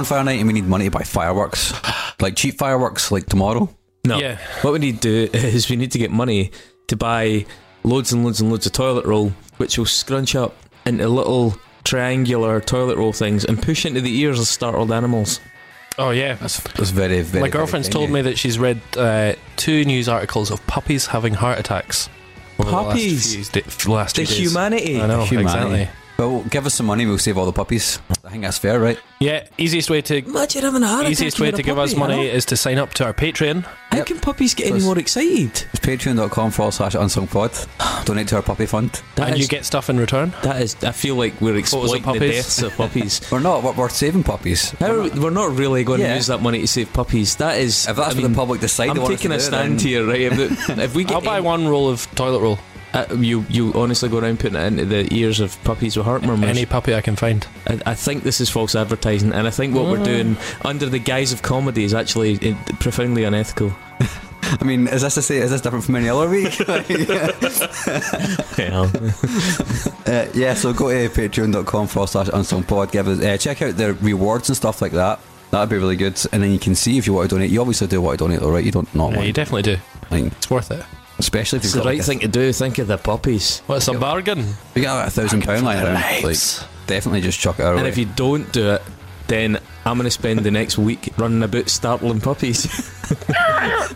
[0.00, 1.72] It's bonfire night and we need money to buy fireworks.
[2.20, 3.68] Like cheap fireworks, like tomorrow.
[4.04, 4.18] No.
[4.18, 4.38] Yeah.
[4.62, 6.50] What we need to do is we need to get money
[6.88, 7.46] to buy
[7.84, 10.54] loads and loads and loads of toilet roll, which will scrunch up
[10.86, 15.40] into little triangular toilet roll things and push into the ears of startled animals.
[15.98, 16.34] Oh yeah.
[16.34, 20.08] That's, that's very, very My girlfriend's very told me that she's read uh, two news
[20.08, 22.08] articles of puppies having heart attacks.
[22.58, 23.34] over the last Puppies?
[23.34, 24.50] few da- f- last The few days.
[24.52, 25.00] humanity.
[25.00, 25.82] I know Humanity.
[25.82, 25.88] exactly.
[26.18, 26.24] You.
[26.28, 27.98] Well, give us some money, we'll save all the puppies.
[28.24, 28.98] I think that's fair, right?
[29.20, 31.78] Yeah, easiest way to Imagine having a heart easiest attack way over to a give
[31.78, 32.34] us puppy, money huh?
[32.36, 33.64] is to sign up to our Patreon.
[33.90, 34.06] How Yep.
[34.06, 35.64] can puppies get So any it's- more excited?
[35.72, 37.50] It's patreon.com forward slash unsung pod.
[38.04, 39.00] Donate to our puppy fund.
[39.16, 40.32] That and is, you get stuff in return.
[40.42, 40.76] that is.
[40.82, 42.34] I feel like we're Photos of exploiting the puppies.
[42.36, 43.20] deaths of puppies.
[43.30, 44.70] We're not, we're, we're saving puppies.
[44.80, 46.08] How are we, we're not really going Yeah.
[46.10, 47.36] to use that money to save puppies.
[47.36, 47.86] That is.
[47.86, 49.38] If that's I what mean, the public decide I'm they want us taking to a
[49.38, 50.20] do, stand then- here, right?
[50.20, 52.58] If, if we get, I'll buy one roll of toilet roll.
[52.94, 56.22] Uh, you you honestly go around putting it into the ears of puppies with heart
[56.22, 56.50] murmurs.
[56.50, 57.46] Any puppy I can find.
[57.66, 60.98] I, I think this is false advertising, and I think what we're doing under the
[60.98, 63.72] guise of comedy is actually uh, profoundly unethical.
[64.44, 66.58] I mean, is this to say, is this different from any other week?
[68.58, 68.90] Yeah.
[70.04, 72.90] Uh, yeah, so go to patreon.com forward slash unsung pod.
[72.92, 75.20] Give us, uh, check out the rewards and stuff like that.
[75.52, 76.20] That'd be really good.
[76.32, 77.50] And then you can see if you want to donate.
[77.50, 78.64] You obviously do want to donate, though, right?
[78.64, 79.76] You don't not Yeah, want you definitely do.
[80.10, 80.84] I like, It's worth it.
[81.22, 82.52] Especially if It's you've the got right like, thing to do.
[82.52, 83.60] Think of the puppies.
[83.66, 84.44] What's a bargain?
[84.74, 86.22] We got like a thousand pound lying around.
[86.22, 86.36] Like,
[86.86, 87.88] definitely just chuck it our And way.
[87.88, 88.82] if you don't do it,
[89.28, 92.66] then I'm going to spend the next week running about startling puppies.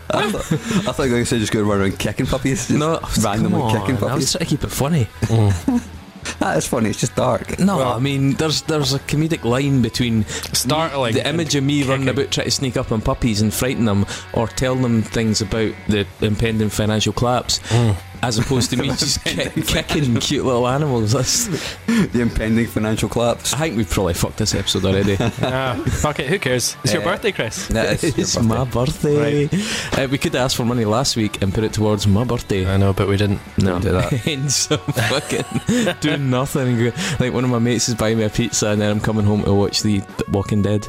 [0.09, 2.67] I, thought, I thought you were going to say just go around kicking puppies.
[2.67, 5.05] Just no, randomly come kicking on, I was trying to keep it funny.
[5.23, 5.87] Mm.
[6.39, 6.89] That is funny.
[6.89, 7.59] It's just dark.
[7.59, 11.13] No, Well- I mean, there's there's a comedic line between Startling.
[11.13, 14.05] the image of me running about trying to sneak up on puppies and frighten them,
[14.33, 17.91] or tell them things about the impending financial collapse, hmm.
[18.23, 21.11] As opposed to me just ki- kicking cute little animals.
[21.13, 21.47] That's,
[21.87, 23.53] The impending financial collapse.
[23.53, 25.17] I think we've probably fucked this episode already.
[25.41, 26.27] Ah, fuck it.
[26.27, 26.75] Who cares?
[26.83, 27.67] It's your Uh, birthday, Chris.
[27.67, 29.47] That is it's your my birthday.
[29.47, 30.03] birthday.
[30.03, 32.65] Uh, we could have asked for money last week and put it towards my birthday.
[32.71, 33.39] I know, but we didn't.
[33.57, 34.11] No, do that.
[34.27, 36.91] Hence, I'm fucking doing nothing.
[37.19, 39.43] Like one of my mates is buying me a pizza, and then I'm coming home
[39.43, 40.01] to watch the
[40.31, 40.87] Walking Dead.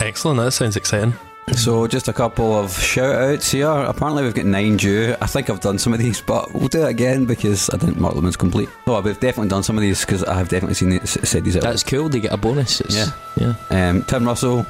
[0.00, 0.38] Excellent.
[0.40, 1.14] That sounds exciting.
[1.52, 3.68] So just a couple of shout outs here.
[3.68, 5.14] Apparently we've got nine due.
[5.20, 8.00] I think I've done some of these, but we'll do it again because I didn't
[8.00, 8.68] mark them as complete.
[8.86, 11.56] No, we've definitely done some of these because I have definitely seen these, said these
[11.56, 11.62] out.
[11.62, 12.08] That's cool.
[12.08, 12.80] They get a bonus.
[12.80, 13.54] It's, Yeah.
[13.70, 13.88] yeah.
[13.90, 14.66] Um, Tim Russell,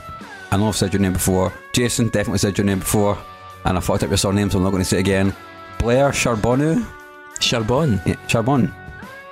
[0.51, 1.53] I know I've said your name before.
[1.73, 3.17] Jason, definitely said your name before.
[3.65, 5.35] And I fucked up your surname, so I'm not going to say it again.
[5.79, 6.85] Blair Charbonneau.
[7.41, 8.05] Charbon.
[8.06, 8.71] Yeah, Charbon.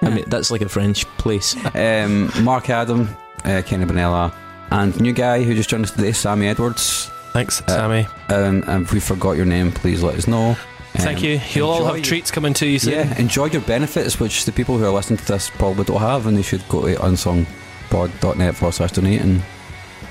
[0.00, 1.54] I mean, that's like a French place.
[1.74, 3.08] Um, Mark Adam,
[3.44, 4.32] uh, Kenny Bonella.
[4.70, 7.10] And new guy who just joined us today, Sammy Edwards.
[7.32, 8.06] Thanks, Uh, Sammy.
[8.28, 10.56] Um, and if we forgot your name, please let us know.
[10.94, 11.40] Thank Um, you.
[11.54, 12.92] You'll all enjoy have treats coming to you soon.
[12.92, 16.26] Yeah, enjoy your benefits, which the people who are listening to this probably don't have,
[16.26, 19.42] and they should go to unsungpod.net forward slash donate and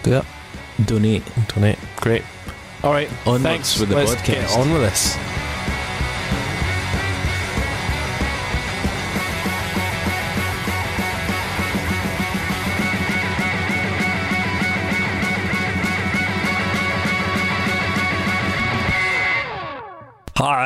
[0.01, 0.25] do that.
[0.85, 1.23] Donate.
[1.53, 1.77] Donate.
[1.97, 2.23] Great.
[2.83, 3.09] All right.
[3.27, 3.79] Onwards Thanks.
[3.79, 4.25] with the Let's podcast.
[4.25, 5.15] get on with this.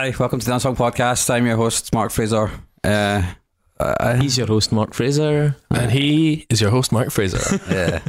[0.06, 1.28] Hi, welcome to the Unsung Podcast.
[1.32, 2.52] I'm your host, Mark Fraser.
[2.84, 3.24] Uh,
[3.80, 5.56] uh, He's your host, Mark Fraser.
[5.72, 7.59] And he is your host, Mark Fraser.
[7.72, 8.02] yeah.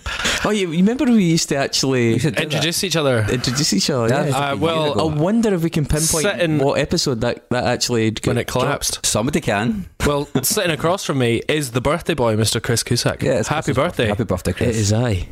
[0.45, 2.53] Oh, you, you remember we used to actually You should do that.
[2.53, 3.21] Introduce each other.
[3.33, 4.09] introduce each other?
[4.09, 4.37] Yeah, Yeah.
[4.53, 5.01] Uh, well.
[5.01, 8.47] I wonder if we can pinpoint Sitting- what episode that, that actually got When it
[8.47, 8.61] dropped.
[8.67, 9.07] collapsed.
[9.07, 9.89] somebody can.
[10.07, 12.63] Well, sitting across from me is the birthday boy, Mr.
[12.63, 13.23] Chris Cusack.
[13.23, 14.07] Yeah, it's Happy Chris's birthday.
[14.09, 14.77] Happy birthday, It Chris.
[14.77, 15.29] is I.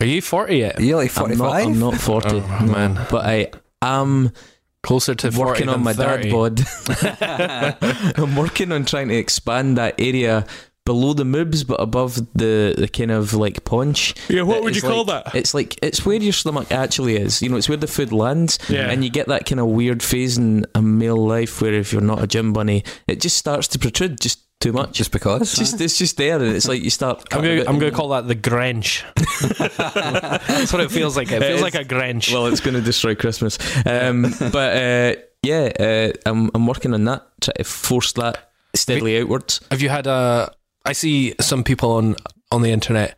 [0.00, 0.80] Are you 40 yet?
[0.80, 1.38] Are you like I'm 45?
[1.38, 2.28] not, I'm not 40.
[2.30, 3.06] Oh, no, man.
[3.08, 4.32] But I am
[4.84, 6.22] Closer to 40 working than on my 30.
[6.22, 8.16] dad bod.
[8.18, 10.46] I'm working on trying to expand that area
[10.84, 14.14] below the moobs but above the, the kind of like paunch.
[14.28, 15.34] Yeah, what would you is call that?
[15.34, 17.40] It's like it's where your stomach actually is.
[17.40, 18.58] You know, it's where the food lands.
[18.68, 18.90] Yeah.
[18.90, 22.02] And you get that kind of weird phase in a male life where if you're
[22.02, 24.92] not a gym bunny, it just starts to protrude just too much.
[24.92, 25.42] Just because?
[25.42, 28.08] It's just it's just there and it's like you start I'm gonna, I'm gonna call
[28.10, 29.02] that the Grinch
[30.48, 31.30] That's what it feels like.
[31.30, 33.58] It feels like a Grinch well, it's going to destroy Christmas.
[33.86, 34.22] Um,
[34.52, 39.60] but uh, yeah, uh, I'm I'm working on that, try to force that steadily outwards.
[39.70, 40.52] Have you had a?
[40.84, 42.16] I see some people on
[42.50, 43.16] on the internet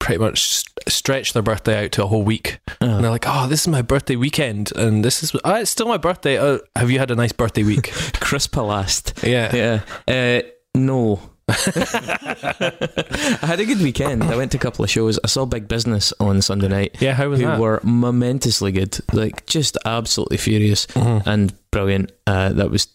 [0.00, 0.64] pretty much s-
[0.94, 3.68] stretch their birthday out to a whole week, and Uh, they're like, "Oh, this is
[3.68, 6.38] my birthday weekend, and this is oh, it's still my birthday.
[6.38, 9.14] Uh, have you had a nice birthday week?" crisp last.
[9.22, 9.80] yeah.
[10.08, 10.42] Yeah.
[10.86, 11.20] No.
[11.48, 14.22] I had a good weekend.
[14.24, 15.18] I went to a couple of shows.
[15.24, 16.96] I saw Big Business on Sunday night.
[17.00, 17.58] Yeah, how was who that?
[17.58, 21.26] were momentously good, like just absolutely furious Mhm.
[21.26, 22.12] and brilliant.
[22.26, 22.88] Uh, that was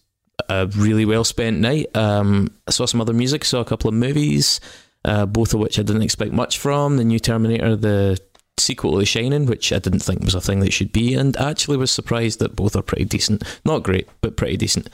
[0.48, 1.86] a really well spent night.
[1.96, 4.60] Um, I saw some other music, saw a couple of movies,
[5.04, 6.96] uh, both of which I didn't expect much from.
[6.96, 8.18] The new Terminator, the
[8.58, 11.36] sequel to The Shining, which I didn't think was a thing that should be, and
[11.36, 13.42] actually was surprised that both are pretty decent.
[13.64, 14.88] Not great, but pretty decent.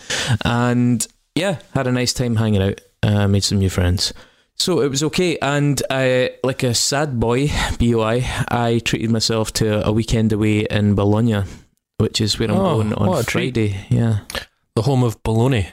[0.45, 2.81] And yeah, had a nice time hanging out.
[3.03, 4.13] Uh, made some new friends.
[4.57, 7.49] So it was okay, and I, like a sad boy,
[7.79, 11.45] boi, I treated myself to a weekend away in Bologna,
[11.97, 13.23] which is where I'm Oh, going on.
[13.25, 13.87] Friday.
[13.89, 14.19] Yeah,
[14.77, 15.73] The home of bologna.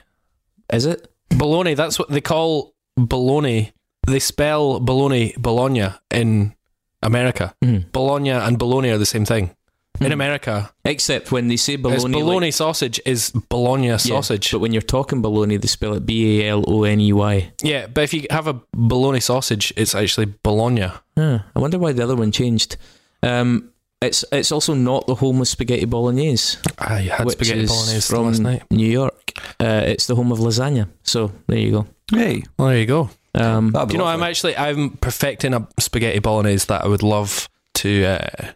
[0.72, 1.06] is it?
[1.30, 3.72] Bologna, that's what they call bologna.
[4.06, 6.54] They spell bologna Bologna in
[7.02, 7.54] America.
[7.62, 7.92] Mm.
[7.92, 9.50] Bologna and bologna are the same thing.
[10.00, 10.12] In Mm.
[10.12, 14.50] America, Except when they say it's bologna, like- bologna sausage is bologna Yeah, sausage.
[14.52, 17.50] but when you're talking bologna, they spell it B A L O N E Y.
[17.62, 20.88] Yeah, but if you have a bologna sausage, it's actually bologna.
[21.16, 22.76] Huh, I wonder why the other one changed.
[23.22, 27.70] Um, it's it's also not the home of spaghetti bolognese, I had which spaghetti is
[27.70, 28.62] bolognese from last night.
[28.70, 29.32] New York.
[29.60, 30.86] Uh, it's the home of lasagna.
[31.02, 31.86] So there you go.
[32.12, 33.10] Hey, Well, there you go.
[33.34, 37.02] Um, that'd Do you know, I'm actually I'm perfecting a spaghetti bolognese that I would
[37.02, 38.52] love to uh,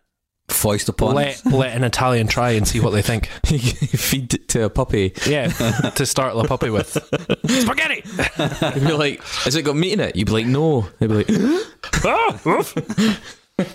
[0.48, 1.14] foist upon.
[1.14, 3.26] let let an Italian try and see what they think.
[3.46, 5.12] feed it to a puppy.
[5.26, 5.48] Yeah,
[5.94, 6.88] to start the puppy with
[7.46, 8.02] spaghetti.
[8.80, 11.14] You'd be like, "Has it got meat in it?" You'd be like, "No." They'd be
[11.14, 11.30] like,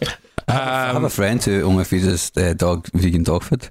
[0.50, 3.70] I have a friend who only feeds his uh, dog vegan dog food.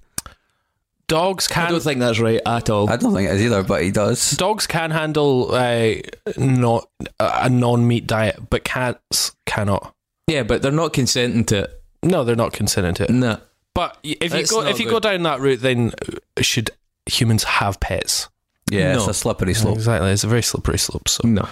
[1.08, 1.68] Dogs can.
[1.68, 3.90] "I don't think that's right at all." I don't think it is either, but he
[3.92, 4.32] does.
[4.32, 5.94] dogs can handle uh,
[6.36, 6.88] not
[7.20, 9.94] a non meat diet, but cats cannot.
[10.26, 11.75] yeah, but they're not consenting to it.
[12.02, 13.10] No, they're not consenting to it.
[13.10, 13.38] No.
[13.74, 15.02] But if you That's go not if you good.
[15.02, 15.92] go down that route, then
[16.40, 16.70] should
[17.06, 18.28] humans have pets?
[18.70, 19.76] Yeah, it's a slippery slope.
[19.76, 21.08] Exactly, it's a very slippery slope.
[21.08, 21.46] So, No.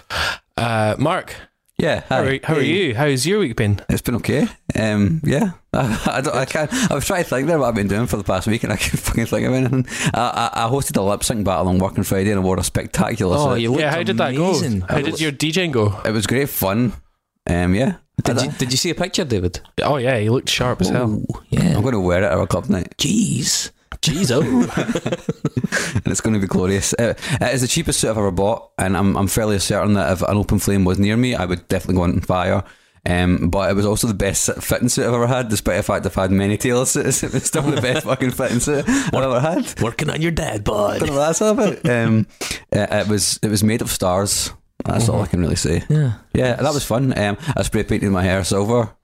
[0.57, 1.35] uh, Mark,
[1.79, 2.29] Yeah, how, hi.
[2.29, 2.87] are, how are Hey.
[2.89, 2.95] you?
[2.95, 3.81] How's your week been?
[3.89, 4.49] It's been okay.
[4.75, 6.73] Um, yeah, I, I, don't, I can't.
[6.91, 8.73] I was trying to think there what I've been doing for the past week, and
[8.73, 9.87] I can't fucking think of anything.
[10.15, 12.65] I, I, I hosted a lip sync battle on Working Friday, and I wore a
[12.65, 13.37] spectacular.
[13.39, 13.61] Oh, suit.
[13.61, 14.81] you looked yeah, how did that amazing.
[14.81, 14.87] go?
[14.89, 16.01] How did your DJing go?
[16.05, 16.95] It was great fun.
[17.49, 17.97] Um, yeah.
[18.23, 19.61] Did you, did you see a picture, David?
[19.83, 21.23] Oh yeah, he looked sharp as hell.
[21.35, 21.75] Oh, yeah.
[21.77, 23.71] I'm going to wear it at our club night, Jeez.
[24.01, 24.41] Jeez, oh.
[25.95, 26.95] and it's going to be glorious.
[26.95, 30.13] Uh, it is the cheapest suit I've ever bought, and I'm, I'm fairly certain that
[30.13, 32.65] if an open flame was near me, I would definitely go on fire.
[33.07, 36.07] Um, but it was also the best fitting suit I've ever had, despite the fact
[36.07, 37.23] I've had many tailor suits.
[37.25, 39.81] It was still the best fucking fitting suit I've ever had.
[39.83, 41.01] Working on your dad, bud.
[41.01, 41.87] don't know what that's all about.
[41.89, 42.27] Um,
[42.75, 44.53] uh, it was it was made of stars.
[44.85, 45.83] That's all I can really say.
[45.89, 46.15] Yeah.
[46.35, 47.17] Yeah, that was fun.
[47.19, 48.95] Um, I spray painted my hair silver.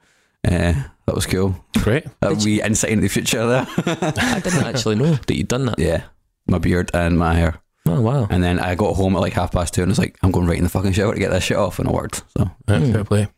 [0.47, 0.73] Uh,
[1.07, 1.55] that was cool.
[1.79, 2.07] Great.
[2.23, 3.67] A wee insight into the future there.
[3.79, 5.79] I didn't actually know that you'd done that.
[5.79, 6.05] yeah,
[6.47, 7.61] my beard and my hair.
[7.87, 8.27] Oh, wow.
[8.31, 10.47] And then I got home at like half past two and was like, I'm going
[10.47, 12.23] right in the fucking shower to get this shit off, and it worked.
[12.37, 12.93] So Yeah, Hmm.
[12.93, 13.29] Fair play.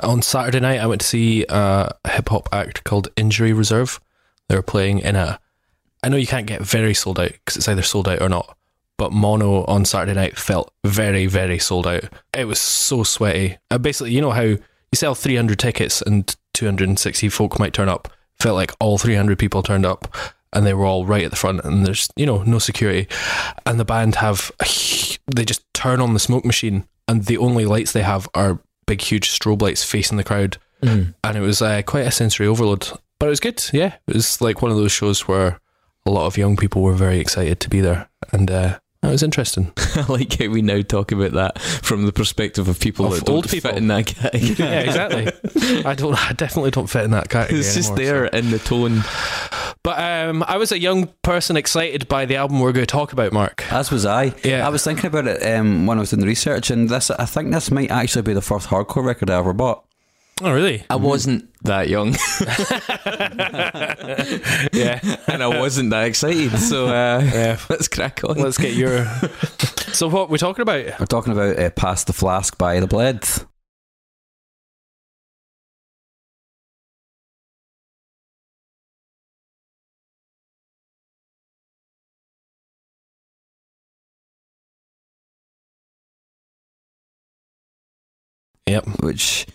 [0.00, 3.98] On Saturday night, I went to see a hip hop act called Injury Reserve.
[4.48, 5.40] They were playing in a.
[6.02, 8.56] I know you can't get very sold out because it's either sold out or not.
[8.98, 12.04] But mono on Saturday night felt very, very sold out.
[12.32, 13.58] It was so sweaty.
[13.70, 14.58] Uh, basically, you know how you
[14.94, 18.08] sell 300 tickets and 260 folk might turn up.
[18.40, 20.14] Felt like all 300 people turned up
[20.52, 23.06] and they were all right at the front and there's, you know, no security.
[23.66, 24.50] And the band have,
[25.26, 29.00] they just turn on the smoke machine and the only lights they have are big,
[29.00, 30.58] huge strobe lights facing the crowd.
[30.82, 31.14] Mm.
[31.24, 32.88] And it was uh, quite a sensory overload.
[33.18, 33.96] But it was good, yeah.
[34.06, 35.60] It was like one of those shows where
[36.04, 38.08] a lot of young people were very excited to be there.
[38.32, 39.72] And uh, it was interesting.
[39.96, 43.24] I like how we now talk about that from the perspective of people Of that
[43.24, 43.70] don't old people.
[43.70, 44.54] fit in that category.
[44.58, 45.84] yeah, exactly.
[45.84, 46.14] I don't.
[46.14, 47.60] I definitely don't fit in that category.
[47.60, 48.38] It's just anymore, there so.
[48.38, 49.02] in the tone.
[49.82, 53.12] But um, I was a young person excited by the album we're going to talk
[53.12, 53.70] about, Mark.
[53.72, 54.34] as was I.
[54.42, 54.66] Yeah.
[54.66, 57.24] I was thinking about it um, when I was doing the research, and this I
[57.26, 59.84] think this might actually be the first hardcore record I ever bought.
[60.42, 60.84] Oh, really?
[60.90, 62.08] I wasn't that young
[64.72, 65.00] Yeah.
[65.28, 66.58] and I wasn't that excited.
[66.58, 67.58] So uh, Yeah.
[67.70, 68.36] let's crack on.
[68.36, 69.06] Let's get your.
[69.92, 71.00] so, what we're talking about?
[71.00, 73.24] We're talking about uh, "Pass the Flask" by the Bled.
[88.66, 88.86] Yep.
[89.02, 89.46] which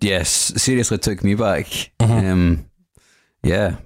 [0.00, 1.66] yes, seriously took me back.
[2.00, 2.30] Mhm.
[2.32, 2.66] Um,
[3.42, 3.76] yeah,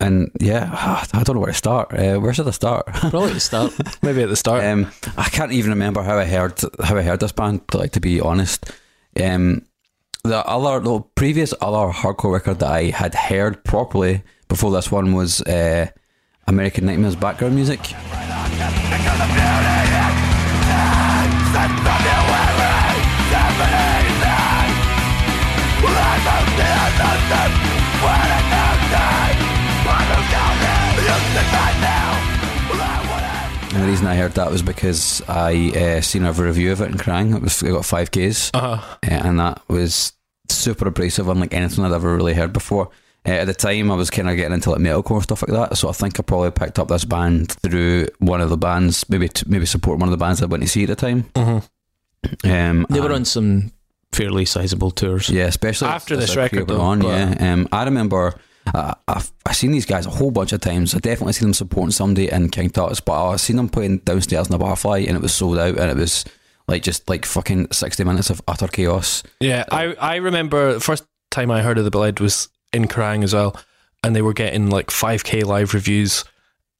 [0.00, 0.70] and yeah,
[1.12, 1.92] I don't know where to start.
[1.92, 2.86] Uh, where should I start?
[2.86, 3.72] Probably to start.
[4.02, 4.64] Maybe at the start.
[4.64, 7.62] um, I can't even remember how I heard how I heard this band.
[7.72, 8.70] Like to be honest,
[9.22, 9.62] um,
[10.22, 15.12] the other the previous other hardcore record that I had heard properly before this one
[15.14, 15.86] was uh,
[16.46, 17.80] American Nightmares background music.
[33.74, 36.92] And the reason I heard that was because I uh, seen a review of it
[36.92, 37.34] in Kerrang.
[37.34, 38.74] It was it got five Ks, uh-huh.
[38.74, 40.12] uh, and that was
[40.48, 42.90] super abrasive, unlike anything I'd ever really heard before.
[43.26, 45.76] Uh, at the time, I was kind of getting into like metalcore stuff like that,
[45.76, 49.28] so I think I probably picked up this band through one of the bands, maybe
[49.28, 51.24] t- maybe supporting one of the bands I went to see at the time.
[51.34, 52.50] Mm-hmm.
[52.50, 53.72] Um, They were on some
[54.14, 55.28] fairly sizable tours.
[55.28, 57.10] yeah, especially After as this record, though, went on.
[57.10, 58.34] Yeah, um, I remember
[58.72, 60.94] uh, I've I've seen these guys a whole bunch of times.
[60.94, 64.46] I definitely seen them supporting somebody in King Tut's, but I've seen them playing downstairs
[64.48, 66.24] in the barfly, and it was sold out, and it was
[66.66, 69.22] like just like fucking sixty minutes of utter chaos.
[69.40, 73.22] Yeah, I, I remember the first time I heard of the Bled was in Kerrang
[73.24, 73.54] as well,
[74.02, 76.24] and they were getting like 5k live reviews,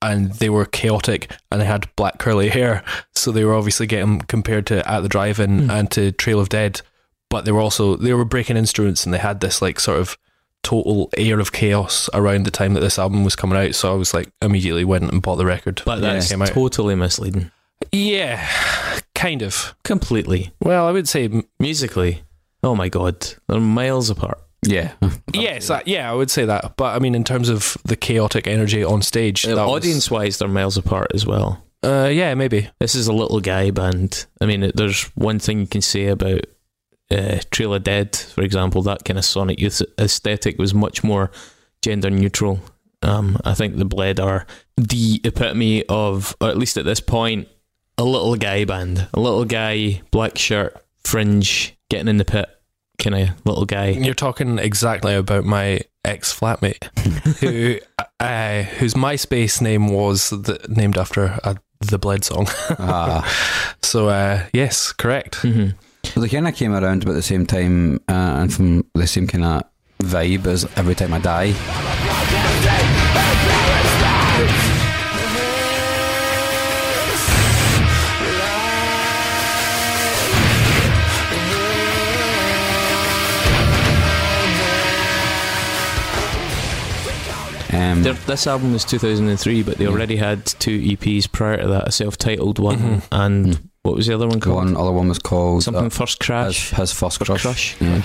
[0.01, 2.83] and they were chaotic, and they had black curly hair,
[3.15, 5.71] so they were obviously getting compared to At the Drive-In Hmm.
[5.71, 6.81] and to Trail of Dead,
[7.35, 10.17] but they were also they were breaking instruments, and they had this like sort of
[10.63, 13.75] total air of chaos around the time that this album was coming out.
[13.75, 15.83] So I was like immediately went and bought the record.
[15.85, 16.49] But that's came out.
[16.49, 17.51] totally misleading.
[17.93, 18.49] yeah,
[19.15, 19.75] kind of.
[19.83, 20.53] Completely.
[20.61, 22.23] Well, I would say Musically,
[22.63, 24.41] oh my god, they're miles apart.
[24.67, 24.93] Yeah,
[25.35, 26.77] Yes, that, yeah, I would say that.
[26.79, 30.39] But I mean, in terms of the chaotic energy on stage, that was- Audience wise,
[30.39, 31.63] they're miles apart as well.
[31.85, 32.71] uh, yeah, maybe.
[32.81, 34.25] This is a little guy band.
[34.41, 36.47] I mean, there's one thing you can say about
[37.11, 38.83] uh, Trail of Dead, for example.
[38.83, 41.31] That kind of Sonic Youth aesthetic was much more
[41.83, 42.61] gender neutral.
[43.03, 44.47] Um, I think the Bled are
[44.77, 47.49] the epitome of, or at least at this point,
[47.99, 49.09] a little guy band.
[49.15, 52.49] A little guy, black shirt, fringe, getting in the pit,
[52.99, 53.91] kind of little guy.
[53.91, 56.83] You're talking exactly about my ex flatmate,
[57.41, 57.79] who
[58.19, 62.47] uh, whose MySpace name was the, named after a, the Bled song.
[62.79, 63.77] ah.
[63.83, 65.37] so uh, yes, correct.
[65.37, 65.69] hmm
[66.05, 69.27] So they kind of came around about the same time uh, and from the same
[69.27, 69.63] kind of
[70.01, 71.55] vibe as Every Time I Die.
[87.73, 89.91] Um, this album was 2003, but they Yeah.
[89.91, 93.03] already had two EPs prior to that, a self-titled one, Mhm.
[93.11, 93.59] and Mm.
[93.85, 94.57] What was the other one called?
[94.57, 96.71] one other one was called Something uh, First Crash.
[96.71, 97.43] his First First Crush.
[97.43, 97.77] Crush.
[97.83, 98.03] Yeah.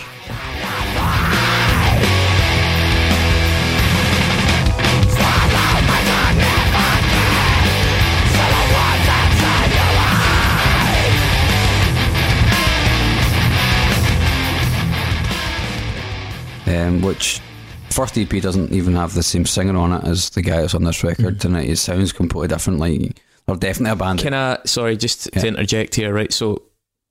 [16.67, 17.41] Um, which
[17.89, 20.83] first EP doesn't even have the same singer on it as the guy that's on
[20.83, 21.45] this record, Mm.
[21.45, 22.79] and it sounds completely different.
[22.79, 23.19] Like
[23.56, 24.20] they're definitely a band.
[24.20, 24.60] Can I?
[24.65, 25.41] Sorry, just Yeah.
[25.41, 26.32] to interject here, right?
[26.34, 26.63] So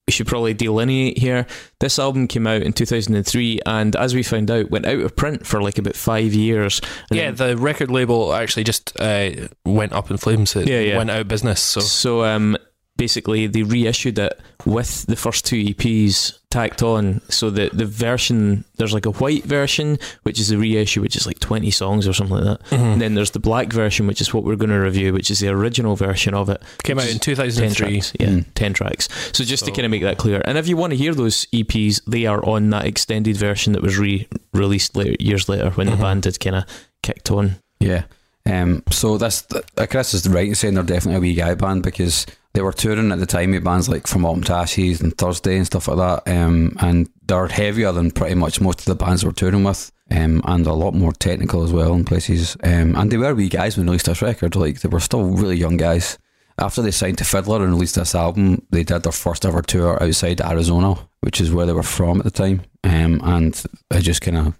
[0.06, 1.46] we should probably delineate here.
[1.80, 5.46] This album came out in 2003, and as we found out, went out of print
[5.46, 6.80] for like about five years.
[7.10, 9.30] And Yeah, then- the record label actually just uh,
[9.66, 10.56] went up in flames.
[10.56, 10.96] It Yeah, yeah.
[10.96, 11.60] went out of business.
[11.60, 12.56] So So um,
[12.98, 17.20] basically, they reissued it with the first two EPs tacked on.
[17.30, 21.26] So the the version there's like a white version, which is the reissue, which is
[21.26, 22.60] like 20 songs or something like that.
[22.70, 22.92] Mhm.
[22.92, 25.38] And then there's the black version, which is what we're going to review, which is
[25.40, 26.60] the original version of it.
[26.84, 28.02] came out in 10 2003.
[28.20, 28.44] Yeah, Mm.
[28.54, 29.08] 10 tracks.
[29.32, 30.42] So just to kind of make that clear.
[30.44, 33.82] And if you want to hear those EPs, they are on that extended version that
[33.82, 35.90] was re released later, years later when Mhm.
[35.92, 36.64] the band had kind of
[37.02, 37.56] kicked on.
[37.80, 38.02] Yeah.
[38.48, 41.82] Um, so this, uh, Chris is right in saying they're definitely a wee guy band
[41.82, 45.16] because they were touring at the time with bands like From Autumn to Ashes and
[45.16, 46.32] Thursday and stuff like that.
[46.32, 49.92] Um, and they're heavier than pretty much most of the bands we're touring with.
[50.10, 52.56] Um, and a lot more technical as well in places.
[52.62, 54.56] Um, and they were wee guys when they released this record.
[54.56, 56.18] Like they were still really young guys.
[56.58, 60.02] After they signed to Fiddler and released this album, they did their first ever tour
[60.02, 62.62] outside Arizona, which is where they were from at the time.
[62.82, 64.58] Um, and it just kind of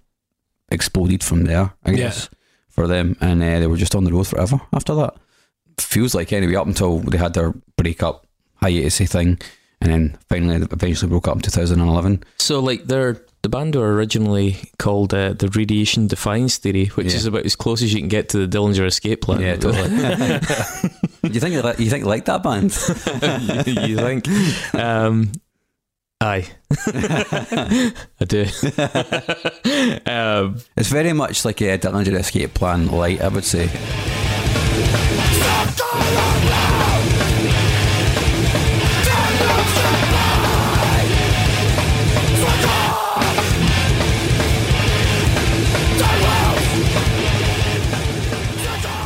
[0.70, 2.12] exploded from there, I Yeah.
[2.78, 3.16] For them.
[3.20, 5.14] And uh, they were just on the road forever after that.
[5.78, 9.38] Feels like anyway, up until they had their breakup hiatus thing,
[9.80, 12.24] and then finally, eventually broke up in 2011.
[12.38, 13.22] So, like, they're.
[13.42, 17.16] The band were originally called uh, the Radiation Defiance Theory, which Yeah.
[17.18, 19.40] is about as close as you can get to the Dillinger Escape Plan.
[19.40, 19.88] Yeah, totally.
[21.32, 22.64] you think you think like that band?
[23.88, 24.74] you think?
[24.74, 25.30] Um,
[26.20, 26.46] aye,
[26.86, 28.42] I do.
[30.06, 33.68] um, It's very much like a Dillinger Escape Plan light, I would say.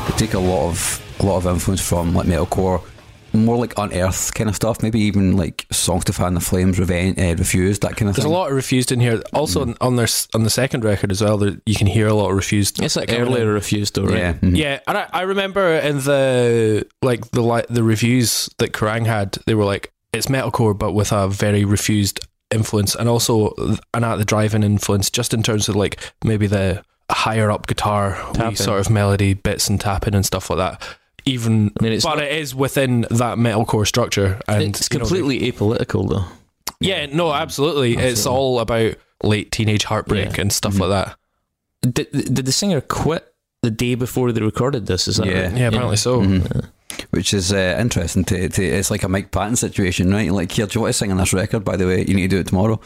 [0.06, 2.82] They take a lot of a lot of influence from like metalcore,
[3.32, 4.82] more like unearthed kind of stuff.
[4.82, 8.22] Maybe even like songs to fan the flames, revenge, uh, refused that kind of thing.
[8.24, 9.22] There's a lot of refused in here.
[9.32, 12.14] Also on- on their on the second record as well, there, you can hear a
[12.14, 12.82] lot of refused.
[12.82, 13.32] it's like coming in.
[13.32, 14.18] earlier refused, though, right?
[14.18, 14.56] Yeah, mhm.
[14.56, 19.38] Yeah, and I, I remember in the like the li- the reviews that Kerrang had,
[19.46, 22.20] they were like it's metalcore but with a very refused
[22.50, 23.54] influence, and also
[23.94, 28.18] an at the drive-in influence, just in terms of like maybe the higher up guitar,
[28.56, 30.96] sort of melody bits and tapping and stuff like that.
[31.24, 34.98] Even, I mean, it's but not- it is within that metalcore structure, and it's you
[34.98, 36.24] know, completely apolitical though.
[36.80, 37.96] yeah, no, absolutely.
[37.96, 40.40] It's all about late teenage heartbreak Yeah.
[40.42, 40.80] and stuff Mhm.
[40.80, 41.16] like that.
[41.94, 45.06] Did, did the singer quit the day before they recorded this?
[45.06, 45.42] Is that Yeah.
[45.48, 45.56] right?
[45.56, 46.20] Yeah, apparently so.
[46.22, 46.66] Mhm.
[47.10, 48.24] Which is uh, interesting.
[48.24, 50.30] To, to it's like a Mike Patton situation, right?
[50.32, 51.64] Like, here, do you want to sing on this record?
[51.64, 52.80] By the way, you need to do it tomorrow.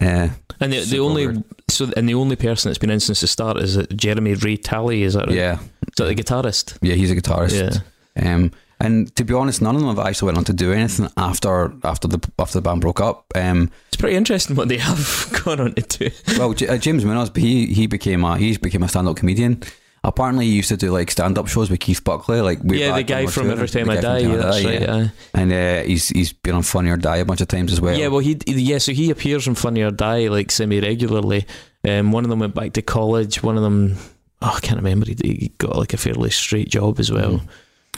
[0.00, 0.28] Uh,
[0.60, 1.44] And the, the only weird.
[1.68, 5.02] so and the only person that's been in since the start is Jeremy Ray Talley.
[5.02, 5.34] Is that right?
[5.36, 5.58] yeah,
[5.96, 6.78] That the guitarist?
[6.82, 7.80] yeah, he's a guitarist.
[8.16, 8.34] Yeah.
[8.34, 11.08] Um, and to be honest, none of them have actually went on to do anything
[11.16, 13.24] after after the after the band broke up.
[13.34, 16.10] Um, It's pretty interesting what they have gone on to do.
[16.38, 19.62] well, J- uh, James Munoz, he he became a he became a stand up comedian.
[20.04, 23.02] Apparently, he used to do like stand up shows with Keith Buckley, like yeah, the
[23.02, 23.50] guy from.
[23.50, 24.18] Every Time I Die.
[24.18, 24.80] Yeah, that's right.
[24.80, 25.08] yeah.
[25.34, 27.98] And uh, he's he's been on Funny or Die a bunch of times as well.
[27.98, 31.44] Yeah, well, he yeah, so he appears on Funny or Die like semi regularly.
[31.88, 33.42] Um, one of them went back to college.
[33.42, 33.96] One of them,
[34.42, 35.06] oh, I can't remember.
[35.06, 37.34] He, he got like a fairly straight job as well.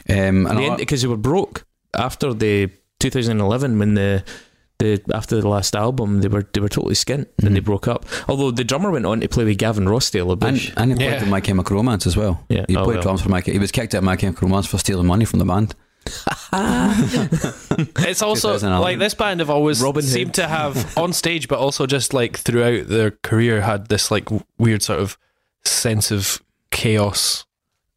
[0.08, 1.64] um, and a lot- Because they were broke
[1.94, 4.24] after the 2011 when the
[4.78, 7.64] the after the last album they were they were totally skint and they Mhm.
[7.64, 8.06] broke up.
[8.28, 10.72] Although the drummer went on to play with Gavin Rossdale a and, bunch.
[10.76, 11.22] and he played Yeah.
[11.24, 12.44] in My Chemical Romance as well.
[12.48, 12.64] Yeah.
[12.68, 13.02] He Oh, played well.
[13.02, 13.40] drums for My.
[13.40, 15.74] He was kicked out of My Chemical Romance for stealing money from the band.
[18.08, 20.12] It's also like this band have always Robin Hood.
[20.12, 24.28] seemed to have on stage, but also just like throughout their career had this like
[24.58, 25.18] weird sort of
[25.68, 27.44] sense of chaos,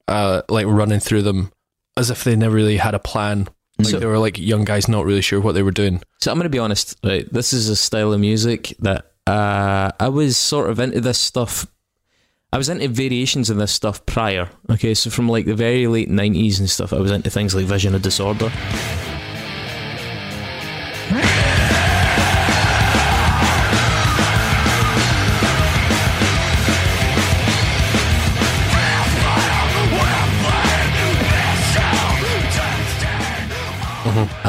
[0.07, 1.51] uh, like running through them,
[1.97, 3.47] as if they never really had a plan.
[3.79, 6.01] Like So- they were like young guys, not really sure what they were doing.
[6.21, 7.31] So I'm going to be honest, right?
[7.31, 11.65] This is a style of music that uh, I was sort of into this stuff.
[12.53, 14.49] I was into variations of this stuff prior.
[14.69, 17.65] Okay, so from like the very late 90s and stuff, I was into things like
[17.65, 18.51] Vision of Disorder.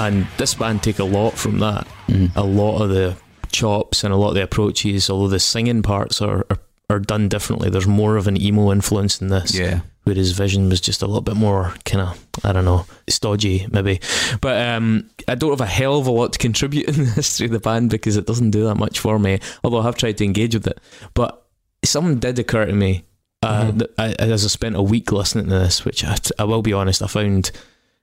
[0.06, 1.86] And this band take a lot from that.
[2.08, 2.34] Mm.
[2.36, 3.16] a lot of the
[3.52, 6.58] chops and a lot of the approaches, although the singing parts are, are,
[6.90, 7.70] are done differently.
[7.70, 9.80] There's more of an emo influence in this, Yeah.
[10.04, 14.00] whereas Vision was just a little bit more kind of, I don't know, stodgy maybe.
[14.40, 17.46] But um, I don't have a hell of a lot to contribute in the history
[17.46, 20.18] of the band because it doesn't do that much for me, although I have tried
[20.18, 20.78] to engage with it.
[21.14, 21.46] But
[21.84, 23.04] something did occur to me
[23.42, 23.78] uh, Mhm.
[23.78, 26.72] that I, as I spent a week listening to this, which I, I will be
[26.72, 27.50] honest, I found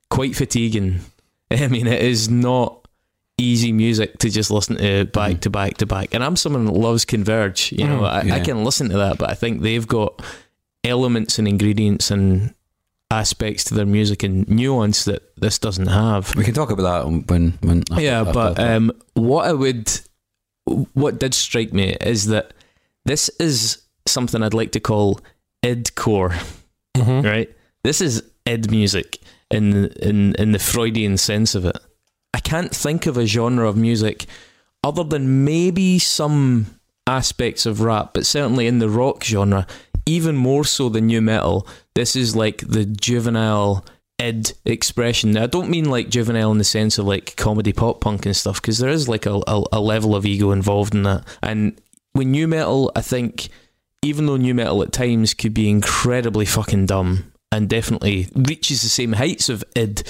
[0.10, 1.02] quite fatiguing.
[1.66, 2.88] I mean, it is not
[3.38, 5.40] easy music to just listen to back Mhm.
[5.42, 6.14] to back to back.
[6.14, 7.72] And I'm someone that loves Converge.
[7.72, 8.32] You know, Mhm.
[8.32, 10.22] I, I can listen to that, but I think they've got
[10.84, 12.54] elements and ingredients and
[13.12, 16.36] aspects to their music and nuance that this doesn't have.
[16.36, 17.84] We can talk about that when when.
[17.92, 19.90] after- yeah, after but um, what I would,
[20.94, 22.54] what did strike me is that
[23.06, 25.20] this is something I'd like to call
[25.66, 26.34] idcore
[26.98, 27.26] Mm-hmm.
[27.26, 27.50] right?
[27.84, 29.20] This is id music
[29.52, 31.78] in in in the Freudian sense of it.
[32.34, 34.26] I can't think of a genre of music
[34.84, 39.66] other than maybe some aspects of rap, but certainly in the rock genre,
[40.06, 41.68] even more so than new metal.
[41.96, 43.84] This is like the juvenile
[44.20, 45.32] id expression.
[45.32, 48.36] Now, I don't mean like juvenile in the sense of like comedy pop punk and
[48.36, 51.26] stuff, because there is like a, a, a level of ego involved in that.
[51.42, 51.80] And
[52.14, 53.50] with new metal, I think
[54.02, 58.90] even though new metal at times could be incredibly fucking dumb and definitely reaches the
[58.90, 60.04] same heights of id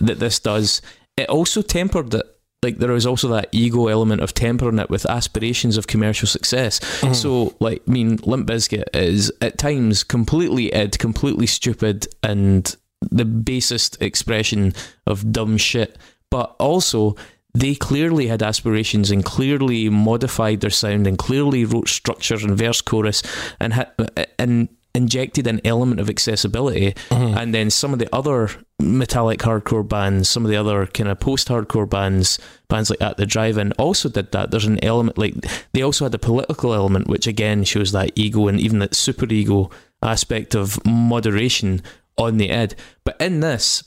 [0.00, 0.80] that this does,
[1.16, 2.26] it also tempered it.
[2.62, 6.80] Like there was also that ego element of tempering it with aspirations of commercial success.
[6.80, 7.12] Mm-hmm.
[7.12, 13.24] So, like, I mean, Limp Bizkit is at times completely id, completely stupid, and the
[13.24, 14.74] basest expression
[15.06, 15.98] of dumb shit.
[16.30, 17.14] But also,
[17.54, 22.80] they clearly had aspirations and clearly modified their sound and clearly wrote structures and verse
[22.80, 23.22] chorus
[23.60, 23.92] and ha-
[24.38, 26.94] and injected an element of accessibility.
[27.10, 27.36] Mhm.
[27.40, 31.18] And then some of the other metallic hardcore bands, some of the other kind of
[31.20, 34.50] post-hardcore bands, bands like At the Drive-In, also did that.
[34.50, 35.34] There's an element like
[35.72, 39.26] they also had a political element, which again shows that ego and even that super
[39.32, 39.70] ego
[40.02, 41.80] aspect of moderation
[42.16, 42.74] on the id.
[43.04, 43.84] But in this,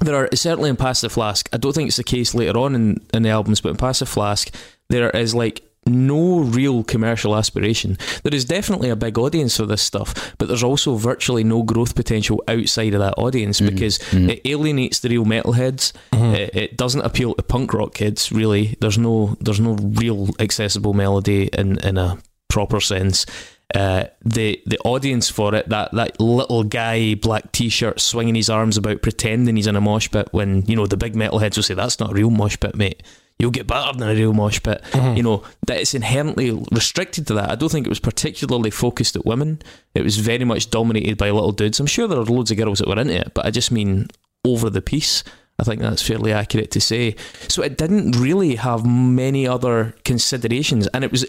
[0.00, 1.48] there are certainly in Pass the Flask.
[1.52, 4.00] I don't think it's the case later on in, in the albums, but in Pass
[4.00, 4.54] the Flask,
[4.88, 7.96] there is like no real commercial aspiration.
[8.22, 11.94] There is definitely a big audience for this stuff, but there's also virtually no growth
[11.94, 13.66] potential outside of that audience Mhm.
[13.70, 14.30] because Mhm.
[14.30, 15.92] it alienates the real metalheads.
[16.12, 16.34] Mhm.
[16.34, 18.76] It, it doesn't appeal to punk rock kids really.
[18.80, 22.18] There's no there's no real accessible melody in in a
[22.48, 23.26] proper sense.
[23.74, 28.76] Uh, the the audience for it that that little guy black t-shirt swinging his arms
[28.76, 31.74] about pretending he's in a mosh pit when you know the big metalheads will say
[31.74, 33.02] that's not a real mosh pit mate
[33.38, 34.82] you'll get battered in a real mosh pit.
[34.92, 35.16] Mm-hmm.
[35.16, 37.50] You know that it's inherently restricted to that.
[37.50, 39.60] I don't think it was particularly focused at women.
[39.94, 41.80] It was very much dominated by little dudes.
[41.80, 44.08] I'm sure there are loads of girls that were into it, but I just mean
[44.44, 45.24] over the piece.
[45.58, 47.16] I think that's fairly accurate to say.
[47.48, 51.24] So it didn't really have many other considerations, and it was,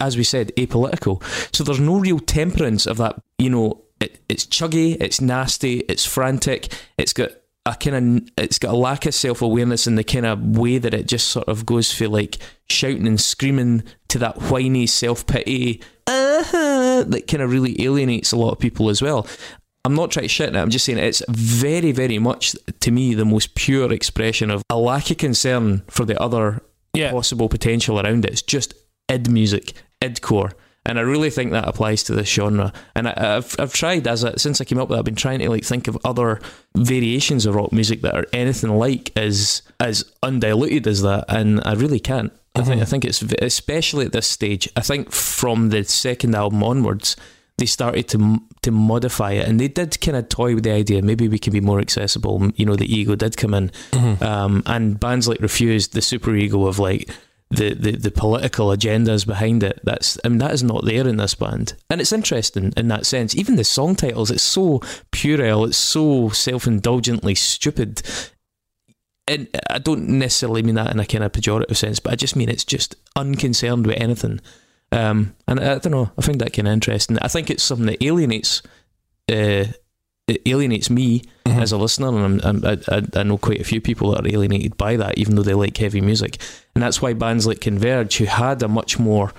[0.00, 1.22] as we said, apolitical.
[1.54, 3.20] So there's no real temperance of that.
[3.38, 7.30] You know, it, it's chuggy, it's nasty, it's frantic, it's got
[7.64, 10.78] a kind of, it's got a lack of self awareness in the kind of way
[10.78, 15.26] that it just sort of goes for like shouting and screaming to that whiny self
[15.26, 15.80] pity.
[16.06, 19.26] Uh-huh, that kind of really alienates a lot of people as well.
[19.84, 20.56] I'm not trying to shit it.
[20.56, 24.76] I'm just saying it's very, very much to me the most pure expression of a
[24.76, 26.62] lack of concern for the other
[26.94, 27.10] Yeah.
[27.10, 28.32] possible potential around it.
[28.32, 28.74] It's just
[29.08, 30.52] id music, id core.
[30.84, 32.72] And I really think that applies to this genre.
[32.96, 35.14] And I, I've I've tried as I, since I came up with it, I've been
[35.14, 36.40] trying to like think of other
[36.76, 41.74] variations of rock music that are anything like as as undiluted as that, and I
[41.74, 42.32] really can't.
[42.54, 44.68] I think I think it's especially at this stage.
[44.76, 47.16] I think from the second album onwards,
[47.58, 51.00] they started to to modify it, and they did kind of toy with the idea.
[51.00, 52.50] Maybe we can be more accessible.
[52.56, 53.70] You know, the ego did come in,
[54.20, 57.08] um, and bands like Refused, the super ego of like
[57.52, 59.80] the, the, the political agendas behind it.
[59.84, 63.06] That's I mean that is not there in this band, and it's interesting in that
[63.06, 63.34] sense.
[63.36, 68.02] Even the song titles, it's so puerile, it's so self indulgently stupid.
[69.28, 72.34] And I don't necessarily mean that in a kind of pejorative sense, but I just
[72.34, 74.40] mean it's just unconcerned with anything.
[74.90, 76.10] Um, and I, I don't know.
[76.18, 77.18] I find that kind of interesting.
[77.20, 78.62] I think it's something that alienates.
[79.30, 79.66] Uh,
[80.28, 83.64] it alienates me as a listener, and I'm, I'm, I, I- I know quite a
[83.64, 86.40] few people that are alienated by that, even though they like heavy music.
[86.74, 89.32] And that's why bands like Converge, who had a much more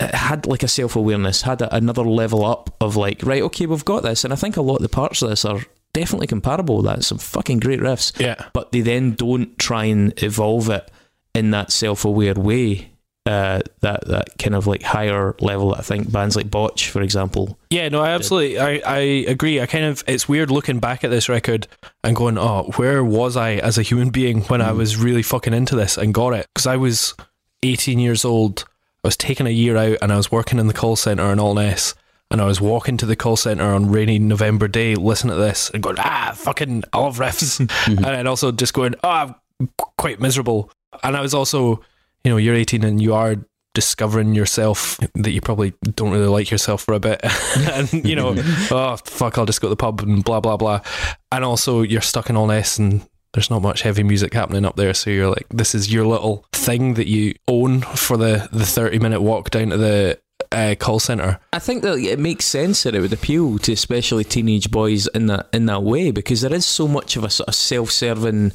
[0.00, 3.66] uh, had like a self awareness, had a, another level up of like, right, okay,
[3.66, 5.60] we've got this, and I think a lot of the parts of this are
[5.92, 6.82] definitely comparable.
[6.82, 8.34] That's some fucking great riffs, Yeah.
[8.52, 10.90] but they then don't try and evolve it
[11.34, 12.90] in that self aware way.
[13.26, 15.74] Uh, that that kind of like higher level.
[15.74, 19.62] I think bands like Botch, for example, Yeah, no, I absolutely, I, I agree.
[19.62, 21.66] I kind of, it's weird looking back at this record
[22.02, 25.54] and going, oh, where was I as a human being when I was really fucking
[25.54, 26.46] into this and got it?
[26.54, 27.14] Because I was
[27.62, 28.66] 18 years old.
[29.02, 31.38] I was taking a year out and I was working in the call centre in
[31.38, 31.94] Alness.
[32.30, 35.70] And I was walking to the call centre on rainy November day, listening to this
[35.70, 37.58] and going, ah, fucking, I love riffs.
[37.86, 39.34] and then also just going, oh, I'm
[39.78, 40.70] qu- quite miserable.
[41.02, 41.82] And I was also,
[42.24, 43.36] you know, you're 18 and you are
[43.74, 47.20] discovering yourself that you probably don't really like yourself for a bit.
[47.72, 48.34] and, you know,
[48.70, 50.80] oh, fuck, I'll just go to the pub and blah, blah, blah.
[51.30, 54.76] And also, you're stuck in all this and there's not much heavy music happening up
[54.76, 54.94] there.
[54.94, 59.00] So you're like, this is your little thing that you own for the, the 30
[59.00, 60.20] minute walk down to the
[60.52, 61.40] uh, call centre.
[61.52, 65.26] I think that it makes sense that it would appeal to especially teenage boys in
[65.26, 68.52] that in that way because there is so much of a sort of self-serving.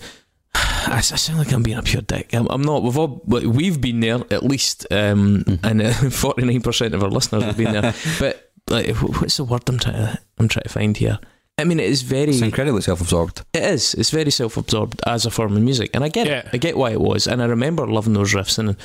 [0.91, 2.33] I, I sound like I'm being a pure dick.
[2.33, 2.83] I'm, I'm not.
[2.83, 7.43] We've all we've been there at least, um, and forty nine percent of our listeners
[7.43, 7.93] have been there.
[8.19, 11.19] But like, what's the word I'm trying to I'm trying to find here?
[11.57, 12.29] I mean, it is very.
[12.31, 13.41] It's incredibly self-absorbed.
[13.53, 13.93] It is.
[13.93, 16.39] It's very self-absorbed as a form of music, and I get Yeah.
[16.39, 16.49] it.
[16.53, 18.57] I get why it was, and I remember loving those riffs.
[18.59, 18.75] And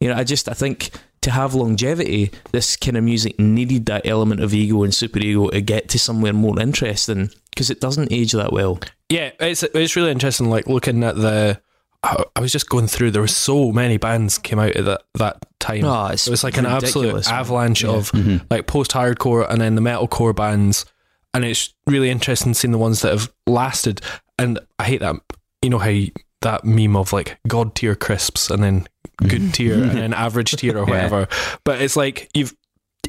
[0.00, 0.90] you know, I just I think
[1.22, 5.60] to have longevity, this kind of music needed that element of ego and superego to
[5.60, 8.78] get to somewhere more interesting because it doesn't age that well.
[9.10, 10.48] Yeah, it's it's really interesting.
[10.48, 11.60] Like looking at the,
[12.02, 13.10] I I was just going through.
[13.10, 15.84] There were so many bands came out at that that time.
[15.84, 17.90] Oh, it's it was like an absolute avalanche Yeah.
[17.90, 18.44] of mm-hmm.
[18.50, 20.86] like post hardcore and then the metalcore bands,
[21.34, 24.00] and it's really interesting seeing the ones that have lasted.
[24.38, 25.16] And I hate that.
[25.60, 29.50] You know how you, that meme of like god tier crisps and then good mm-hmm.
[29.50, 30.90] tier and then average tier or Yeah.
[30.90, 31.28] whatever.
[31.64, 32.54] But it's like you've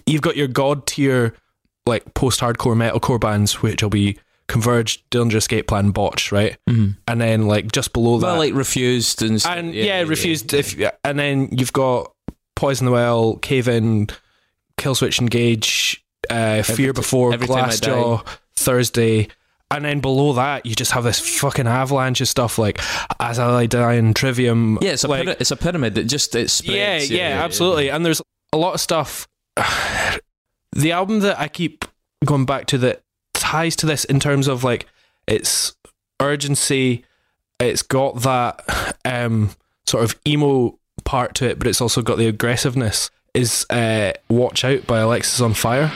[0.07, 1.35] you've got your god tier
[1.85, 4.17] like post hardcore metalcore bands, which will be
[4.51, 6.57] Converge, Dillinger Escape Plan, Botch, right?
[6.69, 6.97] Mhm.
[7.07, 10.53] And then like just below that, Well, like refused and, st- and yeah, refused.
[10.53, 12.11] If and then you've got
[12.57, 14.07] Poison the Well, Cave In,
[14.77, 19.29] Killswitch Engage, uh, Fear Before, Every Glassjaw, Thursday.
[19.69, 22.77] And then below that, you just have this fucking avalanche of stuff like
[23.21, 24.79] As I Lie Dying, Trivium.
[24.81, 27.09] Yeah, it's a like, pyra- it's a pyramid that just it spreads.
[27.09, 27.89] yeah, yeah, absolutely.
[27.89, 29.29] And there's a lot of stuff.
[30.73, 31.85] the album that I keep
[32.25, 33.01] going back to that
[33.41, 34.87] ties to this in terms of like
[35.27, 35.75] its
[36.21, 37.03] urgency.
[37.59, 39.51] It's got that um,
[39.85, 43.09] sort of emo part to it, but it's also got the aggressiveness.
[43.33, 45.91] Is uh, "Watch Out" by Alexisonfire.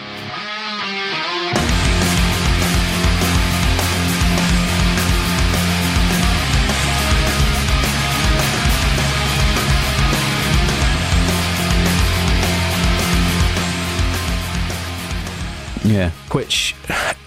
[15.86, 16.12] Yeah.
[16.32, 16.76] which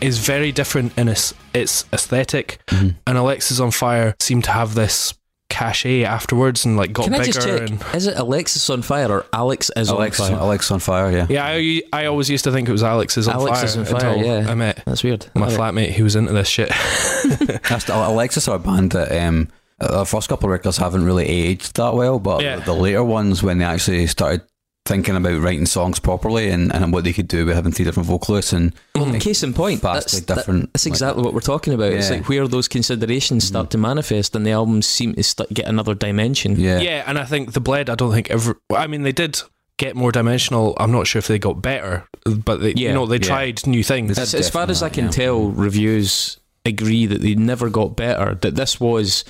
[0.01, 2.61] is very different in its its aesthetic.
[2.71, 5.15] And Alexisonfire seemed to have this
[5.51, 7.71] cachet afterwards and like got Can I bigger just check?
[7.71, 10.39] and Is it Alexis on fire or Alex is Alex, on fire?
[10.41, 11.11] Alex on fire.
[11.11, 11.27] Yeah.
[11.31, 13.77] yeah I, I always used to think it was Alex is on Alex fire is
[13.79, 14.51] on fire, until yeah.
[14.51, 15.27] I met That's weird.
[15.35, 15.59] my Alright.
[15.75, 16.69] flatmate who was into this shit
[17.69, 21.27] That's the, Alexis are a band that um, the first couple of records haven't really
[21.27, 22.57] aged that well, but Yeah.
[22.61, 24.43] the later ones when they actually started
[24.89, 28.09] thinking about writing songs properly and, and what they could do with having three different
[28.09, 29.21] vocalists and Mhm.
[29.21, 30.73] Case in point, that's, that- different.
[30.73, 31.93] that's exactly what we're talking about.
[31.93, 35.67] It's like where those considerations start to manifest, and the albums seem to start, get
[35.67, 36.59] another dimension.
[36.59, 36.81] yeah.
[36.81, 39.41] yeah and I think the bled I don't think ever I mean they did
[39.77, 42.89] get more dimensional I'm not sure if they got better but they Yeah.
[42.89, 43.29] you know they Yeah.
[43.35, 47.35] tried new things As, as far as I can Definitely, tell, reviews agree that they
[47.35, 48.35] never got better.
[48.35, 49.25] That this was,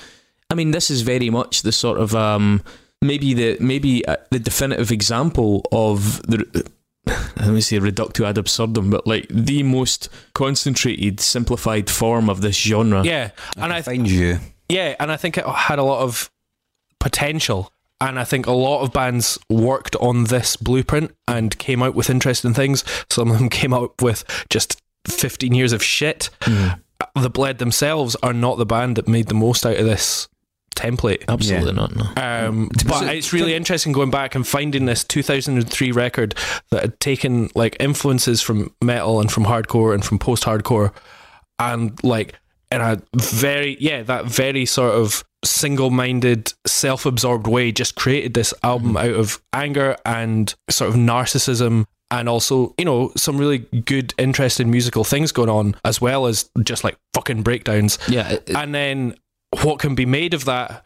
[0.49, 2.61] I mean, this is very much the sort of um,
[3.01, 6.69] maybe the maybe uh, the definitive example of the.
[7.37, 12.55] Let me say reductio ad absurdum, but like the most concentrated, simplified form of this
[12.55, 13.03] genre.
[13.03, 14.39] yeah and I find you.
[14.67, 16.29] Yeah, and I think it had a lot of
[16.99, 17.73] potential.
[18.01, 22.09] And I think a lot of bands worked on this blueprint and came out with
[22.09, 22.83] interesting things.
[23.09, 26.29] Some of them came out with just 15 years of shit.
[26.41, 26.79] Mm.
[27.19, 30.29] The Bled themselves are not the band that made the most out of this
[30.79, 31.23] template.
[31.27, 31.73] Absolutely Yeah.
[31.73, 31.95] not.
[31.95, 32.05] No.
[32.47, 36.35] Um, but so- it's really interesting going back and finding this 2003 record
[36.71, 40.91] that had taken like influences from metal and from hardcore and from post hardcore
[41.59, 42.33] and like
[42.71, 48.97] in a very yeah that very sort of single-minded self-absorbed way just created this album
[48.97, 54.69] out of anger and sort of narcissism and also you know some really good interesting
[54.71, 58.73] musical things going on as well as just like fucking breakdowns Yeah, it- it- and
[58.73, 59.15] then
[59.63, 60.85] what can be made of that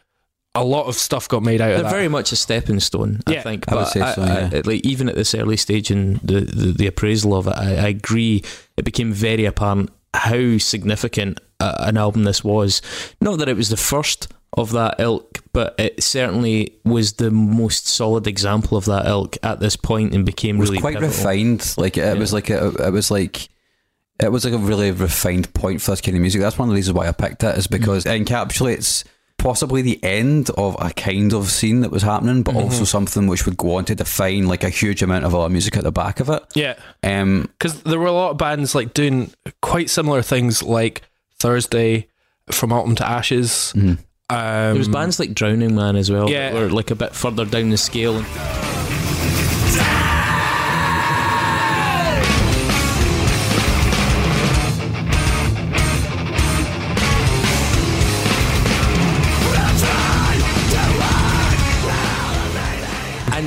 [0.56, 3.20] a lot of stuff got made out of they're that very much a stepping stone.
[3.26, 3.64] I think.
[3.70, 4.62] I would But say so, yeah.
[4.64, 7.88] like even at this early stage in the, the, the appraisal of it, I, I
[7.88, 8.44] agree.
[8.76, 12.82] It became very apparent how significant uh, an album this was.
[13.20, 17.88] Not that it was the first of that ilk, but it certainly was the most
[17.88, 21.08] solid example of that ilk at this point and became It was really quite pivotal.
[21.16, 21.74] refined.
[21.76, 22.14] Like it, Yeah.
[22.14, 23.48] was like a, it was like
[24.20, 26.40] it was like a really refined point for this kind of music.
[26.40, 29.04] That's one of the reasons why I picked it is because it encapsulates
[29.36, 33.44] possibly the end of a kind of scene that was happening, but also something which
[33.44, 36.20] would go on to define like a huge amount of other music at the back
[36.20, 36.42] of it.
[36.54, 41.02] yeah Um, because there were a lot of bands like doing quite similar things like
[41.38, 42.06] thursday
[42.50, 43.98] from autumn to ashes mhm.
[43.98, 43.98] um,
[44.30, 46.52] There was bands like Drowning Man as well Yeah.
[46.52, 48.22] that were like a bit further down the scale.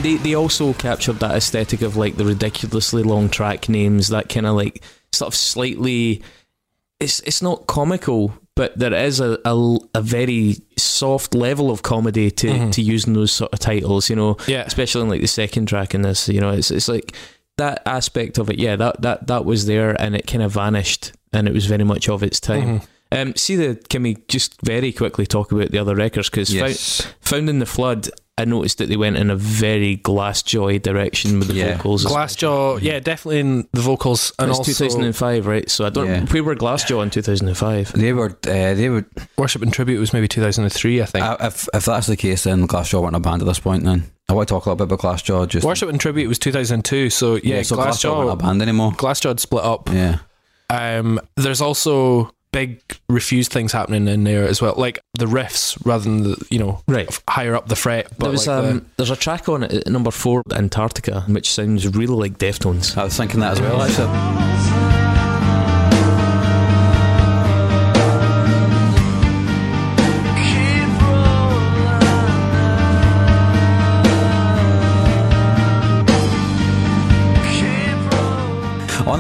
[0.08, 4.46] They, they also captured that aesthetic of like the ridiculously long track names, that kind
[4.46, 6.22] of like sort of slightly.
[7.00, 12.32] It's it's not comical, but there is a, a, a very soft level of comedy
[12.32, 12.72] to, Mhm.
[12.72, 15.94] to using those sort of titles, you know, yeah especially in like the second track
[15.94, 17.14] in this, you know, it's it's like
[17.58, 21.12] that aspect of it, yeah, that that that was there and it kind of vanished
[21.34, 22.80] and it was very much of its time.
[22.80, 22.88] Mhm.
[23.12, 27.06] Um, see the can we just very quickly talk about the other records because yes.
[27.22, 31.48] Found in the Flood, I noticed that they went in a very Glassjaw direction with
[31.48, 31.78] the Yeah.
[31.78, 32.06] vocals.
[32.06, 35.70] glassjaw yeah definitely in the vocals and and it's also 2005, right?
[35.70, 36.06] So I don't.
[36.08, 36.26] Yeah.
[36.32, 37.94] We were Glassjaw in 2005.
[37.94, 39.06] They were, uh, they were.
[39.38, 42.68] worship and tribute was maybe 2003 i think Uh, if if that's the case, then
[42.68, 43.84] Glassjaw weren't a band at this point.
[43.84, 45.48] Then I want to talk a little bit about Glassjaw.
[45.48, 48.92] Just worship and tribute was 2002 so yeah, so Glassjaw weren't a band anymore.
[48.92, 50.18] glassjaw had split up Yeah,
[50.70, 56.04] Um, there's also big refused things happening in there as well, like the riffs rather
[56.04, 57.08] than the you know Right.
[57.08, 58.08] f- higher up the fret.
[58.18, 61.24] But There was like the- um, there's a track on it at number four, Antarctica,
[61.28, 62.98] which sounds really like Deftones.
[62.98, 63.82] I was thinking that as well.
[63.82, 64.08] Actually,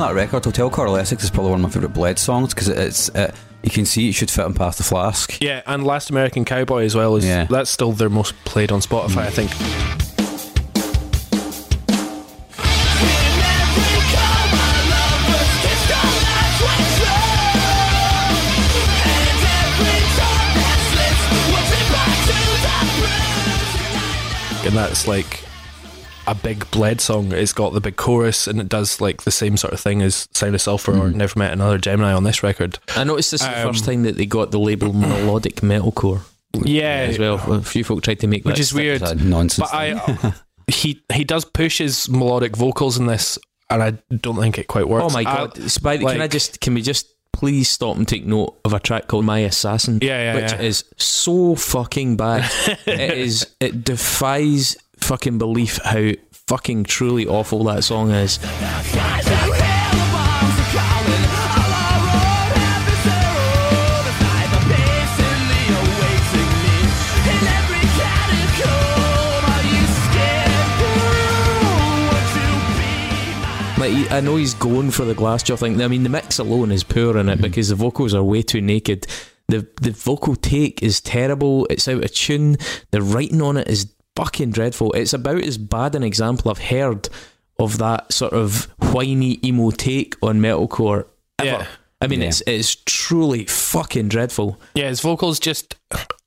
[0.01, 2.67] on that record, Hotel Coral Essex is probably one of my favourite Bled songs because
[2.69, 3.33] it's it,
[3.63, 5.41] you can see it should fit him Pass the Flask.
[5.41, 7.45] yeah, and Last American Cowboy as well is Yeah.
[7.49, 9.51] that's still their most played on Spotify, I think.
[24.65, 25.45] And that's like
[26.27, 27.31] a big bled song.
[27.31, 30.27] It's got the big chorus and it does like the same sort of thing as
[30.33, 31.15] Sound of Sulphur or Mhm.
[31.15, 32.79] Never Met Another Gemini on this record.
[32.95, 36.21] I noticed this is the Um, first time that they got the label melodic metalcore
[36.63, 37.35] Yeah, as well.
[37.51, 38.77] A few folk tried to make which that is stick.
[38.77, 39.01] weird.
[39.01, 39.69] It's nonsense.
[39.71, 40.33] But I,
[40.67, 43.37] he he does push his melodic vocals in this,
[43.69, 45.05] and I don't think it quite works.
[45.07, 45.69] Oh my I- god!
[45.71, 49.07] Spy, can I just can we just please stop and take note of a track
[49.07, 49.99] called My Assassin.
[50.01, 50.61] Yeah, yeah, which yeah.
[50.61, 52.49] is so fucking bad.
[52.87, 53.45] it is.
[53.59, 58.39] It defies fucking belief how fucking truly awful that song is.
[73.77, 75.79] Like I know he's going for the Glassjaw thing.
[75.81, 77.43] I mean, the mix alone is poor in it mm-hmm.
[77.43, 79.05] because the vocals are way too naked.
[79.49, 81.67] The the vocal take is terrible.
[81.69, 82.57] It's out of tune.
[82.91, 84.91] The writing on it is fucking dreadful.
[84.93, 87.07] It's about as bad an example I've heard
[87.59, 91.05] of that sort of whiny emo take on metalcore
[91.39, 91.47] ever.
[91.49, 91.67] Yeah.
[92.01, 92.27] I mean, Yeah.
[92.27, 94.59] it's it's truly fucking dreadful.
[94.75, 95.75] Yeah, his vocals just,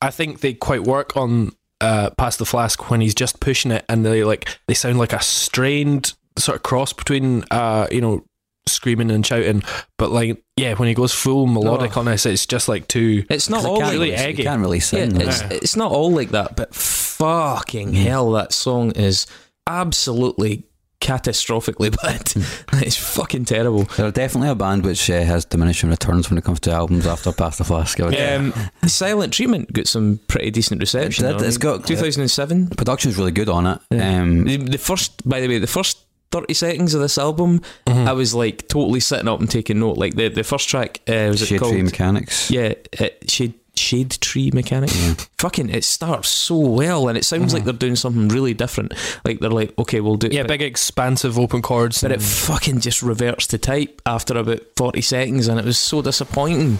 [0.02, 3.84] I think they quite work on uh, Pass the Flask when he's just pushing it,
[3.88, 8.24] and they like they sound like a strained sort of cross between, uh, you know,
[8.66, 9.62] screaming and shouting.
[9.98, 13.24] But like, yeah, when he goes full melodic on this, it's just like too.
[13.30, 14.36] It's not all can't like really really, eggy.
[14.38, 15.20] they can't really Yeah, sing.
[15.20, 19.26] it's, it's not all like that, but fucking hell, that song is
[19.66, 20.64] absolutely
[21.00, 22.82] catastrophically bad.
[22.82, 23.84] it's fucking terrible.
[23.96, 27.32] They're definitely a band which uh, has diminishing returns when it comes to albums after
[27.32, 27.98] Pass the Flask.
[28.00, 28.34] I.
[28.34, 28.52] Um,
[28.86, 31.24] Silent Treatment got some pretty decent reception.
[31.24, 31.40] It did.
[31.40, 31.44] though.
[31.46, 32.68] It's got- 2007.
[32.68, 33.80] Production's really good on it.
[33.90, 34.20] Yeah.
[34.20, 38.12] Um, The, the first, by the way, the first 30 seconds of this album, I
[38.12, 39.98] was like totally sitting up and taking note.
[39.98, 41.78] Like the, the first track, uh, was it called uh, Shade?
[41.78, 42.50] Tree Mechanics.
[42.50, 44.90] Yeah, it, shade shade tree mechanic.
[45.38, 48.92] Fucking, it starts so well, and it sounds like they're doing something really different.
[49.24, 50.28] Like they're like, okay, we'll do.
[50.30, 52.02] Yeah, big expansive open chords.
[52.02, 56.02] but it fucking just reverts to type after about forty seconds, and it was so
[56.02, 56.78] disappointing.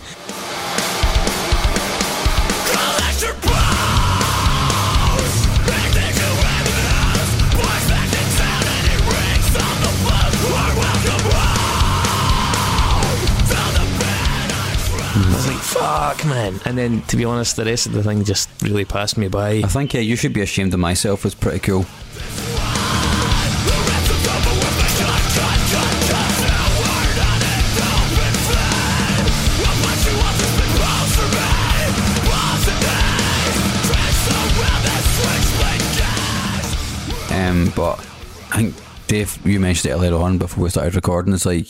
[16.15, 16.61] Fuck, man.
[16.65, 19.59] And then, to be honest, the rest of the thing just really passed me by.
[19.59, 21.87] I think yeah, you should be ashamed of myself was pretty cool.
[37.33, 37.99] Um, but
[38.51, 38.75] I think
[39.07, 41.35] Dave, you mentioned it earlier on before we started recording.
[41.35, 41.69] It's like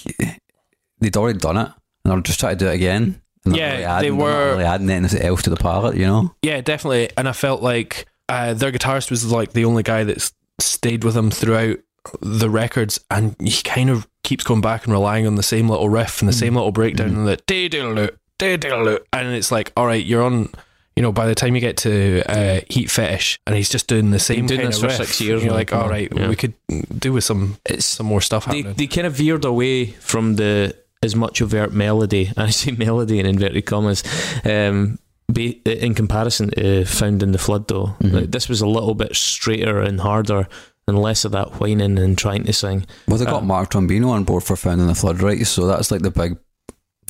[1.01, 1.71] they'd already done it,
[2.05, 3.21] and they're just trying to do it again.
[3.51, 6.07] They're Yeah, really adding, they not were- really adding anything else to the palette, you
[6.07, 6.35] know.
[6.43, 7.11] Yeah, definitely.
[7.17, 11.15] And I felt like uh, their guitarist was like the only guy that's stayed with
[11.15, 11.79] them throughout
[12.21, 15.89] the records, and he kind of keeps going back and relying on the same little
[15.89, 18.09] riff and the same little breakdown and the dee diddle
[18.39, 20.49] dee diddle and it's like, all right, you're on.
[20.97, 24.11] You know, by the time you get to uh, Heat Fetish, and he's just doing
[24.11, 26.23] the same doing kind of for riff, six years You're like, all right, yeah.
[26.23, 26.29] Yeah.
[26.29, 26.53] we could
[26.99, 28.75] do with some It's some more stuff they, happening.
[28.77, 32.27] they kind of veered away from the as much overt melody.
[32.29, 34.03] and I say melody in inverted commas.
[34.45, 34.99] Um,
[35.33, 38.13] be, in comparison to "Found in the Flood," though, Mhm.
[38.13, 40.49] like, this was a little bit straighter and harder,
[40.89, 42.85] and less of that whining and trying to sing.
[43.07, 45.47] Well, they got Uh, Mark Trombino on board for Found in the Flood, right?
[45.47, 46.37] So that's like the big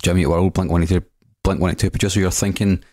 [0.02, 1.06] Jimmy World, Blink 182,
[1.42, 2.20] Blink 182 producer.
[2.20, 2.84] You're thinking,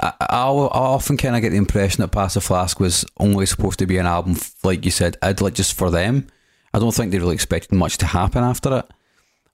[0.00, 3.46] I, I, I often kind of get the impression that Pass the Flask was only
[3.46, 6.26] supposed to be an album, like you said, I'd like just for them.
[6.74, 8.86] I don't think they really expected much to happen after it.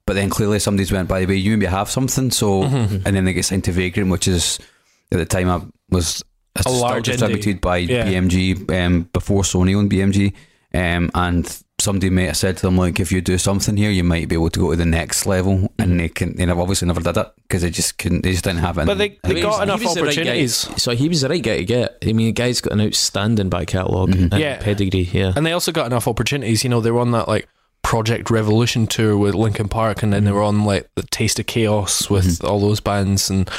[0.09, 2.31] But then clearly somebody's went, by the way, you maybe have something.
[2.31, 3.05] So, Mm-hmm.
[3.05, 4.57] and then they get signed to Vagrant, which is
[5.11, 6.23] at the time I was
[6.55, 7.11] A still large indie.
[7.11, 8.05] distributed by Yeah.
[8.07, 10.33] BMG um, before Sony owned BMG.
[10.73, 11.45] Um, and
[11.79, 14.35] somebody may have said to them, like, if you do something here, you might be
[14.35, 15.71] able to go to the next level.
[15.77, 18.43] And they can, they never- obviously never did it because they just couldn't, they just
[18.43, 18.87] didn't have it.
[18.87, 20.55] But they- they got was- enough he was the right guy- opportunities.
[20.83, 21.97] so he was the right guy to get.
[22.03, 24.31] I mean, the guy's got an outstanding back catalog Mhm.
[24.33, 24.57] and Yeah.
[24.57, 25.07] pedigree.
[25.13, 26.63] Yeah, And they also got enough opportunities.
[26.63, 27.47] You know, they were on that like
[27.83, 31.45] Project Revolution tour with Linkin Park, and then they were on like the Taste of
[31.47, 33.29] Chaos with all those bands.
[33.29, 33.49] And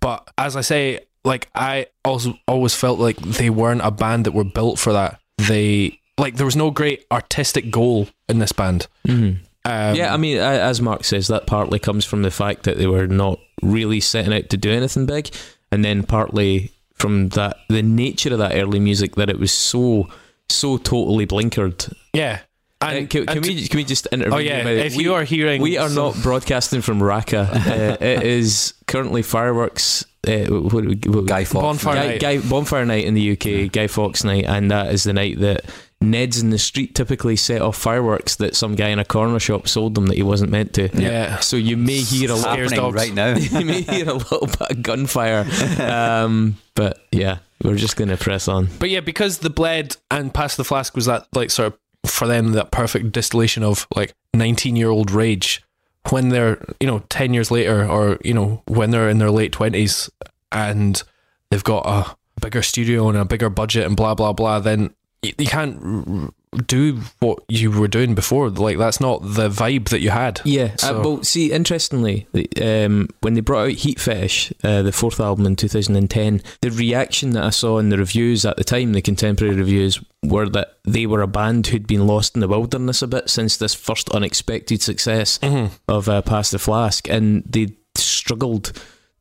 [0.00, 4.32] but as I say, like I also always felt like they weren't a band that
[4.32, 5.20] were built for that.
[5.38, 8.86] They like there was no great artistic goal in this band.
[9.06, 9.38] Mhm.
[9.66, 10.14] Um, yeah.
[10.14, 13.40] I mean, as Mark says, that partly comes from the fact that they were not
[13.62, 15.28] really setting out to do anything big,
[15.72, 20.08] and then partly from that the nature of that early music that it was so
[20.48, 21.92] so totally blinkered.
[22.14, 22.40] yeah.
[22.80, 25.14] Uh, can, can and we can we just interview oh yeah, about if We- you
[25.14, 27.48] are hearing, We are some- not broadcasting from Raqqa.
[28.00, 30.04] uh, it is currently fireworks.
[30.26, 31.62] Uh, what, what, what, Guy Fawkes.
[31.62, 32.20] Bonfire Guy, night.
[32.20, 35.64] Guy, bonfire night in the UK, Guy Fawkes night, and that is the night that
[36.02, 39.66] Neds in the street typically set off fireworks that some guy in a corner shop
[39.66, 40.90] sold them that he wasn't meant to.
[40.92, 41.38] Yeah.
[41.38, 43.36] So you may hear a It's little, Scares happening right now.
[43.36, 45.46] you may hear a little bit of gunfire.
[45.80, 48.68] Um, but yeah, we're just going to press on.
[48.78, 52.26] But yeah, because the bled and Pass the Flask was that like sort of for
[52.26, 55.62] them that perfect distillation of like nineteen year old rage,
[56.10, 59.52] when they're you know ten years later, or you know when they're in their late
[59.52, 60.10] twenties,
[60.52, 61.02] and
[61.50, 65.46] they've got a bigger studio and a bigger budget and blah blah blah, then you,
[65.46, 66.34] can't
[66.66, 68.48] do what you were doing before.
[68.50, 70.40] Like that's not the vibe that you had.
[70.44, 72.26] Yeah, So- uh, well, see, interestingly,
[72.62, 77.30] um, when they brought out Heat Fetish, uh, the fourth album in 2010, the reaction
[77.30, 81.06] that I saw in the reviews at the time, the contemporary reviews, were that they
[81.06, 84.82] were a band who'd been lost in the wilderness a bit since this first unexpected
[84.82, 85.70] success Mhm.
[85.88, 88.72] of uh, Pass the Flask, and they struggled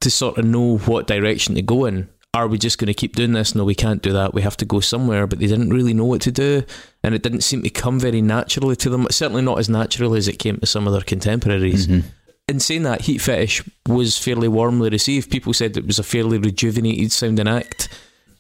[0.02, 2.08] to sort of know what direction to go in.
[2.36, 3.56] Are we just going to keep doing this?
[3.56, 4.34] No, we can't do that.
[4.34, 6.64] We have to go somewhere, but they didn't really know what to do,
[7.04, 9.08] and it didn't seem to come very naturally to them.
[9.10, 11.88] Certainly not as naturally as it came to some of their contemporaries.
[11.88, 12.04] Mhm.
[12.48, 15.32] In saying that, Heat Fetish was fairly warmly received.
[15.32, 17.88] People said it was a fairly rejuvenated sounding act.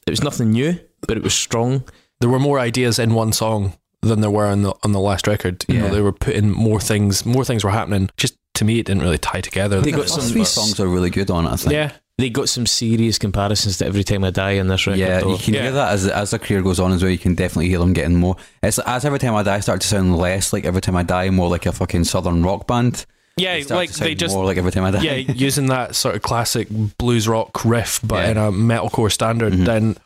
[0.05, 0.77] It was nothing new,
[1.07, 1.83] but it was strong.
[2.19, 5.25] There were more ideas in one song than there were on the on the last
[5.25, 5.65] record.
[5.67, 7.25] You know, they were putting more things.
[7.25, 8.09] More things were happening.
[8.17, 9.81] Just to me, it didn't really tie together.
[9.81, 11.49] They got some- three songs are really good on it.
[11.49, 11.73] I think.
[11.73, 14.99] yeah, They got some serious comparisons to Every Time I Die on this record.
[14.99, 15.31] Yeah, though.
[15.33, 15.61] you can Yeah.
[15.63, 17.11] hear that as as the career goes on as well.
[17.11, 18.37] You can definitely hear them getting more.
[18.63, 21.29] It's as every time I die start to sound less like every time I die,
[21.29, 23.05] more like a fucking southern rock band.
[23.37, 25.01] yeah, They start like to sound they just more like every time I die.
[25.01, 28.31] yeah, using that sort of classic blues rock riff, but Yeah.
[28.31, 29.51] in a metalcore standard.
[29.51, 29.65] Mhm.
[29.65, 29.97] Then,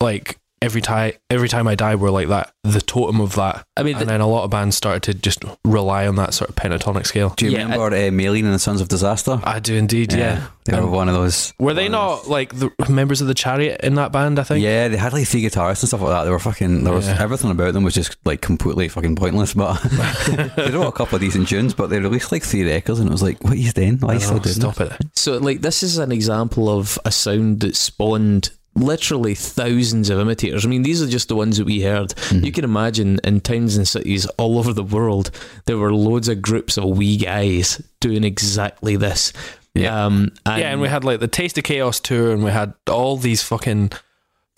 [0.00, 3.64] like every time, every time I die, we're like that, the totem of that.
[3.76, 6.34] I mean, and th- then a lot of bands started to just rely on that
[6.34, 7.30] sort of pentatonic scale.
[7.36, 9.40] Do you Yeah, remember uh, Maylene and the Sons of Disaster?
[9.44, 10.48] I do indeed, yeah.
[10.66, 11.52] they were one of those.
[11.58, 14.38] were they one of not like the members of the Chariot in that band?
[14.38, 14.62] I think.
[14.62, 16.24] Yeah, they had like three guitarists and stuff like that.
[16.24, 16.84] They were fucking.
[16.84, 17.16] There was Yeah.
[17.20, 19.54] everything about them was just like completely fucking pointless.
[19.54, 19.80] But
[20.56, 23.12] they wrote a couple of decent tunes, but they released like three records, and it
[23.12, 23.96] was like, what are you doing?
[23.98, 24.92] Why are you still doing stop this?
[25.00, 25.06] it.
[25.16, 28.50] So, like, this is an example of a sound that spawned
[28.80, 30.64] literally thousands of imitators.
[30.64, 32.08] I mean, these are just the ones that we heard.
[32.30, 32.44] Mhm.
[32.44, 35.30] You can imagine in towns and cities all over the world,
[35.66, 39.32] there were loads of groups of wee guys doing exactly this.
[39.74, 40.04] Yeah.
[40.06, 43.16] Um, yeah, and we had like the Taste of Chaos tour, and we had all
[43.16, 43.92] these fucking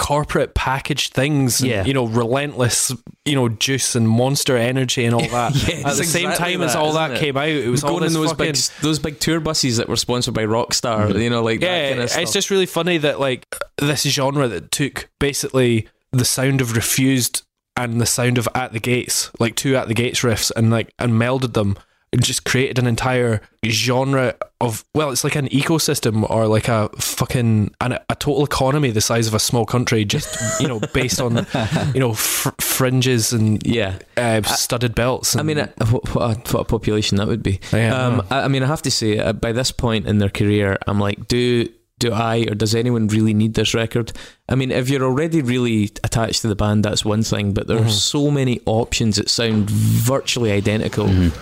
[0.03, 1.61] corporate packaged things.
[1.61, 1.84] and, Yeah.
[1.84, 2.92] you know, relentless,
[3.24, 5.55] you know, juice and monster energy and all that.
[5.68, 7.20] Yeah, At the same exactly time as all that it?
[7.20, 8.46] came out, it was all going in those fucking.
[8.53, 11.20] big those big tour buses that were sponsored by Rockstar.
[11.22, 12.22] You know, like that yeah, kind of stuff.
[12.22, 13.46] it's just really funny that like
[13.78, 17.42] this genre that took basically the sound of Refused
[17.76, 20.92] and the sound of At the Gates, like two At the Gates riffs, and like
[20.98, 21.78] and melded them.
[22.20, 27.74] Just created an entire genre of well, it's like an ecosystem or like a fucking
[27.80, 31.46] an, a total economy the size of a small country, just you know, based on
[31.94, 33.98] you know fr- fringes and yeah.
[34.16, 35.34] uh, studded belts.
[35.34, 37.60] And, I mean, uh, what, what, a, what a population that would be.
[37.72, 38.26] Yeah, I um.
[38.30, 41.00] I, I mean, I have to say, uh, by this point in their career, I'm
[41.00, 41.66] like, do
[42.03, 44.12] do I or does anyone really need this record?
[44.48, 47.55] I mean, if you're already really attached to the band, that's one thing.
[47.55, 47.90] But there are Mhm.
[47.90, 51.07] so many options that sound virtually identical.
[51.07, 51.32] Mhm.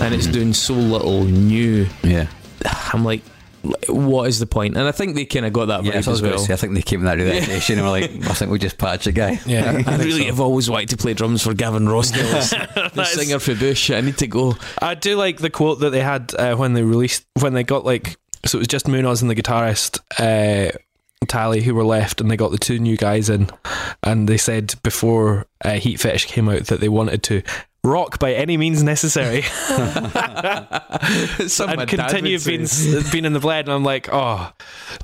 [0.00, 1.86] and it's doing so little new.
[2.02, 2.28] Yeah,
[2.92, 3.22] I'm like,
[3.88, 4.76] what is the point?
[4.76, 5.92] And I think they kind of got that yeah.
[5.92, 6.38] vibe So I as well.
[6.38, 8.78] say, I think they came in that realization and were like, I think we just
[8.78, 9.40] patch a guy.
[9.46, 10.26] yeah, I think really so.
[10.26, 13.90] have always wanted to play drums for Gavin Rossdale, the That's- singer for Bush.
[13.90, 14.56] I need to go.
[14.80, 17.84] I do like the quote that they had uh, when they released when they got
[17.84, 20.70] like so it was just Munoz and the guitarist uh,
[21.26, 23.50] Tally who were left, and they got the two new guys in,
[24.04, 27.42] and they said before uh, Heat Fetish came out that they wanted to
[27.84, 29.42] rock by any means necessary
[31.48, 32.66] Something my and dad continue would being
[33.12, 33.66] being in the bled.
[33.66, 34.52] And I'm like, oh,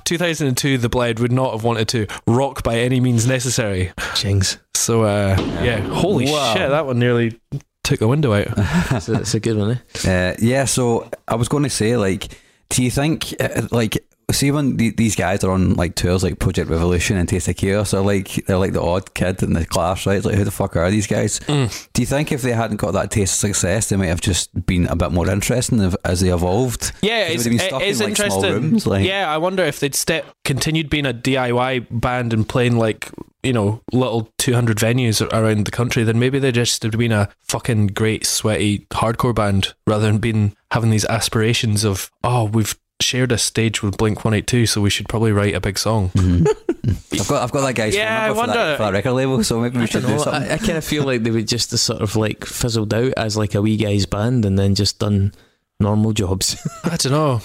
[0.03, 3.91] 2002, the bled would not have wanted to rock by any means necessary.
[4.15, 4.57] Jings.
[4.73, 6.53] So uh, yeah, holy Wow.
[6.53, 7.39] shit, that one nearly
[7.83, 8.47] took the window out.
[8.95, 10.31] It's a, it's a good one, eh?
[10.31, 12.27] Uh, yeah, so I was going to say, like,
[12.69, 13.97] do you think, uh, like,
[14.31, 17.55] see when the, these guys are on like tours like Project Revolution and Taste of
[17.55, 20.17] Chaos, are like they're like the odd kid in the class, right?
[20.17, 21.39] It's like, who the fuck are these guys?
[21.41, 21.89] Mm.
[21.93, 24.65] Do you think if they hadn't got that taste of success, they might have just
[24.65, 26.91] been a bit more interesting as they evolved?
[27.01, 28.53] Yeah, it's, would have been it is in, like, interesting.
[28.53, 32.77] rooms, like- yeah, I wonder if they'd step continued being a DIY band and playing
[32.77, 33.11] like
[33.43, 37.11] you know little two hundred venues around the country, then maybe they just have been
[37.11, 42.75] a fucking great sweaty hardcore band rather than being having these aspirations of oh we've
[43.01, 45.77] shared a stage with Blink One Eight Two, so we should probably write a big
[45.77, 46.09] song.
[46.09, 46.47] Mhm.
[47.19, 48.93] I've got I've got that guy's Yeah, phone I number for, that, wonder- for that
[48.93, 50.23] record label, so maybe we I should don't do know.
[50.23, 50.51] something.
[50.51, 53.13] I, I kind of feel like they would just have sort of like fizzled out
[53.17, 55.33] as like a wee guy's band and then just done
[55.79, 56.55] normal jobs.
[56.83, 57.41] I don't know.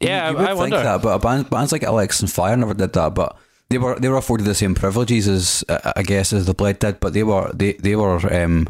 [0.00, 0.82] Yeah, you, you I, would I think wonder.
[0.82, 3.14] that, but a band, bands like Alexisonfire never did that.
[3.14, 3.36] But
[3.68, 6.78] they were they were afforded the same privileges as uh, I guess as the Bled
[6.78, 7.00] did.
[7.00, 8.68] But they were they they were um,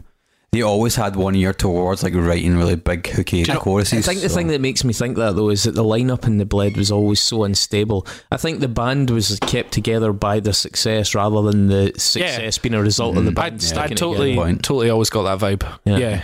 [0.53, 3.99] they always had one ear towards like writing really big hooky you know, choruses.
[4.09, 6.27] I think the so- thing that makes me think that though is that the lineup
[6.27, 8.07] in the Bled was always so unstable.
[8.33, 12.75] I think the band was kept together by the success rather than the success being
[12.75, 13.35] a result of the Mm.
[13.37, 15.67] band I, sticking I totally, totally always got that vibe.
[15.85, 15.99] Yeah.
[15.99, 16.23] Yeah,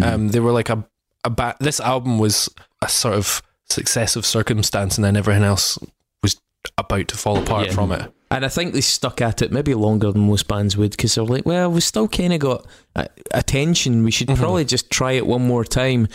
[0.00, 0.12] Mm.
[0.14, 0.84] Um, they were like a
[1.24, 2.48] a ba- This album was
[2.80, 5.78] a sort of success of circumstance, and then everything else
[6.22, 6.40] was
[6.78, 7.72] about to fall apart Yeah.
[7.74, 8.12] from it.
[8.34, 11.24] And I think they stuck at it maybe longer than most bands would because they're
[11.24, 12.66] like, well, we still kind of got
[12.96, 13.04] uh,
[13.34, 14.04] attention.
[14.04, 14.36] We should Mhm.
[14.38, 16.08] probably just try it one more time.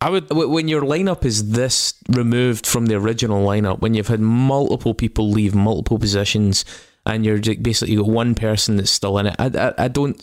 [0.00, 0.30] I would.
[0.30, 5.30] When your lineup is this removed from the original lineup, when you've had multiple people
[5.30, 6.64] leave multiple positions,
[7.06, 10.16] and you're basically got one person that's still in it, I, I, I don't.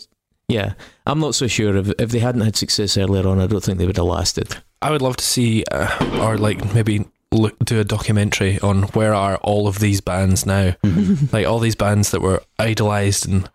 [0.48, 0.74] Yeah,
[1.06, 1.76] I'm not so sure.
[1.76, 4.56] If if they hadn't had success earlier on, I don't think they would have lasted.
[4.82, 5.88] I would love to see, uh,
[6.20, 10.74] or like maybe look do a documentary on where are all of these bands now,
[10.84, 11.32] Mhm.
[11.32, 13.48] like all these bands that were idolized and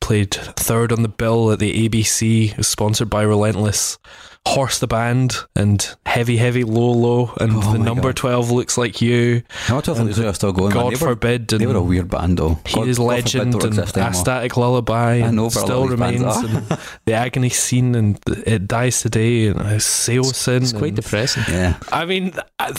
[0.00, 3.98] played third on the bill at the ABC, sponsored by Relentless.
[4.44, 8.16] Horse the band and heavy, heavy, low, low, and Oh the number God.
[8.16, 9.44] twelve looks like you.
[9.48, 10.72] How much I think they're still going?
[10.72, 12.58] God They were, forbid, they were a weird band though.
[12.66, 13.78] He God- is legend and.
[13.78, 17.50] A Static Lullaby I and know, but a lot still of remains and the agony
[17.50, 20.62] scene and it dies today and Saosin.
[20.62, 21.44] It's quite and- depressing.
[21.48, 22.72] Yeah, I mean, how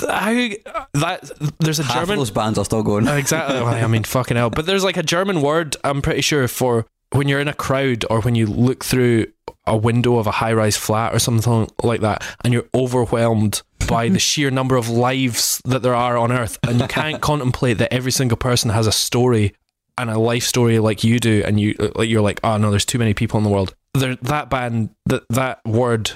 [0.95, 3.07] that there's a half of German those bands are still going.
[3.07, 3.57] Uh, exactly.
[3.57, 4.49] I mean, fucking hell.
[4.49, 5.77] But there's like a German word.
[5.85, 9.27] I'm pretty sure for when you're in a crowd or when you look through
[9.65, 14.19] a window of a high-rise flat or something like that, and you're overwhelmed by the
[14.29, 18.11] sheer number of lives that there are on Earth, and you can't contemplate that every
[18.11, 19.53] single person has a story
[19.97, 22.69] and a life story like you do, and you uh, like you're like, oh no,
[22.69, 23.75] there's too many people in the world.
[23.93, 26.11] There, that band, that that word,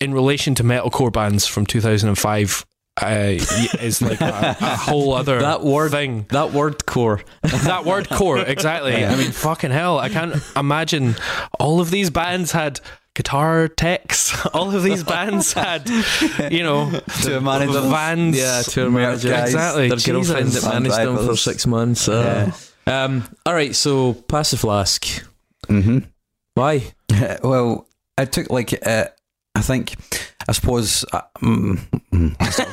[0.00, 2.66] in relation to metalcore bands from 2005.
[3.02, 3.34] Uh,
[3.80, 7.22] is like a, a whole other That word- thing That word core.
[7.42, 9.12] that word core exactly Yeah.
[9.12, 11.16] i mean fucking hell i can't imagine
[11.58, 12.78] all of these bands had
[13.16, 15.88] guitar techs all of these bands had
[16.52, 16.90] you know
[17.22, 17.90] To manage them.
[17.90, 19.28] vans Yeah, tour Merch manager.
[19.30, 19.48] guys.
[19.48, 20.62] exactly Their girlfriend Jesus.
[20.62, 22.08] that managed them for six months.
[22.08, 22.52] Uh,
[22.86, 25.04] um, all right, so Pass the Flask.
[25.66, 25.98] hmm
[26.54, 26.92] Why?
[27.42, 27.88] well,
[28.18, 29.06] I took like uh,
[29.56, 29.94] I think
[30.48, 31.04] I suppose.
[31.12, 31.78] Uh, mm,
[32.12, 32.68] mm, let's start-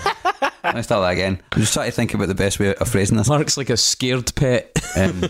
[0.63, 1.41] let's start that again.
[1.51, 3.27] I'm just trying to think about the best way of phrasing this.
[3.29, 4.71] Mark's like a scared pet.
[4.95, 5.21] Um,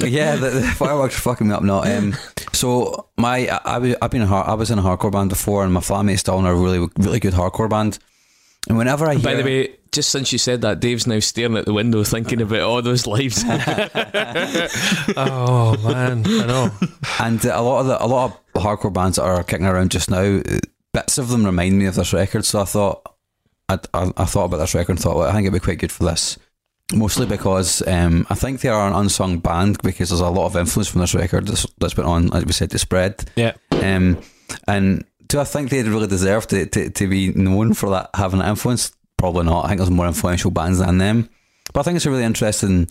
[0.00, 1.82] yeah, the, the fireworks are fucking me up now.
[1.82, 2.14] Um,
[2.52, 5.30] so my I, I was I've been a, har- I was in a hardcore band
[5.30, 7.98] before, and my flatmate's still in a really really good hardcore band.
[8.68, 11.56] And whenever I hear, By the way, just since you said that, Dave's now staring
[11.56, 13.42] at the window thinking about all those lives.
[15.16, 16.70] oh man i know
[17.20, 19.90] and uh, a lot of the a lot of hardcore bands that are kicking around
[19.90, 20.40] just now,
[20.92, 22.44] bits of them remind me of this record.
[22.44, 23.14] So I thought
[23.68, 25.78] I, I, I thought about this record and thought, well, I think it'd be quite
[25.78, 26.38] good for this.
[26.94, 30.56] Mostly because um, I think they are an unsung band because there's a lot of
[30.56, 33.30] influence from this record that's, that's been on, like we said, to spread.
[33.36, 34.22] yeah Um,
[34.66, 38.38] and do I think they really deserve to, to, to be known for that having
[38.38, 38.92] that influence?
[39.18, 39.66] Probably not.
[39.66, 41.28] I think there's more influential bands than them.
[41.74, 42.88] But I think it's a really interesting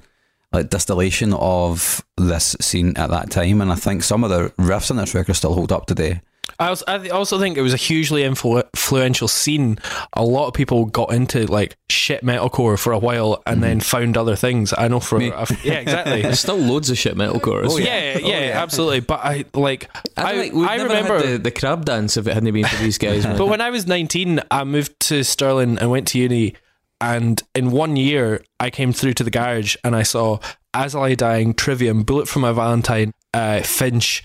[0.53, 4.91] like distillation of this scene at that time, and I think some of the riffs
[4.91, 6.21] on this record still hold up today.
[6.59, 9.77] I also, I also think it was a hugely influ- influential scene.
[10.13, 14.17] A lot of people got into like shit metalcore for a while and then found
[14.17, 14.73] other things.
[14.75, 15.29] I know for Me.
[15.29, 16.21] a, yeah, exactly.
[16.23, 17.67] There's still loads of shit metalcore.
[17.69, 18.61] Oh, yeah, yeah, yeah.
[18.61, 19.01] absolutely.
[19.01, 21.17] But I like I, I, like, I never remember.
[21.17, 23.25] had the, the crab dance if it hadn't been for these guys.
[23.37, 26.55] but when I was 19, I moved to Stirling and went to uni.
[26.99, 30.39] And in one year, I came through to the garage and I saw
[30.73, 34.23] As I Lie Dying, Trivium, Bullet for My Valentine, uh, Finch,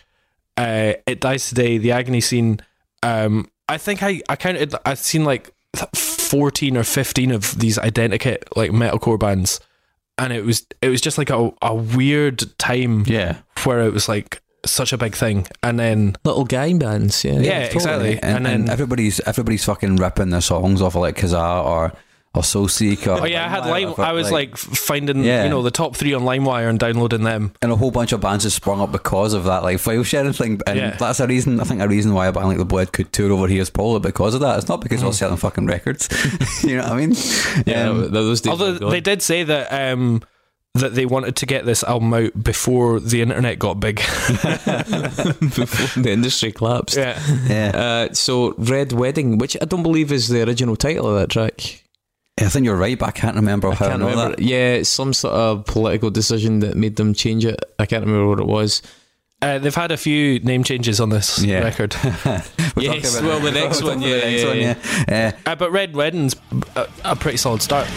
[0.57, 2.61] uh, It Dies Today, The Agony Scene.
[3.03, 5.53] Um, I think I, I counted, I've seen like
[5.95, 9.61] 14 or 15 of these identikit like metalcore bands.
[10.19, 14.09] And it was it was just like a, a weird time Yeah, where it was
[14.11, 15.47] like such a big thing.
[15.63, 17.41] And then Little guy bands, yeah.
[17.41, 18.15] Yeah, exactly.
[18.23, 21.93] And, And and then- everybody's everybody's fucking ripping their songs off of like Kazaa or
[22.35, 23.07] or Soulseek.
[23.07, 23.95] Or Oh yeah, I had Lime.
[23.99, 25.45] I was like finding Yeah.
[25.45, 27.53] you know the top three on LimeWire and downloading them.
[27.61, 30.33] and a whole bunch of bands have sprung up because of that like file sharing
[30.33, 30.97] thing and Yeah.
[30.97, 33.33] that's a reason I think a reason why a band like the Bled could tour
[33.33, 35.03] over here is probably because of that it's not because Mm.
[35.03, 36.09] they're selling fucking records
[36.65, 37.15] you know what I mean
[37.67, 40.23] Yeah, Um, those Although they did say that um,
[40.75, 43.97] that they wanted to get this album out before the internet got big.
[45.07, 46.97] before the industry collapsed.
[46.97, 47.71] yeah, yeah
[48.09, 51.83] Uh, so Red Wedding, which I don't believe is the original title of that track.
[52.47, 54.37] I think you're right but I can't remember I how can't I know remember.
[54.37, 57.59] that Yeah, it's some sort of political decision that made them change it.
[57.79, 58.83] I can't remember what it was.
[59.43, 61.61] uh, they've had a few name changes on this Yeah.
[61.65, 61.95] record.
[62.25, 62.43] We're
[62.77, 64.75] Yes, talking well, the we're next one, yeah, the next yeah, one, yeah.
[65.09, 65.33] yeah.
[65.47, 66.37] Uh, Uh, but Red Wedding's
[66.77, 67.89] a, a pretty solid start.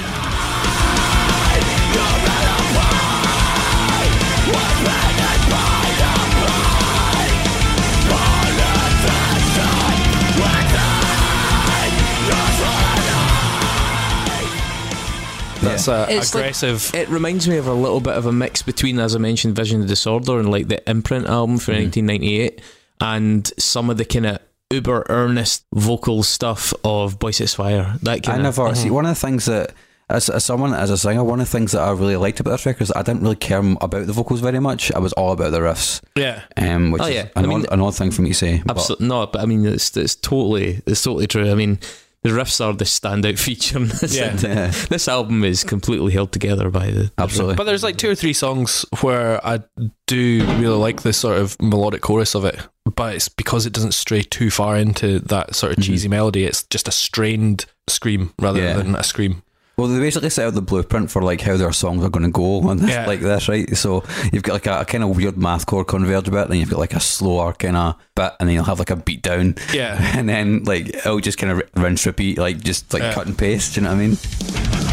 [15.65, 16.91] That's a It's like- aggressive.
[16.93, 19.81] It reminds me of a little bit of a mix between, as I mentioned, Vision
[19.81, 21.77] of Disorder and like the Imprint album from Mhm.
[21.79, 22.61] 1998,
[23.01, 24.39] and some of the kind of
[24.71, 27.99] uber earnest vocal stuff of Boysetsfire.
[28.01, 28.91] That I kind of never see Mhm.
[28.91, 29.71] one of the things that
[30.09, 32.51] as, as someone as a singer, one of the things that I really liked about
[32.51, 34.91] this record is I didn't really care about the vocals very much.
[34.93, 36.41] I was all about the riffs, yeah.
[36.57, 37.21] um, which Oh, is yeah.
[37.35, 38.61] an, I mean- odd, an odd thing for me to say.
[38.65, 41.49] but- Absolutely not, but I mean, it's it's totally it's totally true.
[41.49, 41.79] I mean,
[42.25, 43.77] the riffs are the standout feature.
[43.77, 44.35] In this, Yeah.
[44.41, 47.55] Yeah, this album is completely held together by the absolutely.
[47.55, 49.59] But there's like two or three songs where I
[50.07, 52.59] do really like the sort of melodic chorus of it,
[52.95, 55.83] but it's because it doesn't stray too far into that sort of Mhm.
[55.87, 56.43] cheesy melody.
[56.45, 58.73] It's just a strained scream rather Yeah.
[58.77, 59.43] than a scream.
[59.77, 62.31] Well, they basically set out the blueprint for like how their songs are going to
[62.31, 63.05] go this, Yeah.
[63.05, 63.75] like this, right?
[63.75, 66.79] So you've got like a, a kind of weird mathcore converge bit, then you've got
[66.79, 69.97] like a slower kind of bit, and then you'll have like a beat down, Yeah.
[70.17, 73.13] and then like it'll just kind of rinse repeat, like just like Yeah.
[73.13, 73.75] cut and paste.
[73.75, 74.84] You know what I mean?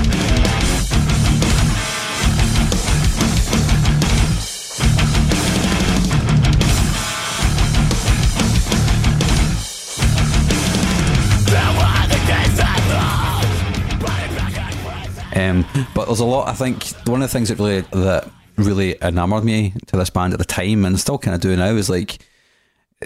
[15.34, 16.48] Um, but there's a lot.
[16.48, 20.32] I think one of the things that really that really enamored me to this band
[20.32, 22.18] at the time, and still kind of do now, is like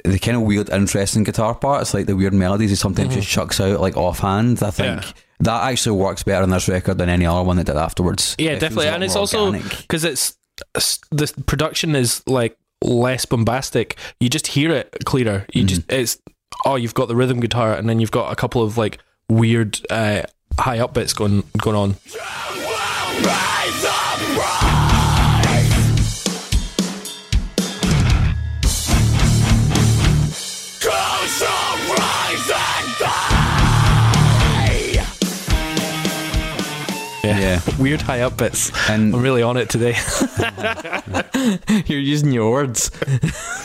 [0.05, 3.61] the kind of weird, interesting guitar parts, like the weird melodies he sometimes just chucks
[3.61, 4.63] out like offhand.
[4.63, 5.11] I think Yeah.
[5.41, 8.35] that actually works better in this record than any other one that did afterwards.
[8.39, 8.89] Yeah, It definitely.
[8.89, 10.37] And it's also because it's
[11.11, 13.97] the production is like less bombastic.
[14.21, 15.47] You just hear it clearer.
[15.55, 16.19] You just it's
[16.65, 18.99] oh, you've got the rhythm guitar, and then you've got a couple of like
[19.29, 20.23] weird uh,
[20.59, 21.97] high up bits going going on.
[37.25, 38.71] yeah, Weird high up bits.
[38.89, 39.97] and I'm really on it today.
[41.87, 42.91] You're using your words.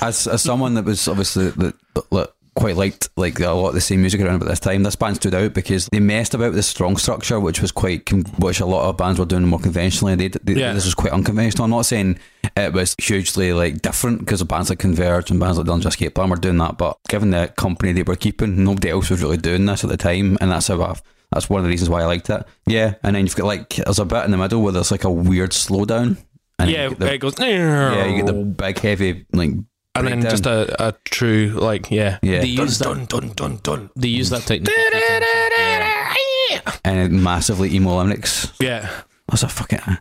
[0.01, 2.31] as as someone that was obviously that, that
[2.61, 5.17] quite liked like a lot of the same music around about this time, this band
[5.17, 8.09] stood out because they messed about with the strong structure, which was quite
[8.39, 10.15] which a lot of bands were doing more conventionally.
[10.15, 10.73] They, they Yeah.
[10.73, 11.65] this was quite unconventional.
[11.65, 12.19] I'm not saying
[12.55, 16.15] it was hugely like different because the bands like Converge and bands like Dillinger Escape
[16.15, 19.37] Plan were doing that, but given the company they were keeping, nobody else was really
[19.37, 21.01] doing this at the time, and that's how I've.
[21.31, 22.43] That's one of the reasons why I liked it.
[22.65, 25.05] Yeah, and then you've got like there's a bit in the middle where there's like
[25.05, 26.17] a weird slowdown.
[26.59, 27.35] And yeah, the, it goes.
[27.39, 29.51] yeah, you get the big heavy like
[29.95, 32.19] and then just a, a true like yeah.
[32.21, 32.85] yeah They use that.
[32.85, 33.89] Dun dun dun dun.
[33.95, 34.69] They use that technique.
[36.85, 38.51] and massively emo lyrics.
[38.59, 38.89] Yeah.
[39.27, 39.95] What's a fucking uh,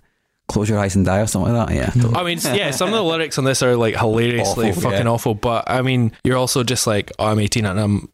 [0.48, 1.74] close your eyes and die or something like that?
[1.74, 1.90] Yeah.
[1.90, 2.14] totally.
[2.16, 5.12] I mean, yeah, some of the lyrics on this are like hilariously Awful, fucking yeah.
[5.12, 8.12] awful, but I mean, you're also just like, oh, I'm 18 and I'm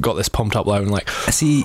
[0.00, 1.64] got this pumped up loud and like, I See,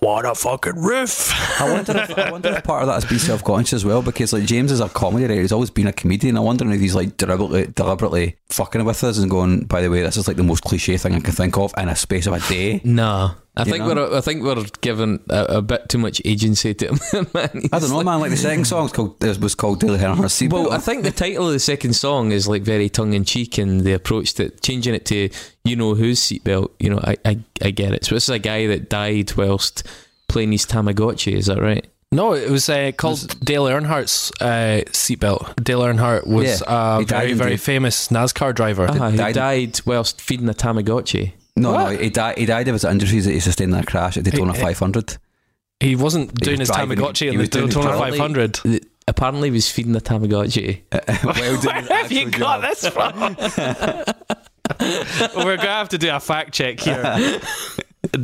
[0.00, 1.30] what a fucking riff.
[1.60, 3.84] I wonder if I wonder if part of that is has been self conscious as
[3.84, 6.36] well because like James is a comedy writer, he's always been a comedian.
[6.36, 10.02] I wonder if he's like deliberately deliberately fucking with us and going, by the way,
[10.02, 12.34] this is like the most cliche thing I can think of in a space of
[12.34, 12.80] a day.
[12.84, 13.94] No, I You think know?
[13.94, 17.26] we're I think we're giving a, a bit too much agency to him.
[17.34, 17.50] man.
[17.72, 18.20] I don't He's know, like- man.
[18.20, 20.52] Like the second song's called it was called Dale Earnhardt Seatbelt.
[20.52, 23.58] Well, I think the title of the second song is like very tongue in cheek,
[23.58, 25.28] and the approach to changing it to
[25.64, 28.04] "You Know Whose Seatbelt." You know, I, I I get it.
[28.04, 29.86] So this is a guy that died whilst
[30.28, 31.32] playing his Tamagotchi.
[31.34, 31.86] Is that right?
[32.10, 35.56] No, it was uh, called Dale Earnhardt's uh, seatbelt.
[35.64, 38.86] Dale Earnhardt was Yeah, a very, very the- famous NASCAR driver.
[38.90, 39.80] Ah, he died- died.
[39.86, 41.32] whilst feeding a Tamagotchi.
[41.56, 41.92] no, What?
[41.92, 42.36] no, he died.
[42.36, 44.64] He died of his injuries that he sustained in a crash at Daytona Hey, hey.
[44.74, 45.16] 500.
[45.80, 48.54] He wasn't doing was his driving- Tamagotchi he in the was doing Daytona 500.
[48.64, 50.82] The- Apparently, he was feeding the Tamagotchi.
[51.24, 52.70] While doing his Where have you got job.
[52.70, 53.36] this from?
[54.80, 57.02] We're gonna have to do a fact check here.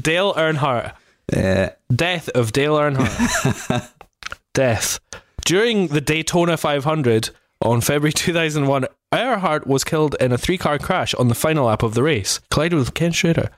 [0.00, 0.92] Dale Earnhardt,
[1.34, 3.90] Uh, death of Dale Earnhardt,
[4.54, 4.98] death
[5.44, 7.30] during the Daytona 500
[7.62, 8.86] on February 2001.
[9.12, 12.78] Earnhardt was killed in a three-car crash on the final lap of the race, collided
[12.78, 13.50] with Ken Schrader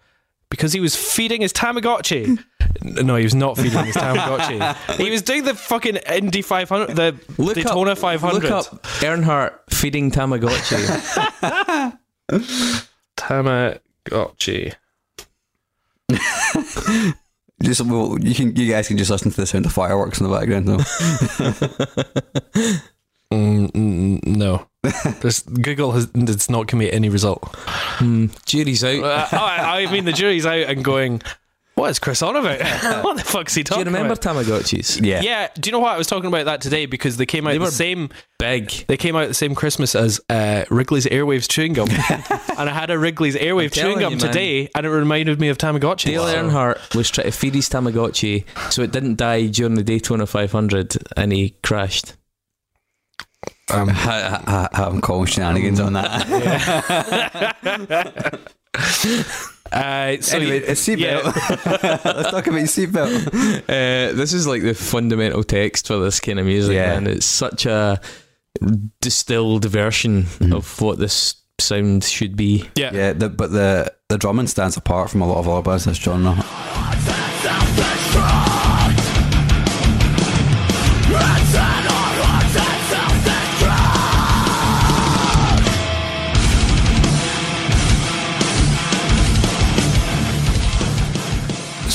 [0.49, 2.38] because he was feeding his Tamagotchi.
[2.82, 4.97] No, he was not feeding his Tamagotchi.
[4.97, 8.43] he was doing the fucking Indy 500, the Look Daytona up, 500.
[8.43, 11.99] Look up Earnhardt feeding Tamagotchi.
[13.16, 14.74] Tamagotchi.
[17.62, 20.28] just well, you can you guys can just listen to the sound of fireworks in
[20.28, 20.78] the background though.
[23.33, 24.66] Mm, mm, no.
[25.20, 27.55] There's, Google has does not give me any result.
[27.55, 29.05] Hmm, jury's out.
[29.05, 31.22] Uh, I, I mean, the jury's out and going,
[31.81, 32.61] What is Chris on about?
[33.05, 33.93] what the fuck's he talking about?
[33.93, 34.45] Do you remember about?
[34.45, 35.03] Tamagotchis?
[35.03, 35.22] Yeah.
[35.22, 35.49] Yeah.
[35.59, 37.59] Do you know what I was talking about that today because they came out They
[37.59, 38.11] the were same.
[38.39, 38.68] Big.
[38.87, 41.89] They came out the same Christmas as uh, Wrigley's Airwaves chewing gum,
[42.59, 45.57] and I had a Wrigley's Airwave chewing gum you, today, and it reminded me of
[45.57, 46.05] Tamagotchi.
[46.05, 50.26] Dale Earnhardt was trying to feed his Tamagotchi so it didn't die during the Daytona
[50.26, 52.14] 500 and he crashed.
[53.72, 56.26] Um, I, I, I'm calling shenanigans on that.
[59.73, 61.25] Uh, so anyway, a seatbelt.
[62.05, 63.61] Let's talk about your seatbelt.
[63.68, 66.95] Uh, this is like the fundamental text for this kind of music, Yeah.
[67.01, 67.07] man.
[67.07, 68.01] It's such a
[69.01, 70.55] distilled version Mhm.
[70.55, 72.68] of what this sound should be.
[72.77, 72.91] yeah.
[72.93, 75.93] Yeah, the, but the the drumming stands apart from a lot of other bands in
[75.93, 76.35] this genre.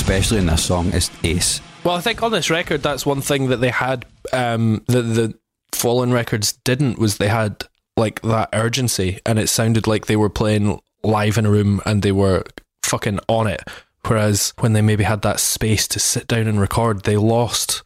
[0.06, 1.60] Especially in this song, it's ace.
[1.82, 5.36] Well, I think on this record, that's one thing that they had um, that the
[5.72, 7.64] Fallen Records didn't was they had
[7.96, 12.02] like that urgency, and it sounded like they were playing live in a room and
[12.02, 12.44] they were
[12.84, 13.64] fucking on it.
[14.06, 17.82] Whereas when they maybe had that space to sit down and record, they lost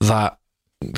[0.00, 0.39] that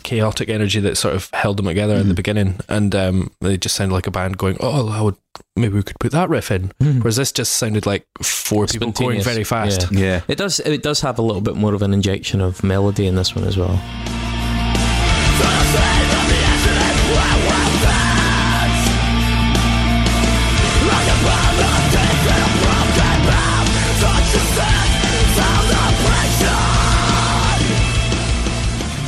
[0.04, 3.74] chaotic energy that sort of held them together in the beginning, and um, they just
[3.74, 5.16] sounded like a band going, "Oh, I would
[5.56, 9.22] maybe we could put that riff in." Whereas this just sounded like four people going
[9.22, 9.90] very fast.
[9.90, 9.98] yeah.
[10.00, 10.20] Yeah.
[10.28, 10.60] It does.
[10.60, 13.44] It does have a little bit more of an injection of melody in this one
[13.44, 13.80] as well.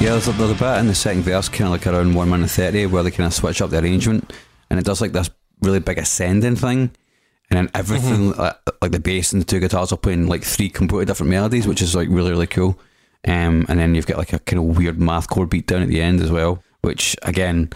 [0.04, 2.28] Yeah, there's a, there's a bit in the second verse, kind of like around 1
[2.28, 4.34] minute 30, where they kind of switch up the arrangement
[4.68, 5.30] and it does like this
[5.62, 6.90] really big ascending thing.
[7.48, 10.68] And then everything, like, like the bass and the two guitars are playing like three
[10.68, 12.78] completely different melodies, which is like really, really cool.
[13.26, 16.02] Um, and then you've got like a kind of weird mathcore beat down at the
[16.02, 17.70] end as well, which again,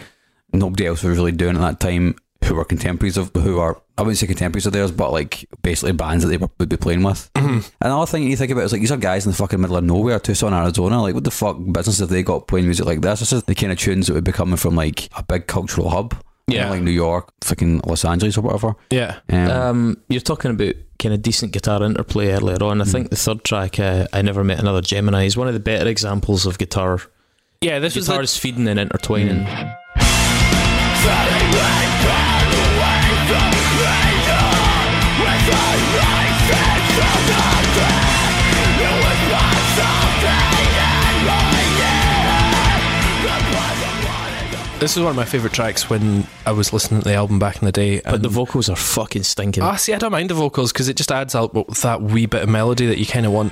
[0.53, 2.15] nobody else was really doing at that time
[2.45, 5.91] who are contemporaries of, who are, I wouldn't say contemporaries of theirs, but like basically
[5.91, 7.29] bands that they would be playing with.
[7.81, 9.83] Another thing you think about is like these are guys in the fucking middle of
[9.83, 11.01] nowhere, Tucson, Arizona.
[11.01, 13.19] Like, what the fuck business have they got playing music like this?
[13.19, 15.89] This is the kind of tunes that would be coming from like a big cultural
[15.89, 16.11] hub,
[16.49, 16.69] Kinda Yeah.
[16.69, 18.75] like New York, fucking Los Angeles or whatever.
[18.89, 19.17] Yeah.
[19.29, 22.81] Um, Um, you're talking about kind of decent guitar interplay earlier on.
[22.81, 25.59] I think the third track, uh, "I Never Met Another Gemini," is one of the
[25.59, 26.99] better examples of guitar
[27.61, 29.45] Yeah, this was the, feeding and intertwining.
[44.79, 47.57] This is one of my favorite tracks when I was listening to the album back
[47.61, 47.99] in the day.
[47.99, 49.61] But the vocals are fucking stinking.
[49.61, 52.43] Ah, see, I don't mind the vocals because it just adds out that wee bit
[52.43, 53.51] of melody that you kind of want.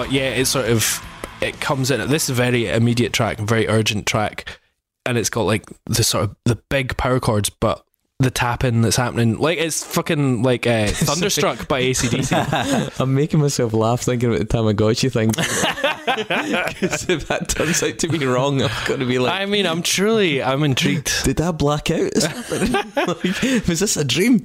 [0.00, 1.04] But yeah, it sort of
[1.42, 4.58] it comes in at this very immediate track, very urgent track,
[5.04, 7.84] and it's got like the sort of the big power chords, but
[8.18, 12.98] the tapping that's happening, like it's fucking like uh, thunderstruck by ACDC.
[13.00, 15.32] I'm making myself laugh thinking about the Tamagotchi thing.
[16.10, 19.82] Because if that turns out to be wrong, I'm to be like, I mean, I'm
[19.82, 21.24] truly, I'm intrigued.
[21.24, 22.10] did I black out?
[22.16, 24.44] like, was this a dream?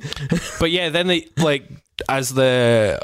[0.59, 1.67] But yeah, then they like
[2.07, 2.99] as the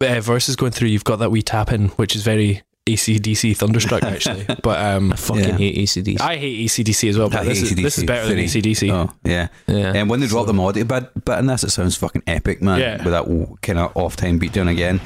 [0.00, 3.56] uh, verse is going through, you've got that wee tap in, which is very ACDC
[3.56, 4.46] thunderstruck actually.
[4.62, 5.56] But um, I fucking Yeah.
[5.56, 6.20] hate ACDC.
[6.20, 7.28] I hate ACDC as well.
[7.30, 8.06] But I this hate is, this is AC/DC.
[8.06, 8.92] better than ACDC.
[8.92, 9.48] Oh, yeah.
[9.66, 9.92] yeah.
[9.94, 12.78] And when they drop the melody bit, bit in this, it sounds fucking epic, man.
[12.80, 13.02] Yeah.
[13.02, 15.00] With that kind of off time beat down again.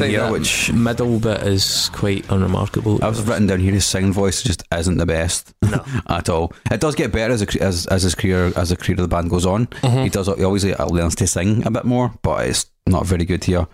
[0.00, 3.02] Down here, which middle bit is quite unremarkable.
[3.04, 3.72] I've written down here.
[3.72, 5.54] His singing voice just isn't the best
[6.08, 6.52] at all.
[6.70, 9.08] It does get better as, a, as as his career as the career of the
[9.08, 9.68] band goes on.
[9.82, 10.26] He does.
[10.26, 13.66] He always learns to sing a bit more, but it's not very good here.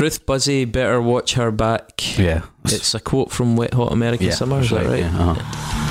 [0.00, 2.18] Ruth Buzzi, better watch her back.
[2.18, 4.98] Yeah, It's a quote from Wet Hot American yeah, Summer, is that's that right?
[4.98, 5.81] Yeah, uh-huh.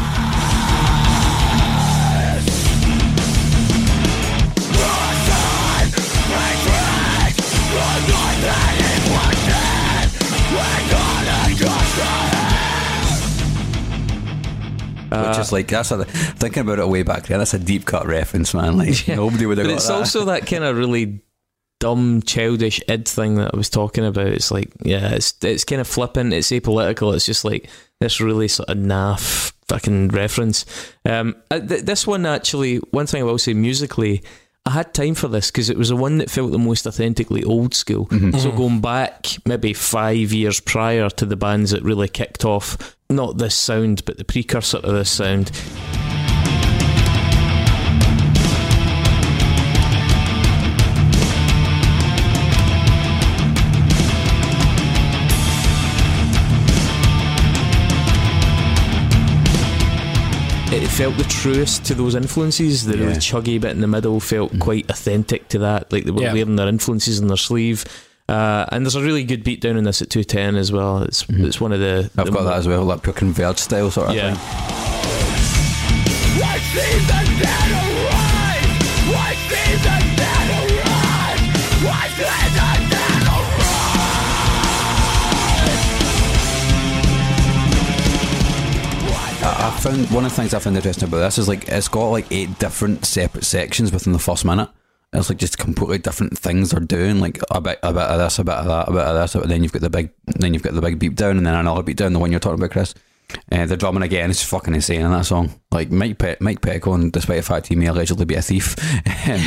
[15.11, 17.39] Which is like that's a, thinking about it way back then.
[17.39, 18.77] That's a deep cut reference, man.
[18.77, 19.15] Like Yeah.
[19.15, 19.93] nobody would have But it's that.
[19.95, 21.21] also that kind of really
[21.79, 24.27] dumb, childish id thing that I was talking about.
[24.27, 26.33] It's like, yeah, it's it's kind of flippant.
[26.33, 27.13] It's apolitical.
[27.15, 30.65] It's just like this really sort of naff fucking reference.
[31.05, 34.23] Um, uh, th- this one actually, one thing I will say musically.
[34.63, 37.43] I had time for this because it was the one that felt the most authentically
[37.43, 38.07] old school.
[38.37, 43.37] So going back maybe five years prior to the bands that really kicked off, not
[43.37, 45.51] this sound, but the precursor to this sound,
[60.73, 62.85] it felt the truest to those influences.
[62.85, 64.59] The really chuggy bit in the middle felt mm.
[64.61, 66.33] quite authentic to that, like they were Yeah.
[66.33, 67.83] wearing their influences on their sleeve.
[68.31, 71.03] Uh, and there's a really good beat down in this at 210 as well.
[71.03, 71.45] It's Mhm.
[71.45, 72.09] it's one of the.
[72.17, 74.33] I've the got that as well, like pure converged style sort of Yeah.
[74.35, 75.51] thing.
[89.43, 91.87] I I found one of the things I found interesting about this is like it's
[91.87, 94.69] got like eight different separate sections within the first minute.
[95.13, 98.39] It's like just completely different things they're doing, like a bit, a bit of this,
[98.39, 99.33] a bit of that, a bit of this.
[99.33, 101.53] But then you've got the big, then you've got the big beat down, and then
[101.53, 102.93] another beat down, the one you're talking about, Chris.
[103.51, 105.53] Uh, the drumming again is fucking insane in that song.
[105.71, 108.75] Like Mike Pe- Mike Pedicone, despite the fact he may allegedly be a thief,
[109.29, 109.41] um,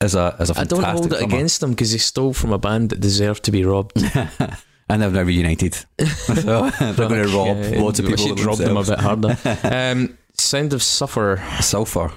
[0.00, 1.24] is a is a I fantastic I don't hold it drummer.
[1.24, 3.92] against him because he stole from a band that deserved to be robbed.
[4.88, 5.74] and they've now reunited.
[6.06, 8.36] so they're going to rob Yeah, loads of we people.
[8.36, 9.36] should rob them a bit harder.
[9.64, 11.42] um, Sound of Suffer.
[11.60, 12.12] Sulfur,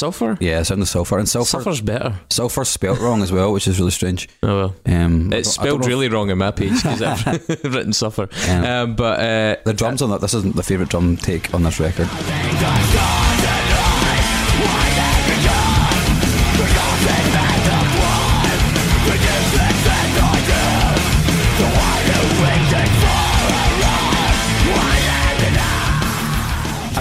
[0.00, 0.36] Sulfur?
[0.40, 2.14] yeah, sound of sulfur, and sulfur, Suffer's better.
[2.30, 4.28] sulfur's spelt wrong as well, which is really strange.
[4.42, 4.74] Oh well.
[4.86, 7.36] Um, It's don't- I don't spelled know if- really wrong on my page because I've
[7.64, 8.28] written Suffer.
[8.48, 10.20] Um, Um, but uh, the drums on that.
[10.20, 12.08] This isn't the favorite drum take on this record.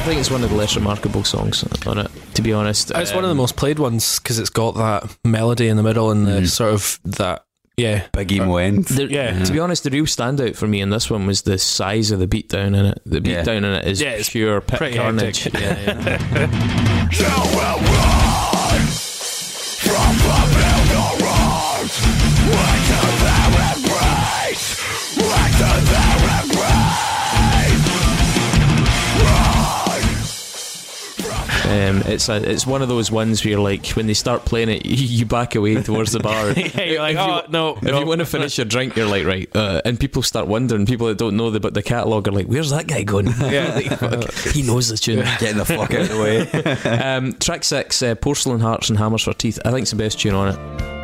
[0.10, 2.92] Think it's one of the less remarkable songs on it, to be honest.
[2.96, 5.84] It's one of the Um, most played ones because it's got that melody in the
[5.84, 6.48] middle and the Mhm.
[6.50, 7.44] sort of that.
[7.78, 8.02] Yeah.
[8.14, 8.86] Big emo end.
[8.86, 9.44] The, Yeah.
[9.44, 12.18] To be honest, the real standout for me in this one was the size of
[12.20, 13.02] the beatdown in it.
[13.06, 13.44] The Yeah.
[13.44, 15.44] beatdown in it is Yeah, it's pure pit pretty carnage.
[15.44, 15.62] hectic.
[15.62, 16.48] Yeah, yeah.
[31.70, 34.70] Um, it's a, it's one of those ones where you're like when they start playing
[34.70, 36.52] it, you, you back away towards the bar.
[36.58, 37.76] yeah, you're like, If you- oh, no.
[37.78, 38.00] If no.
[38.00, 39.50] you want to finish your drink, you're like, right.
[39.56, 42.48] Uh, and people start wondering, people that don't know the, but the catalogue are like,
[42.48, 43.28] where's that guy going?
[43.40, 43.74] Yeah.
[43.76, 45.20] Like, he knows the tune.
[45.40, 47.00] Getting the fuck out of the way.
[47.00, 49.60] Um, track six, uh, Porcelain Hearts and Hammers for Teeth.
[49.66, 50.99] I think it's the best tune on it.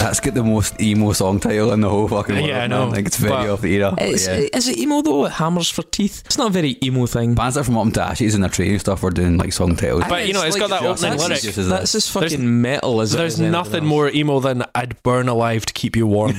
[0.00, 2.48] That's got the most emo song title in the whole fucking world.
[2.48, 2.70] Yeah, I man.
[2.70, 2.88] know.
[2.88, 3.94] Like it's very But off the era.
[4.00, 4.48] Is, yeah.
[4.52, 5.24] is it emo though?
[5.26, 6.22] Hammers for Teeth?
[6.24, 7.34] It's not a very emo thing.
[7.34, 9.76] Bands that are from up to Ashes and their training stuff were doing like song
[9.76, 10.04] titles.
[10.08, 11.44] But, you know, it's got that just opening as lyric.
[11.44, 12.06] easy as That's this.
[12.06, 15.96] as fucking metal as it There's nothing more emo than I'd burn alive to keep
[15.96, 16.32] you warm,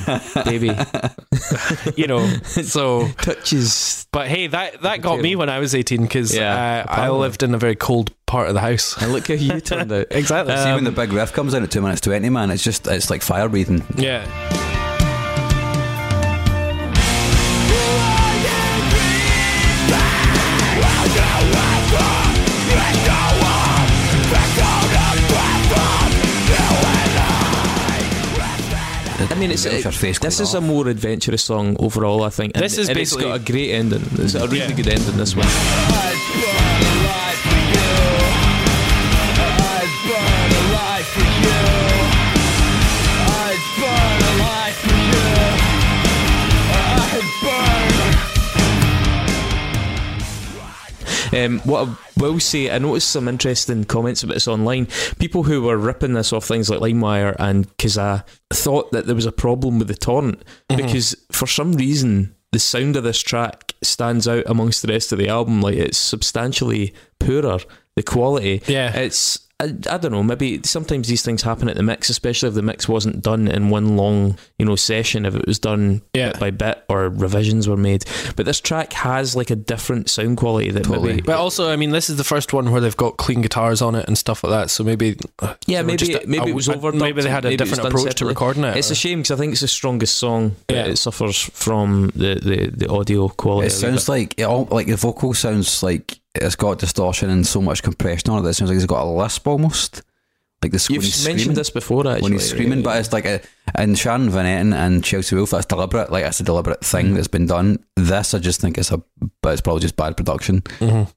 [0.43, 0.71] baby.
[1.95, 2.27] you know.
[2.43, 4.00] So, Touches.
[4.11, 7.43] But hey, that that got me when I was 18 because Yeah, uh, I lived
[7.43, 9.01] in a very cold part of the house.
[9.01, 10.07] And look how you turned out.
[10.11, 10.55] Exactly.
[10.57, 12.87] See when Um, the big riff comes in at two minutes twenty, man, it's just
[12.87, 13.83] it's like fire breathing.
[13.97, 14.25] yeah.
[29.31, 32.23] I mean, it's, With your face this going is a more adventurous song overall.
[32.23, 32.51] I think.
[32.55, 34.03] And, This is and it's basically- got a great ending.
[34.19, 34.71] It's a really Yeah.
[34.73, 35.17] good ending.
[35.17, 35.47] This one.
[51.33, 54.87] Um, what I will say, I noticed some interesting comments about this online.
[55.19, 59.25] People who were ripping this off things like LimeWire and Kazaa thought that there was
[59.25, 64.27] a problem with the torrent because for some reason the sound of this track stands
[64.27, 65.61] out amongst the rest of the album.
[65.61, 67.59] Like it's substantially poorer.
[67.95, 68.93] The quality, Yeah.
[68.95, 70.23] it's I, I don't know.
[70.23, 73.69] Maybe sometimes these things happen at the mix, especially if the mix wasn't done in
[73.69, 75.25] one long, you know, session.
[75.25, 76.31] If it was done Yeah.
[76.31, 78.05] bit by bit or revisions were made,
[78.35, 81.09] but this track has like a different sound quality that Totally.
[81.09, 81.21] maybe.
[81.21, 83.95] But also, I mean, this is the first one where they've got clean guitars on
[83.95, 84.69] it and stuff like that.
[84.69, 86.91] So maybe, uh, Yeah, maybe just- maybe uh, it was over.
[86.91, 88.77] Maybe they had a maybe it was different done approach to recording it.
[88.77, 90.55] It's or- a shame because I think it's the strongest song.
[90.67, 90.85] but Yeah.
[90.85, 93.67] it suffers from the, the, the audio quality.
[93.67, 97.29] It a wee sounds like it all like the vocal sounds like it's got distortion
[97.29, 100.01] and so much compression on it that it sounds like it's got a lisp almost.
[100.63, 100.87] Like the.
[100.91, 102.21] You've mentioned this before, actually.
[102.21, 102.83] when he's screaming, right?
[102.83, 103.41] but it's like a
[103.73, 105.49] and Sharon Van Etten and Chelsea Wolfe.
[105.49, 106.11] That's deliberate.
[106.11, 107.83] Like that's a deliberate thing that's been done.
[107.95, 109.01] This I just think it's a,
[109.41, 110.61] but it's probably just bad production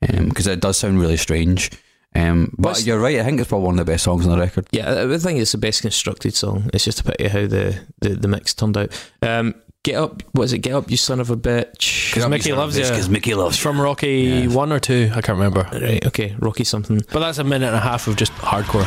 [0.00, 1.70] because it does sound really strange.
[2.16, 3.18] Um, but What's- you're right.
[3.18, 4.66] I think it's probably one of the best songs on the record.
[4.70, 6.70] Yeah, I think it's the best constructed song.
[6.72, 8.92] It's just a pity how the, the, the mix turned out.
[9.20, 10.58] Um, get up, what is it?
[10.58, 12.12] Get up, you son of a bitch.
[12.12, 12.84] 'Cause Mickey loves you.
[12.84, 14.46] Because Mickey loves It's from Rocky Yeah.
[14.48, 15.10] one or two.
[15.12, 15.68] I can't remember.
[15.72, 17.02] Right, okay, Rocky something.
[17.12, 18.86] But that's a minute and a half of just hardcore.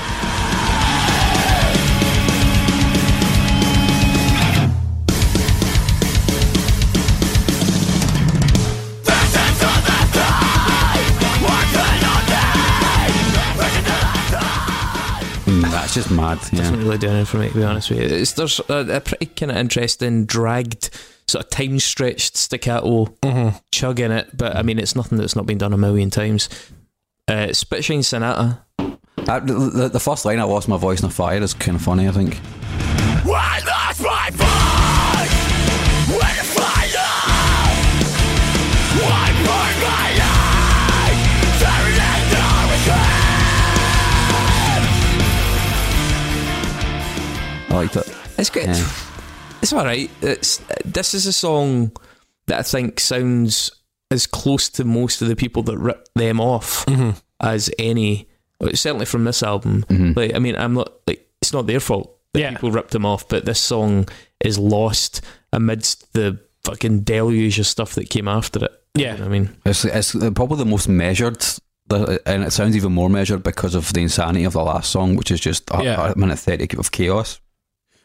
[15.97, 16.37] Just mad.
[16.51, 16.83] Doesn't Yeah.
[16.85, 18.05] really do anything for me, to be honest with you.
[18.17, 20.89] It's, there's a, a pretty kind of interesting, dragged,
[21.27, 23.57] sort of time stretched staccato Mm-hmm.
[23.71, 26.49] chug in it, but I mean, it's nothing that's not been done a million times.
[27.27, 28.59] Uh, Spitshine Sonata.
[28.79, 31.75] Uh, the, the, the first line, I lost my voice in a fire, is kind
[31.75, 32.07] of funny.
[32.07, 32.35] I think.
[33.25, 33.99] Why lost
[47.77, 48.15] liked it.
[48.37, 48.65] It's good.
[48.67, 48.89] Yeah.
[49.61, 50.09] It's all right.
[50.21, 51.91] It's this is a song
[52.47, 53.71] that I think sounds
[54.11, 57.11] as close to most of the people that rip them off Mm-hmm.
[57.41, 58.27] as any.
[58.73, 59.85] Certainly from this album.
[59.89, 60.15] Mhm.
[60.15, 62.51] Like, I mean, I'm not like it's not their fault that Yeah.
[62.51, 64.07] people ripped them off, but this song
[64.43, 65.21] is lost
[65.53, 68.71] amidst the fucking deluge of stuff that came after it.
[68.95, 69.13] Yeah.
[69.13, 71.45] You know I mean, It's, it's probably the most measured,
[71.87, 75.15] the- and it sounds even more measured because of the insanity of the last song,
[75.15, 76.11] which is just a, Yeah.
[76.11, 77.39] a minute 30 of chaos.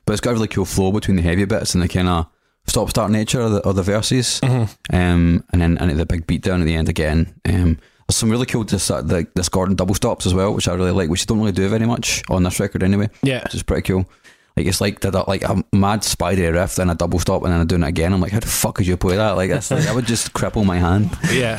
[0.04, 2.26] But it's got a really cool flow between the heavy bits and the kind of
[2.66, 4.40] stop start nature of the, of the verses.
[4.42, 4.94] Mm-hmm.
[4.96, 7.34] Um, and then and the big beat down at the end again.
[7.48, 7.78] Um,
[8.08, 10.90] there's some really cool dis- uh, the Discordant double stops as well, which I really
[10.90, 13.42] like, which you don't really do very much on this record anyway, Yeah.
[13.44, 14.08] which is pretty cool.
[14.56, 17.52] Like it's like did a, like a mad spidery riff, then a double stop, and
[17.52, 18.12] then I'm doing it again.
[18.12, 19.30] I'm like, how the fuck could you play that?
[19.30, 21.10] Like, that's like I would just cripple my hand.
[21.32, 21.56] Yeah.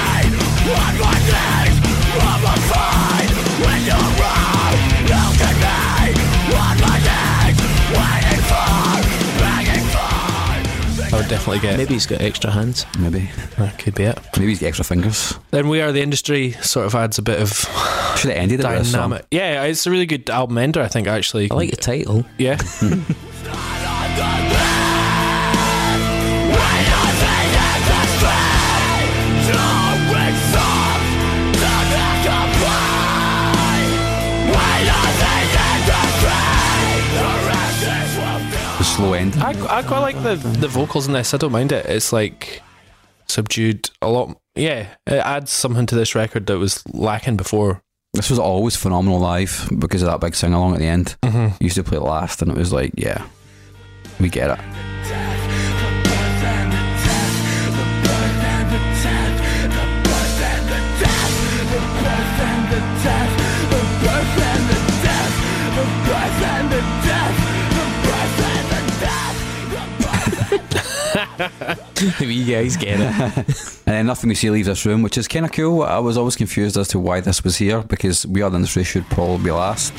[11.20, 11.76] would definitely get.
[11.76, 12.86] maybe he's got extra hands.
[12.98, 14.18] Maybe, That could be it.
[14.36, 15.38] maybe he's got extra fingers.
[15.50, 16.52] Then we are the industry.
[16.52, 17.50] Sort of adds a bit of
[18.16, 19.10] Should have ended it with song.
[19.10, 19.26] dynamic.
[19.30, 20.80] Yeah, it's a really good album ender.
[20.82, 21.50] I think actually.
[21.50, 22.24] I like the title.
[22.38, 22.58] Yeah.
[39.00, 39.36] slow end.
[39.36, 41.32] I, I quite like the the vocals in this.
[41.32, 41.86] I don't mind it.
[41.86, 42.62] It's like
[43.26, 44.36] subdued a lot.
[44.54, 47.82] Yeah, it adds something to this record that was lacking before.
[48.12, 51.16] This was always phenomenal live because of that big sing along at the end.
[51.22, 51.62] Mm-hmm.
[51.62, 53.24] Used to play it last, and it was like, yeah,
[54.18, 55.49] we get it.
[72.20, 73.76] you guys get it.
[73.90, 75.82] And then nothing we see leaves this room, which is kind of cool.
[75.82, 78.84] I was always confused as to why this was here because we are the industry
[78.84, 79.92] should probably be last.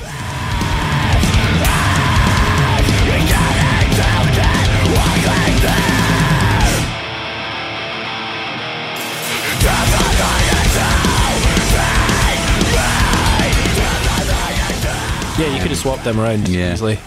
[15.39, 16.73] Yeah, you could have swapped them around Yeah.
[16.73, 16.99] easily.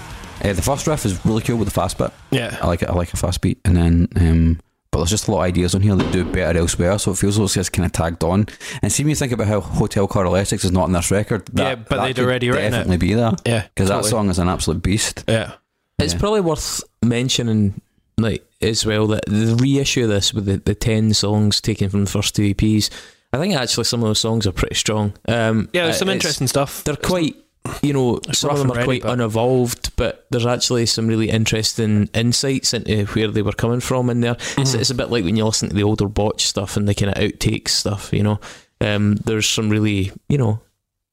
[0.45, 2.11] Uh, the first riff is really cool with the fast bit.
[2.31, 2.57] Yeah.
[2.61, 2.89] I like it.
[2.91, 5.75] I like a fast beat, and then um, but there's just a lot of ideas
[5.75, 6.99] on here that do better elsewhere.
[6.99, 8.47] So it feels like it's just kind of tagged on.
[8.83, 11.47] And see, when you think about how Hotel Carl Essex is not in this record,
[11.55, 12.71] that, Yeah, but that they'd already written it.
[12.77, 13.63] definitely be there Yeah.
[13.75, 15.25] because that song is an absolute beast.
[15.27, 15.53] Yeah.
[15.99, 16.21] It's Yeah.
[16.21, 17.81] probably worth mentioning,
[18.19, 22.05] like as well, that the reissue of this with the, the ten songs taken from
[22.05, 22.91] the first two EPs.
[23.33, 25.15] I think actually some of those songs are pretty strong.
[25.27, 26.85] Um, Yeah, there's uh, some interesting stuff.
[26.85, 27.35] They're quite
[27.83, 32.09] you know, some of them are ready, quite unevolved, but there's actually some really interesting
[32.15, 34.35] insights into where they were coming from in there.
[34.35, 34.61] Mm-hmm.
[34.63, 36.95] It's, it's a bit like when you listen to the older botch stuff and the
[36.95, 38.39] kind of outtakes stuff, you know.
[38.81, 40.61] Um, there's some really, you know,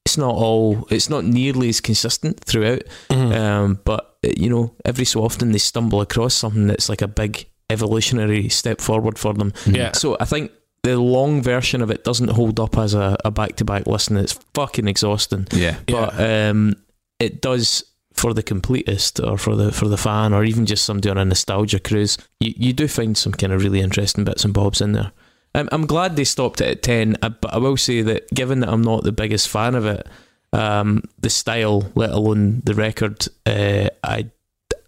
[0.05, 3.33] it's not all, it's not nearly as consistent throughout, Mhm.
[3.35, 7.47] um, but you know, every so often they stumble across something that's like a big
[7.69, 9.53] evolutionary step forward for them.
[9.65, 9.93] yeah.
[9.93, 10.51] So I think
[10.83, 14.17] the long version of it doesn't hold up as a, a back-to-back listen.
[14.17, 15.77] It's fucking exhausting, Yeah.
[15.87, 16.75] but um,
[17.19, 21.09] it does for the completist or for the for the fan or even just somebody
[21.09, 22.17] on a nostalgia cruise.
[22.39, 25.11] You you do find some kind of really interesting bits and bobs in there.
[25.53, 28.61] I'm, I'm glad they stopped it at ten, uh, but I will say that given
[28.61, 30.07] that I'm not the biggest fan of it,
[30.53, 34.29] um, the style, let alone the record, uh, I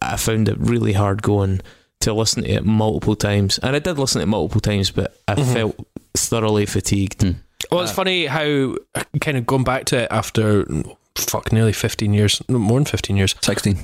[0.02, 1.62] I found it really hard going
[2.04, 5.20] to listen to it multiple times, and I did listen to it multiple times, but
[5.28, 5.54] I Mhm.
[5.54, 7.22] felt thoroughly fatigued.
[7.24, 7.32] Hmm.
[7.72, 8.76] Well, it's funny how
[9.22, 10.66] kind of going back to it after
[11.16, 13.36] fuck nearly fifteen years, no, more than fifteen years.
[13.42, 13.78] 16.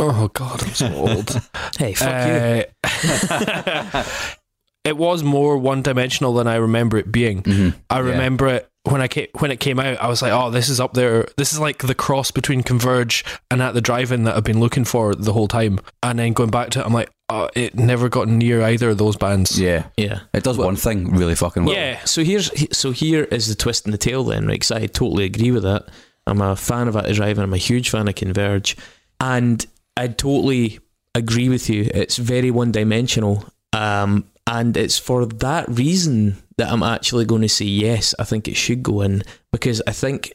[0.00, 1.40] Oh god, I'm so old.
[1.78, 2.64] Hey, fuck you.
[2.84, 4.04] Uh,
[4.84, 7.42] it was more one dimensional than I remember it being.
[7.42, 7.74] Mhm.
[7.90, 8.00] I Yeah.
[8.10, 10.00] remember it when I came, when it came out.
[10.00, 11.26] I was like, "Oh, this is up there.
[11.36, 14.84] This is like the cross between Converge and At the Drive-In that I've been looking
[14.84, 18.08] for the whole time." And then going back to it, I'm like, oh, "It never
[18.08, 19.86] got near either of those bands." Yeah.
[19.96, 20.20] Yeah.
[20.32, 21.74] It does one thing really fucking well.
[21.74, 22.04] Yeah.
[22.04, 24.60] So here's so here is the twist in the tail then, right?
[24.60, 25.88] 'Cause I totally agree with that.
[26.26, 28.76] I'm a fan of At the Drive and I'm a huge fan of Converge,
[29.20, 29.64] and
[29.96, 30.80] I totally
[31.14, 31.90] agree with you.
[31.94, 37.48] It's very one dimensional, um, and it's for that reason that I'm actually going to
[37.48, 38.14] say yes.
[38.18, 40.32] I think it should go in because I think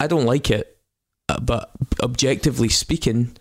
[0.00, 0.76] I don't like it,
[1.28, 1.70] uh, but
[2.02, 3.36] objectively speaking,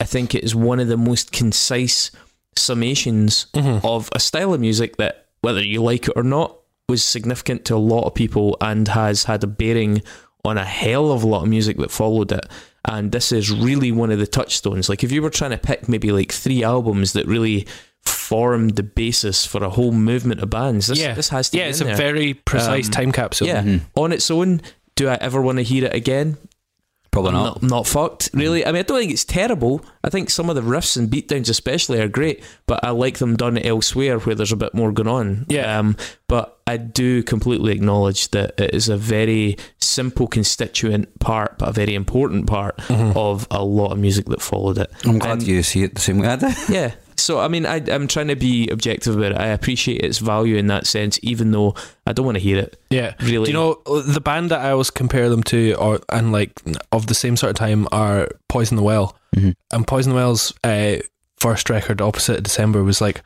[0.00, 2.10] I think it is one of the most concise
[2.56, 3.84] summations Mhm.
[3.84, 6.56] of a style of music that, whether you like it or not,
[6.88, 10.02] was significant to a lot of people and has had a bearing
[10.44, 12.44] on a hell of a lot of music that followed it.
[12.84, 14.88] And this is really one of the touchstones.
[14.88, 17.66] Like, if you were trying to pick maybe like three albums that really
[18.28, 21.14] formed the basis for a whole movement of bands, this, Yeah.
[21.14, 21.96] this has to Yeah, be it's in a there.
[21.96, 23.46] very precise Um, time capsule.
[23.48, 23.62] yeah.
[23.62, 23.80] Mhm.
[23.96, 24.60] On its own,
[24.96, 26.36] do I ever want to hear it again?
[27.10, 27.62] Probably I'm not.
[27.62, 28.66] not, not fucked, really.
[28.66, 29.80] I mean, I don't think it's terrible.
[30.04, 33.34] I think some of the riffs and beatdowns, especially, are great, but I like them
[33.34, 35.46] done elsewhere where there's a bit more going on.
[35.48, 35.78] Yeah.
[35.78, 35.96] Um,
[36.28, 41.72] but I do completely acknowledge that it is a very simple constituent part, but a
[41.72, 43.16] very important part Mhm.
[43.16, 44.90] of a lot of music that followed it.
[45.06, 46.48] I'm glad And- you see it the same way I do.
[46.68, 46.90] Yeah.
[47.28, 49.38] So, I mean, I, I'm trying to be objective about it.
[49.38, 51.74] I appreciate its value in that sense, even though
[52.06, 52.80] I don't want to hear it.
[52.88, 53.12] Yeah.
[53.20, 53.44] Really.
[53.44, 56.58] Do you know the band that I always compare them to, or and like
[56.90, 59.14] of the same sort of time, are Poison the Well.
[59.36, 59.54] Mhm.
[59.74, 61.00] And Poison the Well's uh,
[61.36, 63.20] first record, Opposite December, was like,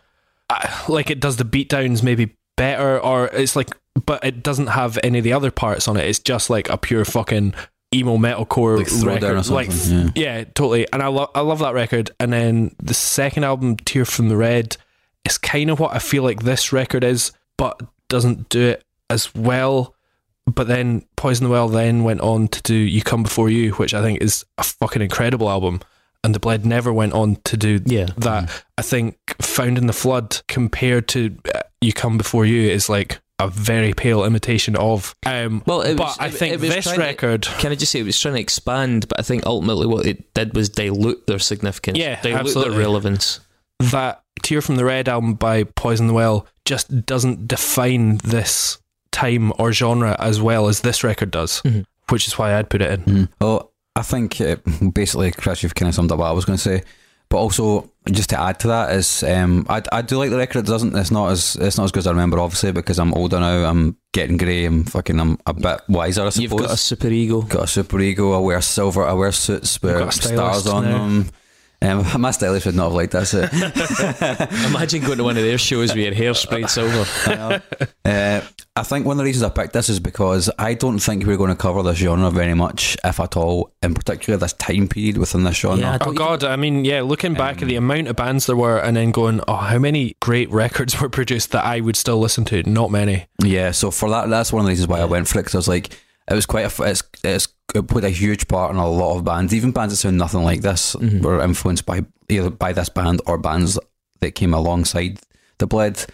[0.50, 3.70] uh, like it does the beatdowns maybe better, or it's like,
[4.04, 6.08] but it doesn't have any of the other parts on it.
[6.08, 7.54] It's just like a pure fucking
[7.94, 9.36] emo metalcore Like Throwdown record.
[9.36, 10.06] or something.
[10.06, 10.38] Like, yeah.
[10.38, 10.86] yeah, totally.
[10.92, 12.10] And I love I love that record.
[12.20, 14.76] And then the second album, Tear from the Red,
[15.24, 19.34] is kind of what I feel like this record is, but doesn't do it as
[19.34, 19.94] well.
[20.46, 23.94] But then Poison the Well then went on to do You Come Before You, which
[23.94, 25.80] I think is a fucking incredible album.
[26.24, 28.06] And the Bled never went on to do Yeah.
[28.18, 28.64] that.
[28.78, 33.20] I think Found in the Flood compared to uh, You Come Before You is like
[33.44, 35.14] a very pale imitation of.
[35.26, 37.42] Um, Well, it but was- I think it was this trying to- record.
[37.58, 40.32] Can I just say it was trying to expand, but I think ultimately what it
[40.34, 41.98] did was dilute their significance.
[41.98, 42.74] Yeah, dilute absolutely.
[42.74, 43.40] their relevance.
[43.90, 48.78] that Tear from the Red album by Poison the Well just doesn't define this
[49.10, 51.84] time or genre as well as this record does, Mhm.
[52.08, 53.00] which is why I'd put it in.
[53.04, 53.28] Mhm.
[53.40, 54.56] Well, I think uh,
[54.94, 56.82] basically, Chris, you've kind of summed up what I was going to say.
[57.32, 60.58] But also, just to add to that is, um, I, I do like the record.
[60.58, 60.94] It doesn't.
[60.94, 63.64] It's not as it's not as good as I remember, obviously, because I'm older now.
[63.64, 64.66] I'm getting grey.
[64.66, 65.18] I'm fucking.
[65.18, 66.26] I'm a bit wiser.
[66.26, 66.42] I suppose.
[66.42, 67.40] You've got a super ego.
[67.40, 68.34] got a super ego.
[68.34, 69.06] I wear silver.
[69.06, 70.98] I wear suits with stars on now.
[70.98, 71.30] them.
[71.82, 73.34] Um, my stylist would not have liked that.
[73.34, 77.04] uh, Imagine going to one of their shows with your hair sprayed silver.
[77.26, 77.60] I.
[78.04, 78.40] Uh,
[78.74, 81.36] I think one of the reasons I picked this is because I don't think we're
[81.36, 85.18] going to cover this genre very much, if at all, in particular this time period
[85.18, 85.78] within this genre.
[85.78, 88.56] Yeah, Oh don't god, I mean, yeah, looking back at the amount of bands there
[88.56, 92.18] were and then going, oh, how many great records were produced that I would still
[92.18, 92.62] listen to?
[92.62, 93.26] Not many.
[93.44, 95.42] Yeah, so for that, that's one of the reasons why I went for it.
[95.42, 95.98] Because I was like,
[96.30, 99.24] it was quite a, it's, it's it played a huge part in a lot of
[99.24, 101.22] bands, even bands that sound nothing like this, Mhm.
[101.22, 103.78] were influenced by either by this band or bands
[104.20, 105.18] that came alongside
[105.58, 106.04] the Bled.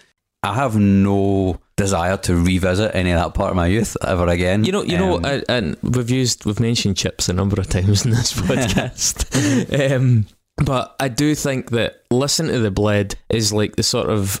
[0.41, 4.63] I have no desire to revisit any of that part of my youth ever again.
[4.63, 7.67] You know, you know, Um, uh, and we've used, we've mentioned chips a number of
[7.67, 9.91] times in this podcast.
[9.95, 10.27] um,
[10.57, 14.39] but I do think that listen to the bled is like the sort of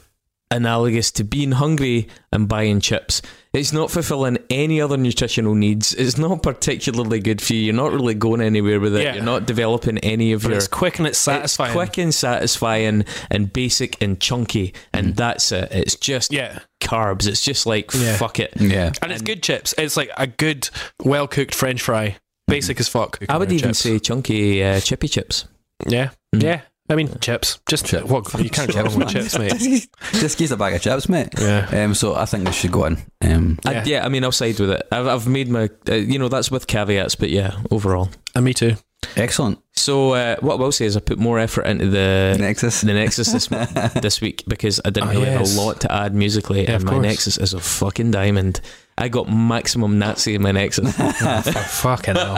[0.51, 3.21] analogous to being hungry and buying chips.
[3.53, 5.93] It's not fulfilling any other nutritional needs.
[5.93, 7.61] It's not particularly good for you.
[7.61, 9.03] You're not really going anywhere with it.
[9.03, 9.15] Yeah.
[9.15, 10.57] You're not developing any of But your.
[10.57, 11.69] it's quick and it's satisfying.
[11.71, 15.69] It's quick and satisfying and basic and chunky, and that's it.
[15.71, 16.59] It's just Yeah.
[16.79, 17.27] carbs.
[17.27, 18.17] It's just like Yeah.
[18.17, 18.53] fuck it.
[18.59, 18.91] Yeah.
[19.01, 19.73] And it's good chips.
[19.77, 20.69] It's like a good,
[21.03, 22.17] well cooked French fry.
[22.47, 23.19] Basic as fuck.
[23.29, 23.79] I would even Chips.
[23.79, 25.45] say chunky uh, chippy chips.
[25.87, 26.09] Yeah.
[26.35, 26.43] Mm.
[26.43, 26.61] Yeah.
[26.89, 27.59] I mean, chips.
[27.67, 28.05] Just Chip.
[28.05, 29.87] what you can't go wrong with chips, mate.
[30.13, 31.29] Just use a bag of chips, mate.
[31.39, 31.67] Yeah.
[31.71, 32.97] Um, so I think this should go in.
[33.21, 33.83] Um, I, Yeah.
[33.85, 34.87] yeah, I mean, I'll side with it.
[34.91, 38.09] I've, I've made my, uh, you know, that's with caveats, but yeah, overall.
[38.33, 38.75] And me too.
[39.15, 39.59] excellent.
[39.73, 42.81] So uh, what I will say is I put more effort into the Nexus.
[42.81, 43.47] the Nexus this,
[44.01, 45.49] this week because I didn't Oh, really yes.
[45.49, 47.03] have a lot to add musically, Yeah, and my course.
[47.03, 48.59] Nexus is a fucking diamond.
[48.97, 50.93] I got maximum Nazi in my Nexus.
[50.99, 52.35] Oh, fucking hell.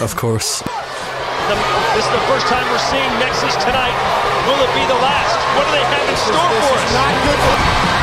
[0.00, 0.62] Of course.
[1.44, 1.56] The,
[1.92, 3.92] this is the first time we're seeing Nexus tonight.
[4.48, 5.36] Will it be the last?
[5.56, 7.93] What do they have in store for us?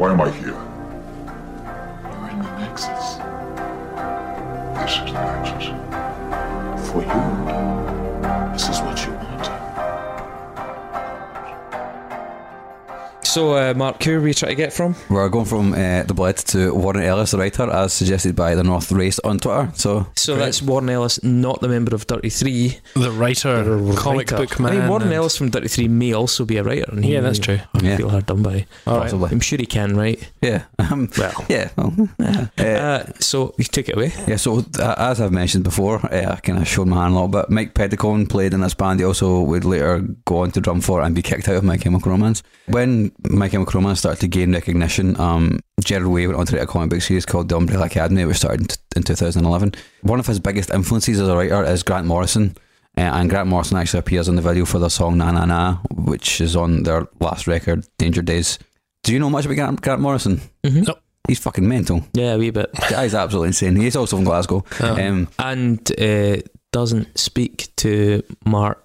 [0.00, 0.49] Why am I here?
[13.30, 14.96] So, uh, Mark, who are we trying to get from?
[15.08, 18.64] We're going from uh, the Bled to Warren Ellis, the writer, as suggested by the
[18.64, 19.70] North Race on Twitter.
[19.76, 22.78] So So that's Warren Ellis, not the member of Dirty Three.
[22.96, 23.62] The writer,
[23.94, 24.36] comic Writer.
[24.36, 24.72] book man.
[24.72, 26.90] I mean, Warren and- Ellis from Dirty Three may also be a writer.
[26.90, 27.60] And he Yeah, that's may true.
[27.80, 27.96] Yeah.
[27.98, 28.66] Feel hard done by.
[28.88, 29.02] All right.
[29.02, 29.28] possibly.
[29.30, 30.18] I'm sure he can, right?
[30.42, 30.62] Yeah.
[30.90, 31.68] Um, Well, yeah.
[31.76, 32.08] Well,
[32.58, 34.12] uh, uh, so you take it away.
[34.26, 34.36] yeah.
[34.36, 37.28] So uh, as I've mentioned before, uh, I kind of showed my hand a little
[37.28, 37.48] bit.
[37.48, 38.98] Mike Pedicone played in this band.
[38.98, 41.76] He also would later go on to drum for and be kicked out of My
[41.76, 42.42] Chemical Romance.
[42.66, 46.62] When My Chemical Romance started to gain recognition, um, Gerard Way went on to write
[46.64, 49.74] a comic book series called The Umbrella Academy, which started in, t- in 2011.
[50.02, 52.56] One of his biggest influences as a writer is Grant Morrison.
[52.96, 55.78] Uh, and Grant Morrison actually appears in the video for the song Na Na Na,
[55.90, 58.58] which is on their last record, Danger Days.
[59.04, 60.40] Do you know much about Grant, Grant Morrison?
[60.64, 60.86] Mhm.
[60.86, 61.00] Nope.
[61.28, 62.04] He's fucking mental.
[62.14, 62.72] Yeah, a wee bit.
[62.72, 63.76] The guy's absolutely insane.
[63.76, 64.64] He's also from Glasgow.
[64.80, 65.00] Oh.
[65.00, 66.38] Um, And uh,
[66.72, 68.78] doesn't speak to Mark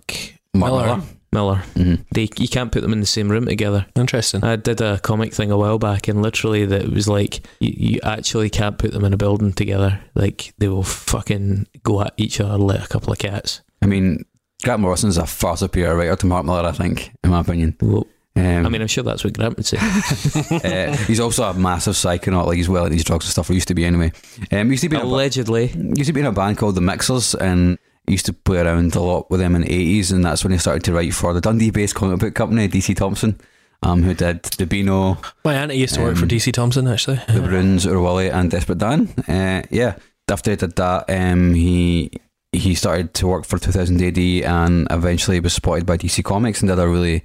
[0.54, 0.86] Mark Millar.
[0.98, 1.02] Millar.
[1.36, 1.62] Millar.
[1.76, 2.04] Mhm.
[2.12, 3.86] They you can't put them in the same room together.
[3.96, 4.44] Interesting.
[4.44, 7.74] I did a comic thing a while back, and literally that it was like you,
[7.78, 10.00] you actually can't put them in a building together.
[10.16, 13.62] Like they will fucking go at each other like a couple of cats.
[13.84, 14.26] I mean,
[14.64, 17.76] Grant Morrison's a far superior writer to Mark Millar, I think, in my opinion.
[17.82, 18.08] Well,
[18.38, 19.78] Um, I mean, I'm sure that's what Grant would say.
[20.52, 22.48] uh, he's also a massive psychonaut.
[22.48, 23.50] Like he's well into these drugs and stuff.
[23.50, 24.12] Or used to be anyway.
[24.52, 26.76] Um, he used to be in a, Allegedly, used to be in a band called
[26.76, 30.24] the Mixers, and used to play around a lot with them in the eighties, and
[30.24, 33.40] that's when he started to write for the Dundee-based comic book company, DC Thomson,
[33.84, 37.18] um, who did the Beano, My auntie used to work for Um, DC Thomson, actually.
[37.28, 39.10] the Broons, Urwally, and Desperate Dan.
[39.28, 39.96] Uh, yeah,
[40.30, 42.12] after he did that, um, he
[42.52, 46.70] he started to work for 2000 AD and eventually was spotted by DC Comics and
[46.70, 47.22] did a really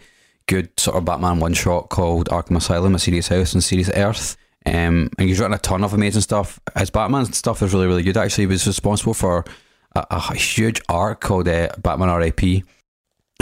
[0.47, 4.37] good sort of Batman one shot called Arkham Asylum, A Serious House, and Serious Earth.
[4.67, 6.59] Um, and he's written a ton of amazing stuff.
[6.77, 8.17] His Batman stuff is really, really good.
[8.17, 9.45] Actually, he was responsible for
[9.95, 12.65] a, a huge arc called uh, Batman R.I.P.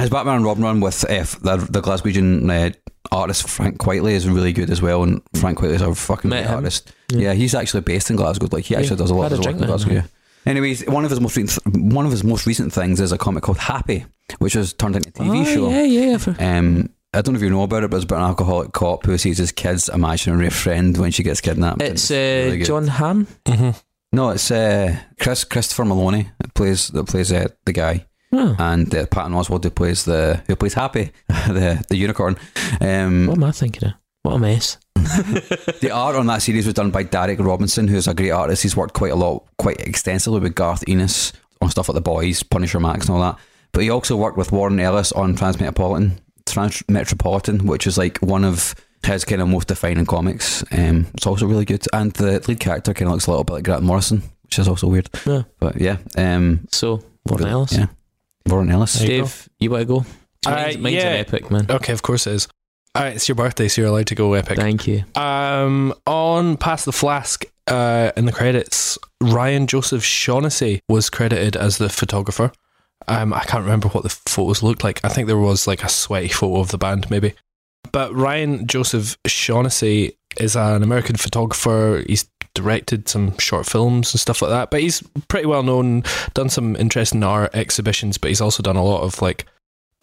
[0.00, 2.72] His Batman and Robin run with uh, the, the Glaswegian uh,
[3.10, 6.42] artist Frank Quitely is really good as well, and Frank Quitely is a fucking Met
[6.44, 6.56] great him.
[6.56, 6.92] artist.
[7.10, 7.18] Yeah.
[7.18, 7.32] Yeah.
[7.34, 8.48] he's actually based in Glasgow.
[8.52, 9.90] Like he Yeah, actually does a lot of his work in Glasgow.
[9.90, 10.50] him, Yeah.
[10.50, 13.42] Anyways, one of his most recent, one of his most recent things is a comic
[13.42, 14.06] called Happy,
[14.38, 15.68] which was turned into a TV oh, show.
[15.68, 16.16] Yeah, yeah.
[16.18, 18.72] For, Um, I don't know if you know about it, but it's about an alcoholic
[18.72, 21.82] cop who sees his kid's imaginary friend when she gets kidnapped.
[21.82, 22.62] it's uh, really.
[22.62, 23.26] Jon Hamm.
[23.46, 23.70] hmm
[24.12, 28.94] No, it's uh, Chris Christopher Meloni that plays that plays uh, the guy, Oh, and
[28.94, 32.36] uh, Patton Oswalt who plays the who plays Happy, the the unicorn.
[32.80, 33.94] Um, what am I thinking of?
[34.22, 34.78] What a mess.
[34.96, 38.62] the art on that series was done by Darick Robertson, who's a great artist.
[38.62, 42.42] He's worked quite a lot, quite extensively with Garth Ennis on stuff like The Boys,
[42.42, 43.38] Punisher Max, and all that.
[43.72, 48.74] But he also worked with Warren Ellis on Transmetropolitan, Transmetropolitan, which is like one of
[49.04, 50.62] his kind of most defining comics.
[50.72, 53.52] Um, it's also really good, and the lead character kind of looks a little bit
[53.54, 55.08] like Grant Morrison, which is also weird.
[55.26, 55.42] Yeah.
[55.60, 57.72] But yeah, um, So Warren Ellis.
[57.72, 57.86] yeah,
[58.46, 58.94] Warren Ellis.
[58.94, 60.04] There you Dave, you want to go?
[60.46, 61.08] Uh, Mine's, mine's yeah.
[61.08, 61.66] an epic, man.
[61.68, 62.48] Okay, of course it is.
[62.94, 64.56] All right, it's your birthday, so you're allowed to go epic.
[64.56, 65.04] Thank you.
[65.14, 71.78] Um, on Pass the Flask, uh, in the credits, Ryan Joseph Shaughnessy was credited as
[71.78, 72.50] the photographer.
[73.06, 75.04] Um, I can't remember what the photos looked like.
[75.04, 77.34] I think there was like a sweaty photo of the band, maybe.
[77.92, 82.02] But Ryan Joseph Shaughnessy is an American photographer.
[82.06, 84.70] He's directed some short films and stuff like that.
[84.70, 86.02] But he's pretty well known,
[86.34, 89.46] done some interesting art exhibitions, but he's also done a lot of like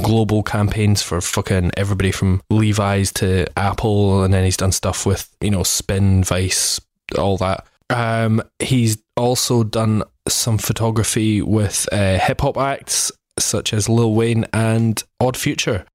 [0.01, 5.29] global campaigns for fucking everybody from Levi's to Apple, and then he's done stuff with
[5.41, 6.79] you know Spin, Vice,
[7.17, 7.65] all that.
[7.89, 14.45] Um, he's also done some photography with uh, hip hop acts such as Lil Wayne
[14.53, 15.85] and Odd Future.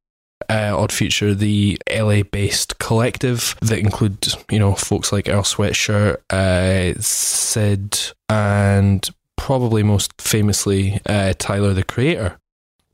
[0.48, 6.16] Uh, Odd Future, the LA based collective that include, you know, folks like Earl Sweatshirt,
[6.30, 7.98] uh, Syd,
[8.28, 12.38] and probably most famously, uh, Tyler the Creator.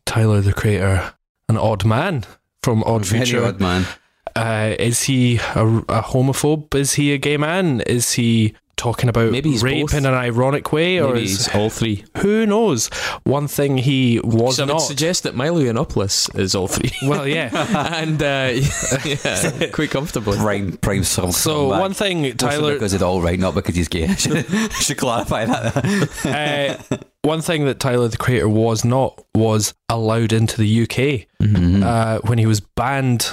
[0.05, 1.15] Tyler the Creator,
[1.49, 2.25] an odd man
[2.63, 3.45] from Odd Very Future.
[3.45, 3.87] odd man.
[4.35, 6.75] Uh, is he a, a homophobe?
[6.75, 7.81] Is he a gay man?
[7.83, 9.95] Is he talking about Maybe he's rape both.
[9.95, 12.05] in an ironic way, or Maybe is he's all three.
[12.19, 12.89] who knows?
[13.25, 16.91] One thing he was So I would suggest that Milo Yiannopoulos is all three.
[17.09, 17.49] well, yeah.
[17.97, 18.53] and uh,
[19.05, 20.37] yeah, quite comfortably.
[20.37, 21.33] Prime, prime circle.
[21.33, 24.07] So one thing, Tyler, because it's all right, not because he's gay.
[24.17, 26.81] Should, should clarify that.
[26.93, 31.83] uh, one thing that Tyler the Creator was not was allowed into the UK Mm-hmm.
[31.83, 33.31] uh, when he was banned.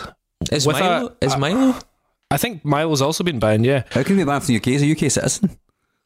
[0.51, 1.15] Is With Milo?
[1.21, 1.75] a- is a- Milo?
[2.33, 3.65] I think Milo's also been banned.
[3.65, 3.83] Yeah.
[3.91, 4.65] How can he be banned from the UK?
[4.65, 5.57] He's a UK citizen.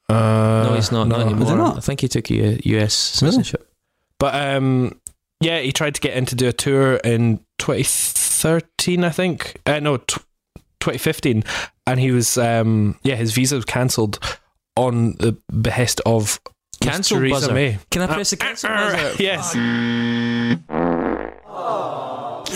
[0.10, 1.08] Uh, no, he's not.
[1.08, 1.18] no.
[1.18, 1.58] Not Is anymore.
[1.58, 1.78] not?
[1.78, 3.70] I think he took U- US citizenship.
[4.20, 5.00] But um,
[5.42, 9.60] yeah, he tried to get in to do a tour in 2013, I think.
[9.66, 10.22] Uh, no, t-
[10.80, 11.44] 2015,
[11.86, 14.20] and he was um, yeah, his visa was cancelled
[14.76, 16.40] on the behest of
[16.82, 17.54] Cancel Theresa buzzer.
[17.54, 17.78] May.
[17.92, 19.24] Can I press the cancel Uh, buzzer?
[19.24, 19.54] yes.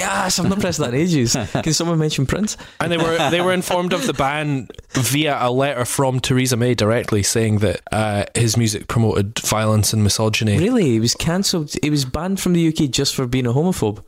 [0.01, 1.35] Yes, I've not pressed that in ages.
[1.53, 2.57] Can someone mention Prince?
[2.79, 6.73] And they were they were informed of the ban via a letter from Theresa May
[6.75, 10.85] directly saying that uh, his music promoted violence and misogyny Really?
[10.85, 11.73] He was cancelled.
[11.81, 14.03] He was banned from the UK just for being a homophobe.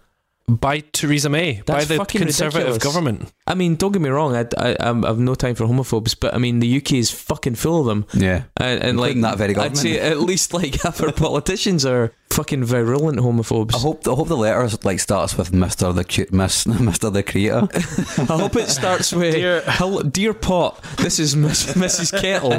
[0.47, 2.83] by Theresa May, by the fucking Conservative ridiculous.
[2.83, 3.31] government.
[3.47, 4.35] I mean, don't get me wrong.
[4.35, 7.55] I, I, I'm- I've no time for homophobes, but I mean, the UK is fucking
[7.55, 8.05] full of them.
[8.13, 8.43] Yeah.
[8.57, 9.77] And, and like Including that very I'd government.
[9.77, 13.75] say at least like half our politicians are fucking virulent homophobes.
[13.75, 17.23] I hope I hope the letter like starts with Mister the cute Miss Mister the
[17.23, 17.67] Creator.
[18.31, 20.81] I hope it starts with Dear- Hello, dear pot.
[20.97, 22.11] This is Miss, Mrs.
[22.19, 22.53] Kettle.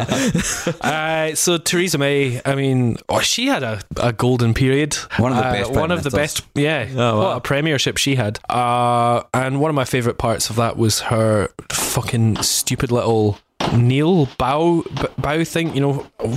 [0.81, 4.95] Uh, so Theresa May, I mean, oh, she had a, a golden period.
[5.19, 6.43] One of the Uh, best prime One of the best.
[6.55, 6.89] Yeah.
[6.97, 8.39] Oh, What a premiership she had.
[8.49, 13.39] Uh, and one of my favourite parts of that was her fucking stupid little
[13.73, 14.85] kneel bow
[15.19, 15.75] bow thing.
[15.75, 15.93] You know,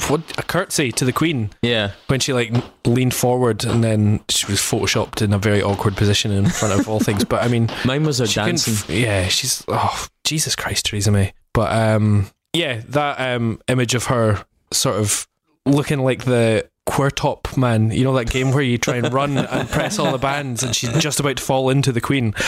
[0.08, 1.92] what a curtsy to the Queen Yeah.
[2.08, 2.54] when she like
[2.86, 6.88] leaned forward and then she was photoshopped in a very awkward position in front of
[6.88, 7.24] all things.
[7.26, 8.96] But I mean, Mine was her she dancing.
[8.96, 11.34] yeah, she's oh Jesus Christ, Theresa May.
[11.54, 15.28] But um, yeah, that um image of her sort of
[15.66, 19.70] looking like the Queertop man, you know that game where you try and run and
[19.70, 22.34] press all the bands, and she's just about to fall into the Queen.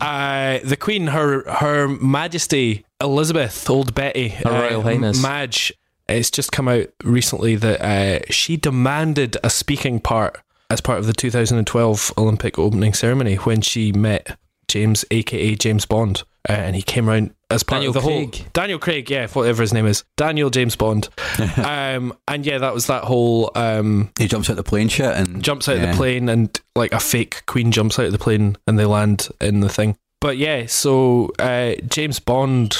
[0.00, 5.22] Uh, the Queen, her her Majesty Elizabeth, Old Betty, Her uh, Royal Highness.
[5.22, 5.72] Madge.
[6.08, 11.06] It's just come out recently that uh, she demanded a speaking part as part of
[11.06, 14.36] the 2012 Olympic opening ceremony when she met
[14.66, 18.34] James, aka James Bond, uh, and he came around as part Daniel of the Craig.
[18.36, 21.08] whole Daniel Craig, yeah, whatever his name is, Daniel James Bond,
[21.58, 25.42] um, and yeah, that was that whole um, He jumps out the plane shit and
[25.42, 28.56] jumps out of the plane and like a fake queen jumps out of the plane
[28.66, 29.96] and they land in the thing.
[30.20, 32.76] But yeah, so uh, James Bond,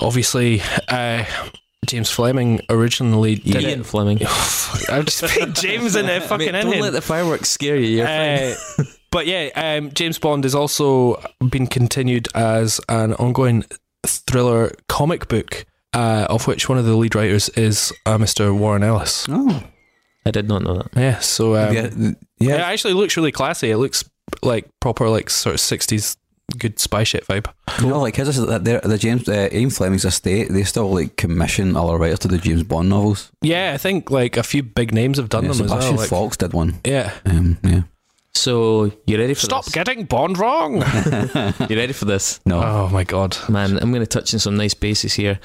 [0.00, 1.24] obviously, uh,
[1.86, 3.86] James Fleming originally did Ian it.
[3.86, 4.18] Fleming.
[4.88, 7.98] I've just put James in there fucking Mate, don't let the fireworks scare you.
[7.98, 8.86] You're fine.
[8.86, 13.64] Uh, but yeah, um, James Bond has also been continued as an ongoing
[14.06, 15.64] thriller comic book,
[15.94, 18.54] uh, of which one of the lead writers is uh, Mr.
[18.54, 19.26] Warren Ellis.
[19.30, 19.62] Oh,
[20.26, 20.88] I did not know that.
[20.96, 23.70] Yeah, so um, yeah, it actually looks really classy.
[23.70, 24.04] It looks
[24.42, 26.16] like proper, like sort of sixties
[26.58, 27.46] good spy shit vibe.
[27.80, 31.76] You know, like his that the James uh, Ian Fleming's estate, they still like commission
[31.76, 33.30] other writers to do James Bond novels.
[33.42, 36.02] Yeah, I think like a few big names have done Yeah, them as Sebastian well.
[36.02, 36.80] like- Faulks did one.
[36.84, 37.12] yeah.
[37.24, 37.82] Um, yeah.
[38.34, 39.74] So you ready for Stop this?
[39.74, 40.82] getting Bond wrong.
[41.68, 42.40] You ready for this?
[42.44, 42.62] No.
[42.62, 43.36] oh my god.
[43.48, 45.38] Man, I'm going to touch on some nice bases here.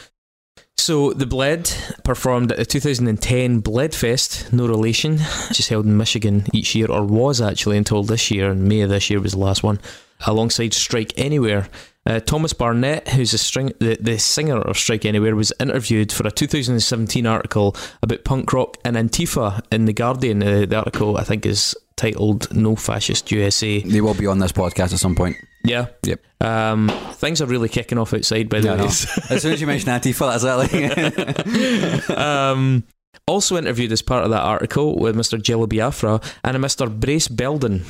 [0.77, 1.71] So, The Bled
[2.05, 6.89] performed at the 2010 Bled Fest, no relation, which is held in Michigan each year,
[6.89, 9.79] or was actually until this year, and May of this year was the last one,
[10.25, 11.67] alongside Strike Anywhere.
[12.05, 16.25] Uh, Thomas Barnett, who's the, string, the, the singer of Strike Anywhere, was interviewed for
[16.25, 20.41] a 2017 article about punk rock and Antifa in The Guardian.
[20.41, 23.81] Uh, the article, I think, is titled No Fascist USA.
[23.81, 25.35] They will be on this podcast at some point.
[25.65, 25.87] Yeah.
[26.03, 26.21] Yep.
[26.41, 28.85] Um, things are really kicking off outside, by the Yeah, way.
[29.29, 32.09] as soon as you mention Antifa, that's that like.
[32.17, 32.83] um,
[33.27, 35.41] also interviewed as part of that article with Mr.
[35.41, 36.89] Jello Biafra and a Mr.
[36.89, 37.83] Brace Belden.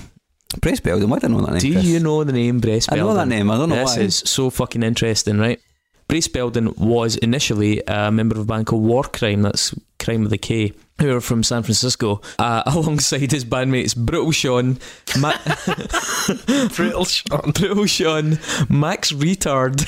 [0.62, 1.60] Brace Belden, why did I know that name?
[1.60, 1.86] Do Chris?
[1.86, 3.52] you know the name Brace I know that name.
[3.52, 4.02] I don't know This why.
[4.04, 5.60] is so fucking interesting, right?
[6.08, 10.34] Brace Belden was initially a member of a band called War Crime, that's Crime with
[10.34, 14.78] a K, who are from San Francisco, uh, alongside his bandmates Brutal Sean,
[15.20, 15.38] Ma-
[16.76, 17.52] Brutal Sean.
[17.52, 18.40] Brutal Sean,
[18.70, 19.86] Max Retard,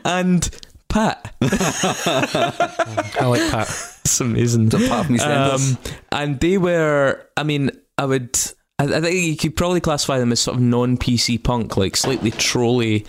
[0.04, 0.50] and
[0.88, 1.34] Pat.
[1.42, 3.68] I like Pat.
[4.04, 4.70] It's amazing.
[4.70, 5.76] Part of me um,
[6.12, 8.38] and they were, I mean, I would,
[8.78, 11.96] I, I think you could probably classify them as sort of non PC punk, like
[11.96, 13.04] slightly trolly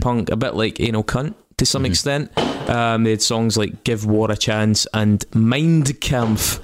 [0.00, 2.36] punk, a bit like Anal Cunt to some extent.
[2.70, 6.58] Um, they had songs like Give War a Chance and Mind Kampf.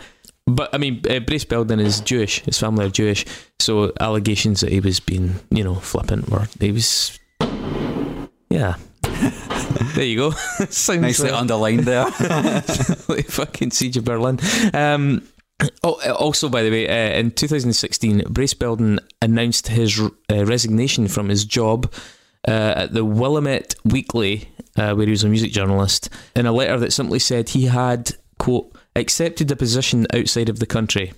[0.47, 2.41] But I mean, uh, Brace Belden is Jewish.
[2.41, 3.27] His family are Jewish,
[3.59, 7.19] so allegations that he was being, you know, flippant were he was,
[8.49, 8.77] yeah.
[9.03, 10.31] there you go.
[10.61, 12.05] Nicely like- underlined there.
[13.09, 14.39] like fucking Siege of Berlin.
[14.73, 15.29] Um,
[15.83, 21.29] oh, also, by the way, uh, in 2016, Brace Belden announced his uh, resignation from
[21.29, 21.99] his job uh,
[22.47, 26.93] at the Willamette Weekly, uh, where he was a music journalist, in a letter that
[26.93, 31.13] simply said he had, quote, accepted a position outside of the country.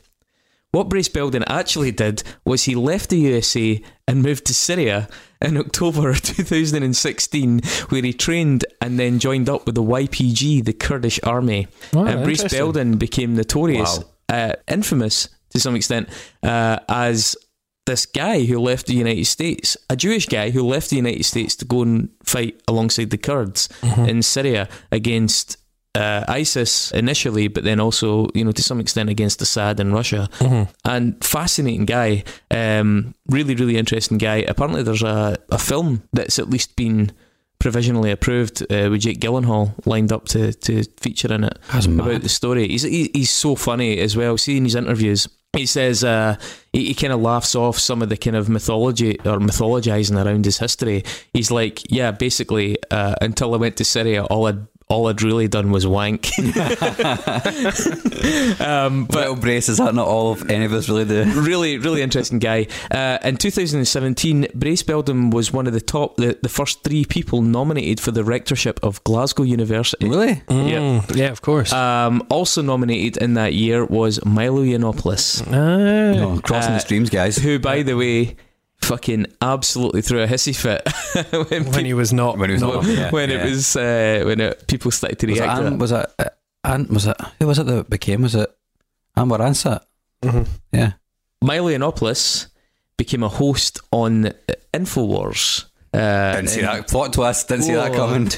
[0.70, 5.08] What Brace Belden actually did was he left the USA and moved to Syria
[5.40, 6.20] in October of
[6.82, 11.68] 2016, where he trained and then joined up with the YPG, the Kurdish army.
[11.94, 12.58] Wow, and Brace interesting.
[12.58, 14.04] Belden became notorious, Wow.
[14.28, 16.08] uh, infamous to some extent,
[16.42, 17.34] uh, as
[17.88, 21.56] this guy who left the United States, a Jewish guy who left the United States
[21.56, 23.68] to go and fight alongside the Kurds
[24.06, 25.56] in Syria against
[25.94, 30.28] uh, ISIS initially, but then also, you know, to some extent against Assad and Russia.
[30.84, 34.44] And fascinating guy, um, really, really interesting guy.
[34.46, 37.10] Apparently, there's a, a film that's at least been
[37.58, 42.06] provisionally approved uh, with Jake Gyllenhaal lined up to, to feature in it That's about
[42.06, 42.22] mad.
[42.22, 42.68] the story.
[42.68, 44.38] He's he, he's so funny as well.
[44.38, 45.26] Seeing his interviews,
[45.58, 46.36] he says uh,
[46.72, 50.44] he, he kind of laughs off some of the kind of mythology or mythologizing around
[50.44, 51.04] his history.
[51.32, 55.48] He's like, yeah, basically, uh, until I went to Syria, all I'd all I'd really
[55.48, 56.28] done was wank.
[58.60, 61.24] um, but Well, Brace, is that not all of any of us really do?
[61.40, 62.66] really, really interesting guy.
[62.90, 67.42] Uh, in 2017, Brace Belden was one of the top, the, the first three people
[67.42, 70.08] nominated for the rectorship of Glasgow University.
[70.08, 70.36] Really?
[70.48, 71.72] Mm, yeah, of course.
[71.72, 76.14] Um, also nominated in that year was Milo Yiannopoulos, Ah.
[76.18, 77.36] No, crossing Uh, the streams, guys.
[77.36, 78.36] who, by the way,
[78.80, 80.82] fucking absolutely threw a hissy fit
[81.50, 82.38] when, when he was not.
[82.38, 83.44] When he was not- not- yeah, when yeah.
[83.46, 85.60] it was uh, when it, people started to Was it, react.
[85.60, 85.78] to Anne, it.
[85.78, 86.24] was it, uh,
[86.64, 88.48] Anne, was it, who was it that became, was it
[89.16, 89.80] Amber Ansett?
[90.22, 90.46] Mhm.
[90.72, 90.92] Yeah.
[91.42, 92.46] Milo Yiannopoulos
[92.96, 94.32] became a host on uh,
[94.74, 95.64] Infowars.
[95.94, 96.88] Uh, Didn't see in- that.
[96.88, 98.28] Plot twist, didn't see that coming.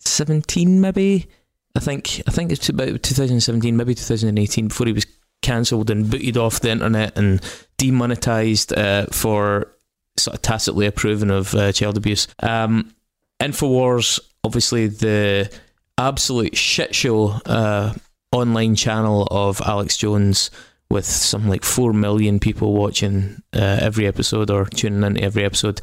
[0.00, 1.26] 2017 maybe
[1.74, 5.06] I think I think it's about 2017 maybe 2018 before he was
[5.46, 7.40] cancelled and booted off the internet and
[7.78, 9.72] demonetized uh, for
[10.16, 12.26] sort of tacitly approving of uh, child abuse.
[12.42, 12.92] Um,
[13.40, 15.52] Infowars obviously the
[15.98, 17.92] absolute shit show uh,
[18.32, 20.50] online channel of Alex Jones
[20.90, 25.80] with some like 4 million people watching uh, every episode or tuning into every episode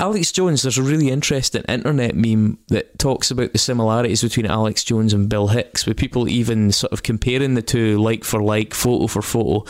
[0.00, 4.84] Alex Jones, there's a really interesting internet meme that talks about the similarities between Alex
[4.84, 8.74] Jones and Bill Hicks, with people even sort of comparing the two like for like,
[8.74, 9.64] photo for photo.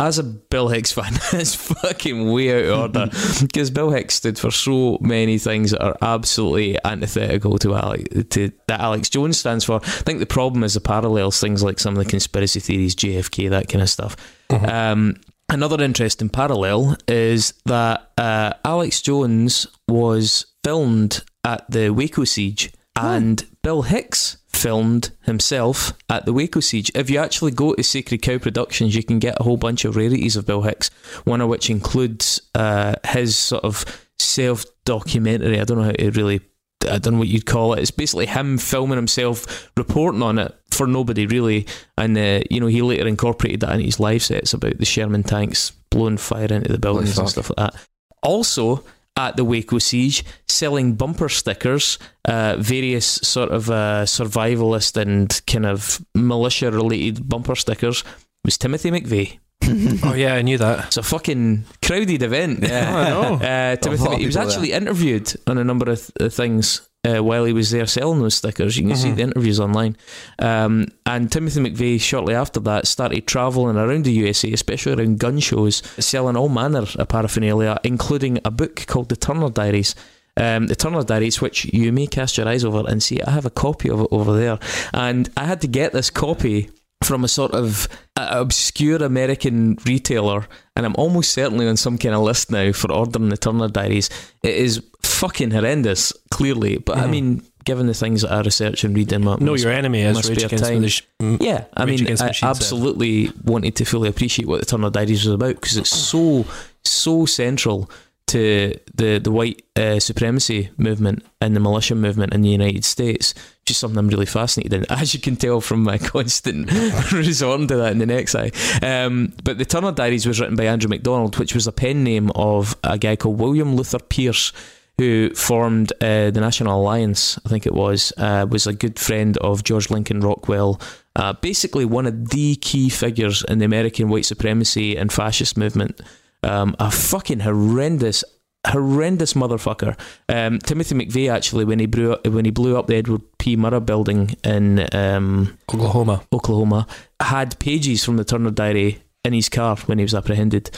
[0.00, 3.10] As a Bill Hicks fan, it's fucking way out of order
[3.42, 8.50] because Bill Hicks stood for so many things that are absolutely antithetical to Alex, to
[8.66, 9.76] that Alex Jones stands for.
[9.76, 13.50] I think the problem is the parallels, things like some of the conspiracy theories, JFK,
[13.50, 14.16] that kind of stuff.
[14.50, 15.20] Um,
[15.50, 23.44] another interesting parallel is that uh, Alex Jones was filmed at the Waco siege, and
[23.62, 26.90] Bill Hicks filmed himself at the Waco siege.
[26.94, 29.96] If you actually go to Sacred Cow Productions, you can get a whole bunch of
[29.96, 30.88] rarities of Bill Hicks.
[31.24, 33.84] One of which includes uh, his sort of
[34.18, 35.60] self documentary.
[35.60, 36.40] I don't know how to really.
[36.88, 37.80] I don't know what you'd call it.
[37.80, 41.66] It's basically him filming himself, reporting on it for nobody really,
[41.98, 45.22] and uh, you know he later incorporated that into his live sets about the Sherman
[45.22, 47.86] tanks blowing fire into the buildings and stuff like that.
[48.22, 48.84] Also,
[49.16, 55.66] at the Waco siege, selling bumper stickers, uh, various sort of uh, survivalist and kind
[55.66, 58.04] of militia related bumper stickers,
[58.44, 59.38] was Timothy McVeigh.
[60.02, 60.86] Oh yeah, I knew that.
[60.86, 62.60] It's a fucking crowded event.
[62.68, 62.96] Yeah.
[62.96, 63.34] I know.
[63.34, 67.52] Uh, Timothy, he was actually interviewed on a number of th- things uh, while he
[67.52, 68.76] was there selling those stickers.
[68.76, 69.16] You can see Mhm.
[69.16, 69.96] the interviews online.
[70.38, 75.38] Um, and Timothy McVeigh, shortly after that, started travelling around the USA, especially around gun
[75.40, 79.94] shows, selling all manner of paraphernalia, including a book called The Turner Diaries.
[80.36, 83.46] Um, the Turner Diaries, which you may cast your eyes over and see, I have
[83.46, 84.58] a copy of it over there.
[84.94, 86.70] And I had to get this copy
[87.02, 90.46] from a sort of uh, obscure American retailer,
[90.76, 94.10] and I'm almost certainly on some kind of list now for ordering the Turner Diaries.
[94.42, 96.12] It is fucking horrendous.
[96.30, 96.78] clearly.
[96.78, 97.10] But I Mhm.
[97.10, 100.26] mean, given the things that I research and read in my No, your enemy is
[100.28, 100.80] Rage Against time.
[100.82, 102.36] the Sh- mm, Yeah, I Rage mean, I said.
[102.42, 106.46] absolutely wanted to fully appreciate what the Turner Diaries was about because it's so
[106.84, 107.90] so central
[108.28, 113.34] to the the white uh, supremacy movement and the militia movement in the United States.
[113.70, 116.72] Just something I'm really fascinated in, as you can tell from my constant
[117.12, 118.50] resorting to that in the next eye.
[118.82, 122.32] Um, but the Turner Diaries was written by Andrew MacDonald, which was a pen name
[122.34, 124.52] of a guy called William Luther Pierce
[124.98, 129.38] who formed uh, the National Alliance, I think it was, uh, was a good friend
[129.38, 130.78] of George Lincoln Rockwell.
[131.16, 136.00] Uh, basically, one of the key figures in the American white supremacy and fascist movement.
[136.42, 138.24] Um, a fucking horrendous,
[138.66, 139.98] horrendous motherfucker.
[140.28, 143.56] Um, Timothy McVeigh actually, when he blew up, when he blew up the Edward P.
[143.56, 146.22] Murrah building in um, Oklahoma.
[146.32, 146.86] Oklahoma,
[147.20, 150.70] had pages from the Turner Diary in his car when he was apprehended.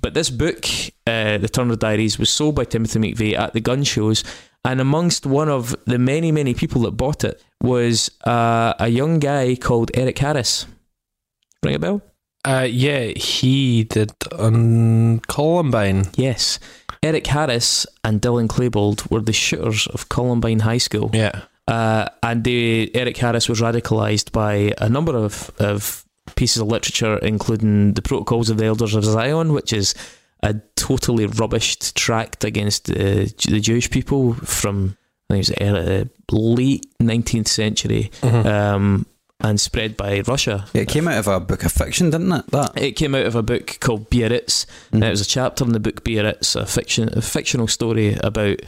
[0.00, 0.64] But this book,
[1.06, 4.22] uh, the Turner Diaries, was sold by Timothy McVeigh at the gun shows,
[4.64, 9.18] and amongst one of the many, many people that bought it was uh, a young
[9.18, 10.66] guy called Eric Harris.
[11.62, 12.02] Ring a bell?
[12.44, 16.06] Uh, yeah, he did on Columbine.
[16.14, 16.58] Yes.
[17.02, 21.10] Eric Harris and Dylan Klebold were the shooters of Columbine High School.
[21.12, 21.42] Yeah.
[21.66, 26.04] Uh, and they, Eric Harris was radicalized by a number of, of
[26.34, 29.94] pieces of literature, including the Protocols of the Elders of Zion, which is
[30.42, 34.96] a totally rubbished tract against uh, the Jewish people from
[35.30, 38.46] I think it was uh, late 19th century, Mhm.
[38.46, 39.06] um,
[39.40, 40.66] and spread by Russia.
[40.74, 42.46] It came out of a book of fiction, didn't it?
[42.48, 42.72] That.
[42.80, 44.66] It came out of a book called Biarritz.
[44.92, 45.02] Mhm.
[45.02, 48.60] Uh, It was a chapter in the book Biarritz, a fiction, a fictional story about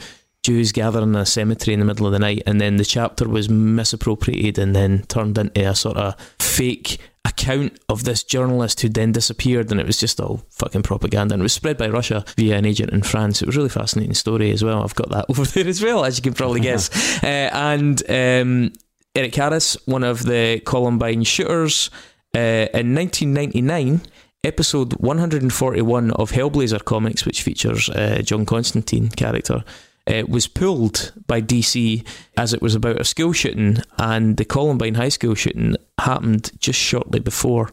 [0.43, 3.27] Jews gathering in a cemetery in the middle of the night, and then the chapter
[3.27, 8.89] was misappropriated and then turned into a sort of fake account of this journalist who
[8.89, 11.33] then disappeared, and it was just all fucking propaganda.
[11.33, 13.41] And it was spread by Russia via an agent in France.
[13.41, 14.81] It was a really fascinating story as well.
[14.83, 16.89] I've got that over there as well, as you can probably guess.
[17.23, 18.73] uh, and um,
[19.13, 21.89] Eric Harris, one of the Columbine shooters,
[22.33, 24.01] uh, in 1999
[24.43, 29.63] episode 141 of Hellblazer comics, which features uh, John Constantine character,
[30.07, 32.07] uh, was pulled by DC
[32.37, 36.79] as it was about a school shooting, and the Columbine High School shooting happened just
[36.79, 37.69] shortly before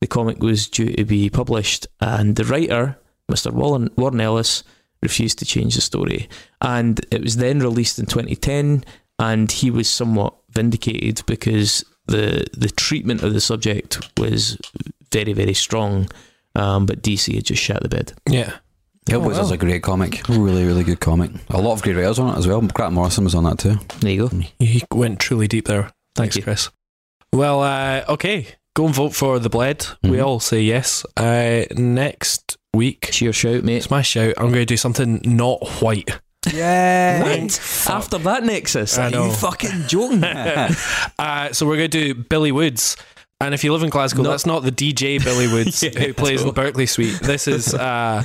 [0.00, 2.98] the comic was due to be published, and the writer,
[3.30, 3.52] Mr.
[3.52, 4.64] Warren, Warren Ellis,
[5.02, 6.28] refused to change the story,
[6.60, 8.84] and it was then released in 2010,
[9.18, 14.56] and he was somewhat vindicated because the the treatment of the subject was
[15.12, 16.08] very very strong,
[16.54, 18.12] um, but DC had just shut the bed.
[18.28, 18.54] Yeah.
[19.06, 19.52] Hellblazer's Oh, wow.
[19.52, 20.28] a great comic.
[20.28, 21.30] Really, really good comic.
[21.48, 22.60] A lot of great writers on it as well.
[22.60, 23.76] Grant Morrison was on that too.
[24.00, 24.40] There you go.
[24.58, 25.90] He went truly deep there.
[26.14, 26.42] Thanks, you.
[26.42, 26.68] Chris.
[27.32, 28.46] Well, uh, okay.
[28.76, 29.84] Go and vote for the Bled.
[30.02, 30.24] We Mhm.
[30.26, 31.04] all say yes.
[31.16, 33.78] Uh, next week, It's your shout, mate.
[33.78, 34.34] it's my shout.
[34.36, 36.20] I'm going to do something not white.
[36.52, 37.46] Yeah.
[37.88, 39.26] After that Nexus, I are know.
[39.26, 40.24] you fucking joking?
[41.18, 42.96] uh, so we're going to do Billy Woods.
[43.42, 44.30] And if you live in Glasgow, No.
[44.30, 46.48] that's not the DJ Billy Woods Yeah, who plays no.
[46.48, 47.20] the Berkeley Suite.
[47.20, 48.22] This is uh,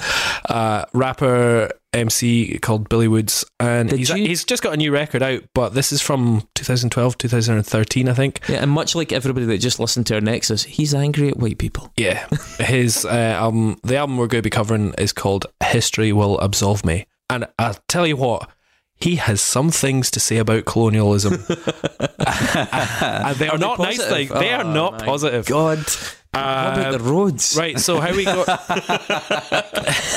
[0.50, 5.24] a rapper MC called Billy Woods, and he's, you- he's just got a new record
[5.24, 5.44] out.
[5.54, 8.42] But this is from 2012, 2013, I think.
[8.50, 11.60] yeah, and much like everybody that just listened to our Nexus, he's angry at white
[11.60, 11.94] people.
[11.96, 12.28] Yeah,
[12.60, 16.84] his uh, album, the album we're going to be covering is called "History Will Absolve
[16.84, 18.50] Me," and I'll tell you what.
[18.98, 21.34] He has some things to say about colonialism.
[21.34, 24.30] and they are, Are they not nice things.
[24.32, 25.46] They are Oh, not positive.
[25.48, 27.58] God, what about the Um, roads?
[27.60, 28.46] Right, so how we go?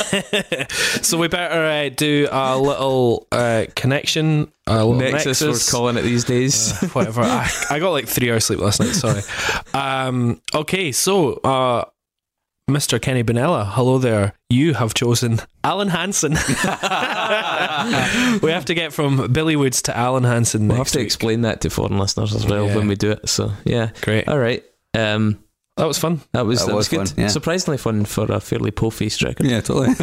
[1.02, 5.66] so we better uh, do a little uh, connection, a little Nexus, nexus.
[5.66, 6.72] we're calling it these days.
[6.82, 7.22] Uh, whatever.
[7.22, 8.94] I, I got like three hours sleep last night.
[8.94, 9.22] Sorry.
[9.74, 11.84] Um, okay, so uh,
[12.68, 13.00] Mr.
[13.00, 14.34] Kenny Benella, hello there.
[14.50, 16.32] You have chosen Alan Hansen.
[18.42, 21.06] we have to get from Billy Woods to Alan Hansen we'll have to week.
[21.06, 22.76] explain that to foreign listeners as well Yeah.
[22.76, 23.26] when we do it.
[23.28, 24.28] So yeah, Great.
[24.28, 24.62] all right.
[24.94, 25.38] Um,
[25.78, 26.20] That was fun.
[26.32, 27.08] that was That that, was, was good.
[27.08, 27.28] fun, yeah.
[27.28, 29.46] Surprisingly fun for a fairly po-faced record.
[29.46, 29.88] Yeah, totally.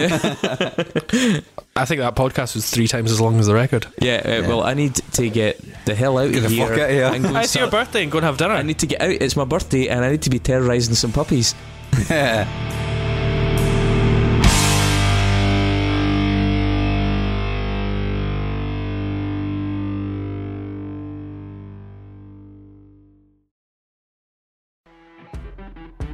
[1.78, 3.86] I think that podcast was three times as long as the record.
[4.02, 6.68] Yeah, uh, well, I need to get the hell out Get of the here.
[6.68, 7.06] fuck outta here.
[7.14, 8.54] and go and It's your birthday and go and have dinner.
[8.56, 9.10] I need to get out.
[9.12, 11.54] It's my birthday, and I need to be terrorizing some puppies.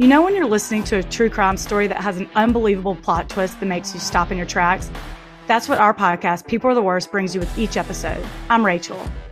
[0.01, 3.29] You know when you're listening to a true crime story that has an unbelievable plot
[3.29, 4.89] twist that makes you stop in your tracks?
[5.45, 8.25] That's what our podcast, People Are the Worst, brings you with each episode.
[8.49, 8.99] I'm Rachel.